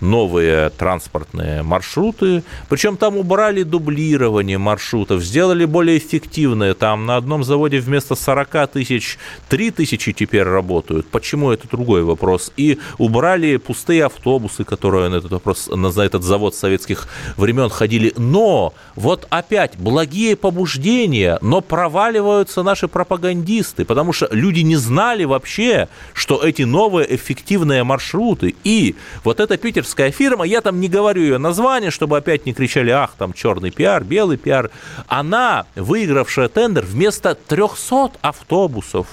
новые 0.00 0.70
транспортные 0.70 1.62
маршруты. 1.62 2.42
Причем 2.68 2.96
там 2.96 3.16
убрали 3.16 3.62
дублирование 3.62 4.58
маршрутов, 4.58 5.22
сделали 5.22 5.64
более 5.64 5.98
эффективные. 5.98 6.74
Там 6.74 7.06
на 7.06 7.16
одном 7.16 7.44
заводе 7.44 7.80
вместо 7.80 8.14
40 8.14 8.70
тысяч 8.72 9.18
3 9.48 9.70
тысячи 9.70 10.12
теперь 10.12 10.44
работают. 10.44 11.08
Почему 11.08 11.50
это 11.50 11.68
другой 11.68 12.02
вопрос? 12.02 12.52
И 12.56 12.78
убрали 12.98 13.56
пустые 13.56 14.06
автобусы, 14.06 14.64
которые 14.64 15.08
на 15.10 15.16
этот 15.16 15.32
вопрос, 15.32 15.68
на 15.68 15.88
этот 16.00 16.22
завод 16.22 16.54
советских 16.54 17.08
времен 17.36 17.68
ходили. 17.68 18.12
Но 18.16 18.74
вот 18.94 19.26
опять 19.30 19.76
благие 19.78 20.36
побуждения, 20.36 21.38
но 21.42 21.60
проваливаются 21.60 22.62
наши 22.62 22.88
пропагандисты, 22.88 23.84
потому 23.84 24.12
что 24.12 24.28
люди 24.30 24.60
не 24.60 24.76
знали 24.76 25.24
вообще, 25.24 25.88
что 26.14 26.42
эти 26.42 26.62
новые 26.62 27.14
эффективные 27.14 27.84
маршруты. 27.84 28.54
И 28.64 28.94
вот 29.24 29.40
эта 29.40 29.56
питерская 29.56 29.89
фирма, 29.94 30.44
я 30.44 30.60
там 30.60 30.80
не 30.80 30.88
говорю 30.88 31.22
ее 31.22 31.38
название, 31.38 31.90
чтобы 31.90 32.16
опять 32.16 32.46
не 32.46 32.52
кричали, 32.52 32.90
ах, 32.90 33.12
там 33.18 33.32
черный 33.32 33.70
пиар, 33.70 34.04
белый 34.04 34.36
пиар, 34.36 34.70
она, 35.08 35.66
выигравшая 35.74 36.48
тендер, 36.48 36.84
вместо 36.84 37.34
300 37.34 38.12
автобусов 38.20 39.06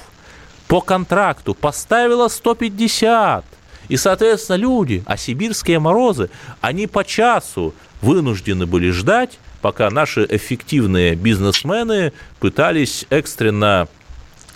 по 0.67 0.81
контракту 0.81 1.53
поставила 1.53 2.27
150. 2.27 3.45
И, 3.89 3.97
соответственно, 3.97 4.57
люди, 4.57 5.03
а 5.05 5.17
сибирские 5.17 5.79
морозы, 5.79 6.29
они 6.61 6.87
по 6.87 7.05
часу 7.05 7.73
вынуждены 8.01 8.65
были 8.65 8.91
ждать, 8.91 9.39
пока 9.61 9.89
наши 9.89 10.25
эффективные 10.29 11.15
бизнесмены 11.15 12.13
пытались 12.39 13.05
экстренно 13.09 13.87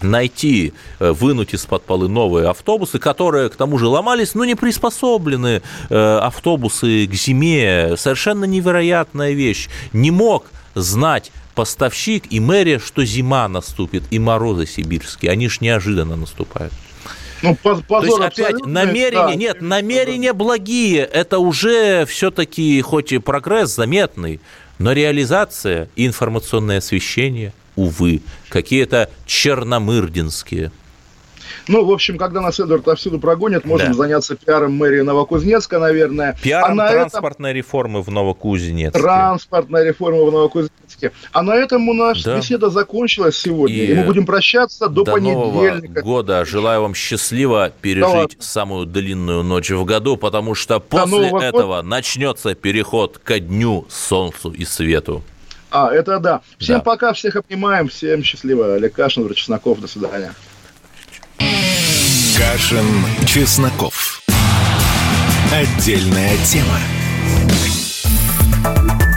найти, 0.04 0.74
э, 0.99 1.12
вынуть 1.12 1.54
из-под 1.54 1.84
полы 1.84 2.08
новые 2.08 2.49
автобусы, 2.49 2.99
которые, 2.99 3.49
к 3.49 3.56
тому 3.56 3.78
же, 3.78 3.88
ломались, 3.88 4.36
но 4.36 4.45
не 4.45 4.56
приспособлены 4.56 5.62
э, 5.89 6.18
автобусы 6.18 7.08
к 7.08 7.14
зиме. 7.14 7.95
Совершенно 7.97 8.45
невероятная 8.45 9.32
вещь. 9.32 9.70
Не 9.93 10.12
мог 10.12 10.45
знать 10.76 11.32
поставщик 11.56 12.26
и 12.30 12.39
мэрия, 12.39 12.80
что 12.80 13.04
зима 13.04 13.47
наступит, 13.47 14.04
и 14.12 14.20
морозы 14.20 14.66
сибирские. 14.66 15.32
Они 15.32 15.47
ж 15.49 15.62
неожиданно 15.62 16.16
наступают. 16.16 16.74
Ну, 17.41 17.56
позор 17.56 17.84
То 17.88 18.24
есть, 18.24 18.39
опять, 18.39 18.66
намерения, 18.66 19.28
да. 19.28 19.36
нет, 19.36 19.62
намерения 19.62 20.34
благие, 20.34 21.02
это 21.02 21.39
уже 21.39 22.06
все-таки, 22.06 22.80
хоть 22.82 23.12
и 23.12 23.18
прогресс 23.18 23.74
заметный, 23.76 24.39
но 24.78 24.91
реализация 24.91 25.89
и 25.95 26.06
информационное 26.06 26.78
освещение, 26.78 27.54
увы, 27.82 28.21
какие-то 28.49 29.09
черномырдинские. 29.25 30.71
Ну, 31.67 31.86
в 31.86 31.91
общем, 31.91 32.17
когда 32.17 32.41
нас 32.41 32.59
Эдвард 32.59 32.88
отсюда 32.88 33.17
прогонят, 33.17 33.65
можем 33.65 33.89
да. 33.89 33.93
заняться 33.93 34.36
пиаром 34.36 34.73
мэрии 34.73 35.01
Новокузнецка, 35.01 35.79
наверное. 35.79 36.38
Пиаром 36.41 36.79
а 36.79 36.89
транспортной 36.89 37.51
этом... 37.51 37.57
реформы 37.57 38.01
в 38.01 38.09
Новокузнецке. 38.09 38.99
Транспортная 38.99 39.84
реформа 39.84 40.25
в 40.25 40.32
Новокузнецке. 40.32 41.11
А 41.32 41.41
на 41.41 41.55
этом 41.55 41.88
у 41.89 41.93
нас 41.93 42.23
да. 42.23 42.38
беседа 42.38 42.69
закончилась 42.69 43.38
сегодня. 43.38 43.75
И, 43.75 43.91
и 43.91 43.93
мы 43.93 44.05
будем 44.05 44.25
прощаться 44.25 44.88
до, 44.88 45.03
до 45.03 45.13
понедельника. 45.13 45.88
Нового 45.88 46.01
года. 46.01 46.45
Желаю 46.45 46.82
вам 46.82 46.95
счастливо 46.95 47.71
пережить 47.82 48.38
да 48.38 48.43
самую 48.43 48.86
длинную 48.86 49.43
ночь 49.43 49.69
в 49.69 49.86
году, 49.86 50.17
потому 50.17 50.55
что 50.55 50.79
после 50.79 51.27
этого 51.27 51.77
года. 51.77 51.82
начнется 51.84 52.55
переход 52.55 53.19
ко 53.19 53.39
дню, 53.39 53.86
солнцу 53.89 54.51
и 54.51 54.65
свету. 54.65 55.23
А, 55.72 55.89
это 55.91 56.19
да. 56.19 56.41
Всем 56.59 56.78
да. 56.78 56.82
пока, 56.82 57.13
всех 57.13 57.38
обнимаем, 57.38 57.88
всем 57.88 58.24
счастливо. 58.24 58.76
Олег 58.76 58.93
Кашин, 58.93 59.34
Чесноков, 59.34 59.80
до 59.80 59.88
свидания. 59.88 60.34
Кашин, 62.38 62.86
Чесноков. 63.26 64.22
Отдельная 65.51 66.36
тема. 66.45 67.01